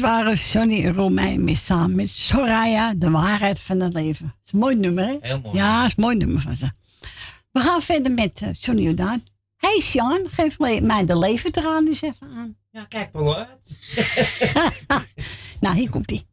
waren 0.00 0.38
Sonny 0.38 0.84
en 0.84 0.94
Romein 0.94 1.56
samen 1.56 1.94
met 1.94 2.08
Soraya, 2.08 2.94
de 2.94 3.10
waarheid 3.10 3.60
van 3.60 3.80
het 3.80 3.92
leven. 3.92 4.24
Het 4.26 4.46
is 4.46 4.52
een 4.52 4.58
mooi 4.58 4.76
nummer, 4.76 5.04
hè? 5.04 5.16
Heel 5.20 5.40
mooi. 5.40 5.56
Ja, 5.56 5.82
het 5.82 5.90
is 5.90 5.96
een 5.96 6.02
mooi 6.02 6.16
nummer 6.16 6.40
van 6.40 6.56
ze. 6.56 6.70
We 7.50 7.60
gaan 7.60 7.82
verder 7.82 8.12
met 8.12 8.40
uh, 8.40 8.48
Sonny 8.52 8.82
Jordaan. 8.82 9.22
hey 9.56 9.80
Sean, 9.80 10.26
geef 10.30 10.58
mij 10.58 11.04
de 11.04 11.18
leven 11.18 11.50
eraan 11.56 11.86
eens 11.86 12.02
even 12.02 12.30
aan. 12.36 12.56
Ja, 12.70 12.84
kijk 12.84 13.12
maar 13.12 13.22
wat. 13.22 13.78
nou, 15.60 15.76
hier 15.76 15.90
komt-ie. 15.90 16.28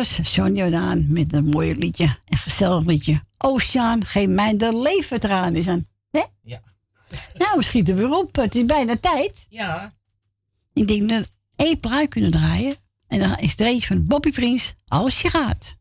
was 0.00 0.70
daan 0.70 1.06
met 1.08 1.32
een 1.32 1.44
mooi 1.44 1.74
liedje. 1.74 2.16
Een 2.28 2.38
gezellig 2.38 2.84
liedje. 2.84 3.20
Oceaan, 3.38 4.04
geen 4.04 4.34
mijn 4.34 4.58
de 4.58 4.78
leven 4.78 5.24
eraan 5.24 5.54
is 5.54 5.68
aan. 5.68 5.86
Hè? 6.10 6.22
Ja. 6.42 6.62
Nou, 7.34 7.62
schieten 7.62 7.96
we 7.96 8.16
op. 8.16 8.36
Het 8.36 8.54
is 8.54 8.64
bijna 8.64 8.96
tijd. 8.96 9.46
Ja. 9.48 9.94
Ik 10.72 10.88
denk 10.88 11.08
dat 11.08 11.20
we 11.20 11.28
één 11.56 11.80
pruik 11.80 12.10
kunnen 12.10 12.30
draaien. 12.30 12.76
En 13.08 13.18
dan 13.18 13.38
is 13.38 13.58
er 13.58 13.66
eentje 13.66 13.86
van 13.86 14.06
Bobby 14.06 14.30
Prins. 14.30 14.74
Als 14.86 15.22
je 15.22 15.28
gaat. 15.30 15.76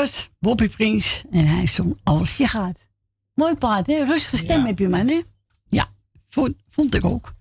Was 0.00 0.30
Bobby 0.38 0.68
Prins 0.68 1.24
en 1.30 1.46
hij 1.46 1.66
zong 1.66 2.00
Als 2.02 2.36
je 2.36 2.46
gaat. 2.46 2.86
Mooi 3.34 3.54
plaat, 3.54 3.86
hè? 3.86 4.04
Rustige 4.04 4.36
stem 4.36 4.64
heb 4.64 4.78
je, 4.78 4.88
man, 4.88 5.08
hè? 5.08 5.20
Ja, 5.66 5.86
vond, 6.28 6.54
vond 6.68 6.94
ik 6.94 7.04
ook. 7.04 7.34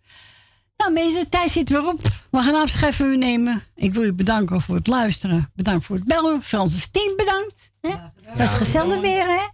Nou, 0.78 0.94
mensen, 0.94 1.30
tijd 1.30 1.52
zit 1.52 1.70
weer 1.70 1.88
op. 1.88 2.02
We 2.32 2.42
gaan 2.42 2.62
afscheid 2.62 2.96
van 2.96 3.06
u 3.06 3.18
nemen. 3.18 3.64
Ik 3.76 3.94
wil 3.94 4.04
u 4.04 4.14
bedanken 4.14 4.62
voor 4.62 4.76
het 4.76 4.88
luisteren. 4.88 5.52
Bedankt 5.56 5.86
voor 5.86 5.96
het 5.96 6.06
bellen. 6.06 6.44
Francis 6.44 6.90
Team 6.90 7.16
bedankt. 7.16 7.70
Hè? 7.82 7.90
Dat 8.38 8.50
is 8.50 8.56
gezellig 8.56 9.00
weer, 9.02 9.26
hè? 9.28 9.48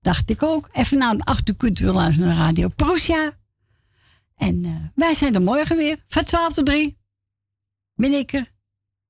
Dacht 0.00 0.30
ik 0.30 0.42
ook. 0.42 0.68
Even 0.72 0.98
na 0.98 1.14
de 1.14 1.24
acht 1.24 1.48
uur 1.48 1.56
kunt 1.56 1.78
u 1.78 1.86
luisteren 1.86 2.28
naar 2.28 2.46
Radio 2.46 2.68
Prussia. 2.68 3.32
En 4.36 4.64
eh, 4.64 4.72
wij 4.94 5.14
zijn 5.14 5.34
er 5.34 5.42
morgen 5.42 5.76
weer. 5.76 6.04
Van 6.08 6.24
12 6.24 6.52
tot 6.52 6.66
3. 6.66 6.98
Ben 7.94 8.12
ik 8.12 8.32
er. 8.32 8.52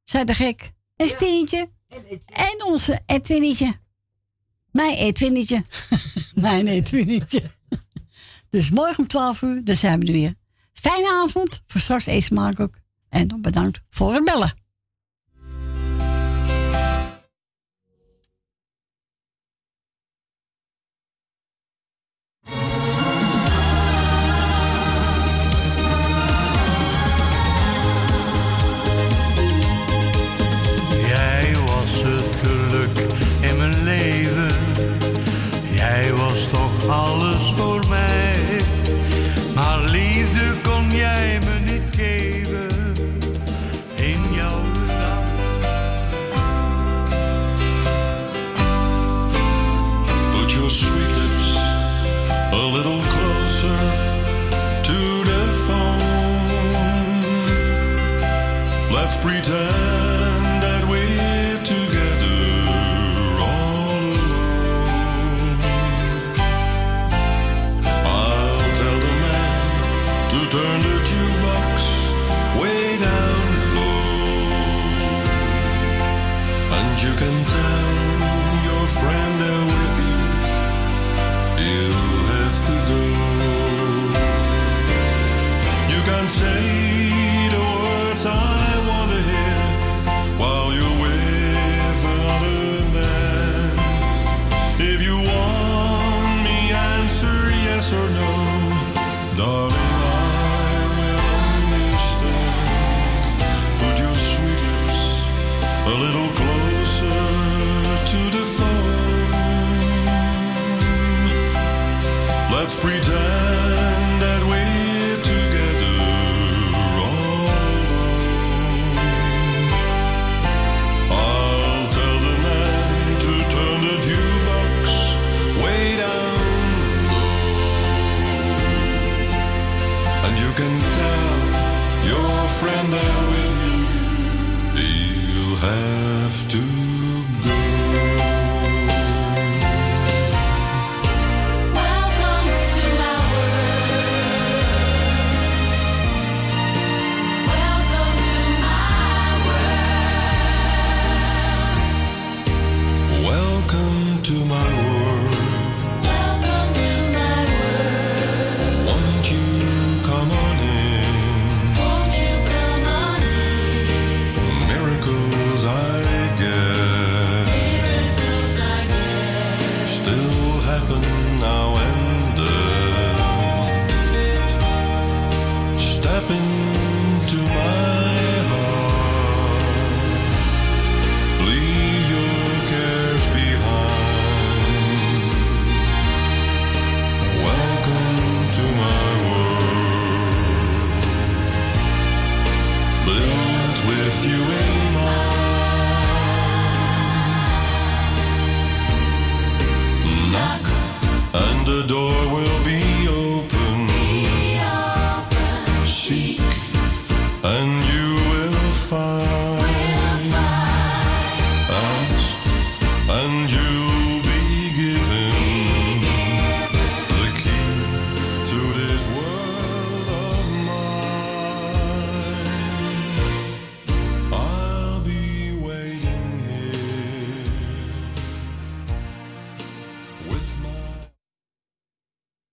Zij 0.04 0.24
de 0.24 0.34
gek. 0.34 0.72
En 0.96 1.08
Steentje. 1.08 1.68
En 2.26 2.64
onze 2.64 3.00
Edwinetje. 3.06 3.74
Mijn 4.70 4.96
Edwinetje. 4.96 5.64
Mijn 6.34 6.66
Edwinetje. 6.66 7.50
Dus 8.48 8.70
morgen 8.70 8.98
om 8.98 9.06
12 9.06 9.42
uur, 9.42 9.64
dan 9.64 9.76
zijn 9.76 10.00
we 10.00 10.06
er 10.06 10.12
weer. 10.12 10.34
Fijne 10.72 11.08
avond. 11.24 11.62
Voor 11.66 11.80
straks 11.80 12.24
smaak 12.24 12.60
ook. 12.60 12.74
En 13.08 13.28
dan 13.28 13.40
bedankt 13.40 13.80
voor 13.90 14.14
het 14.14 14.24
bellen. 14.24 14.61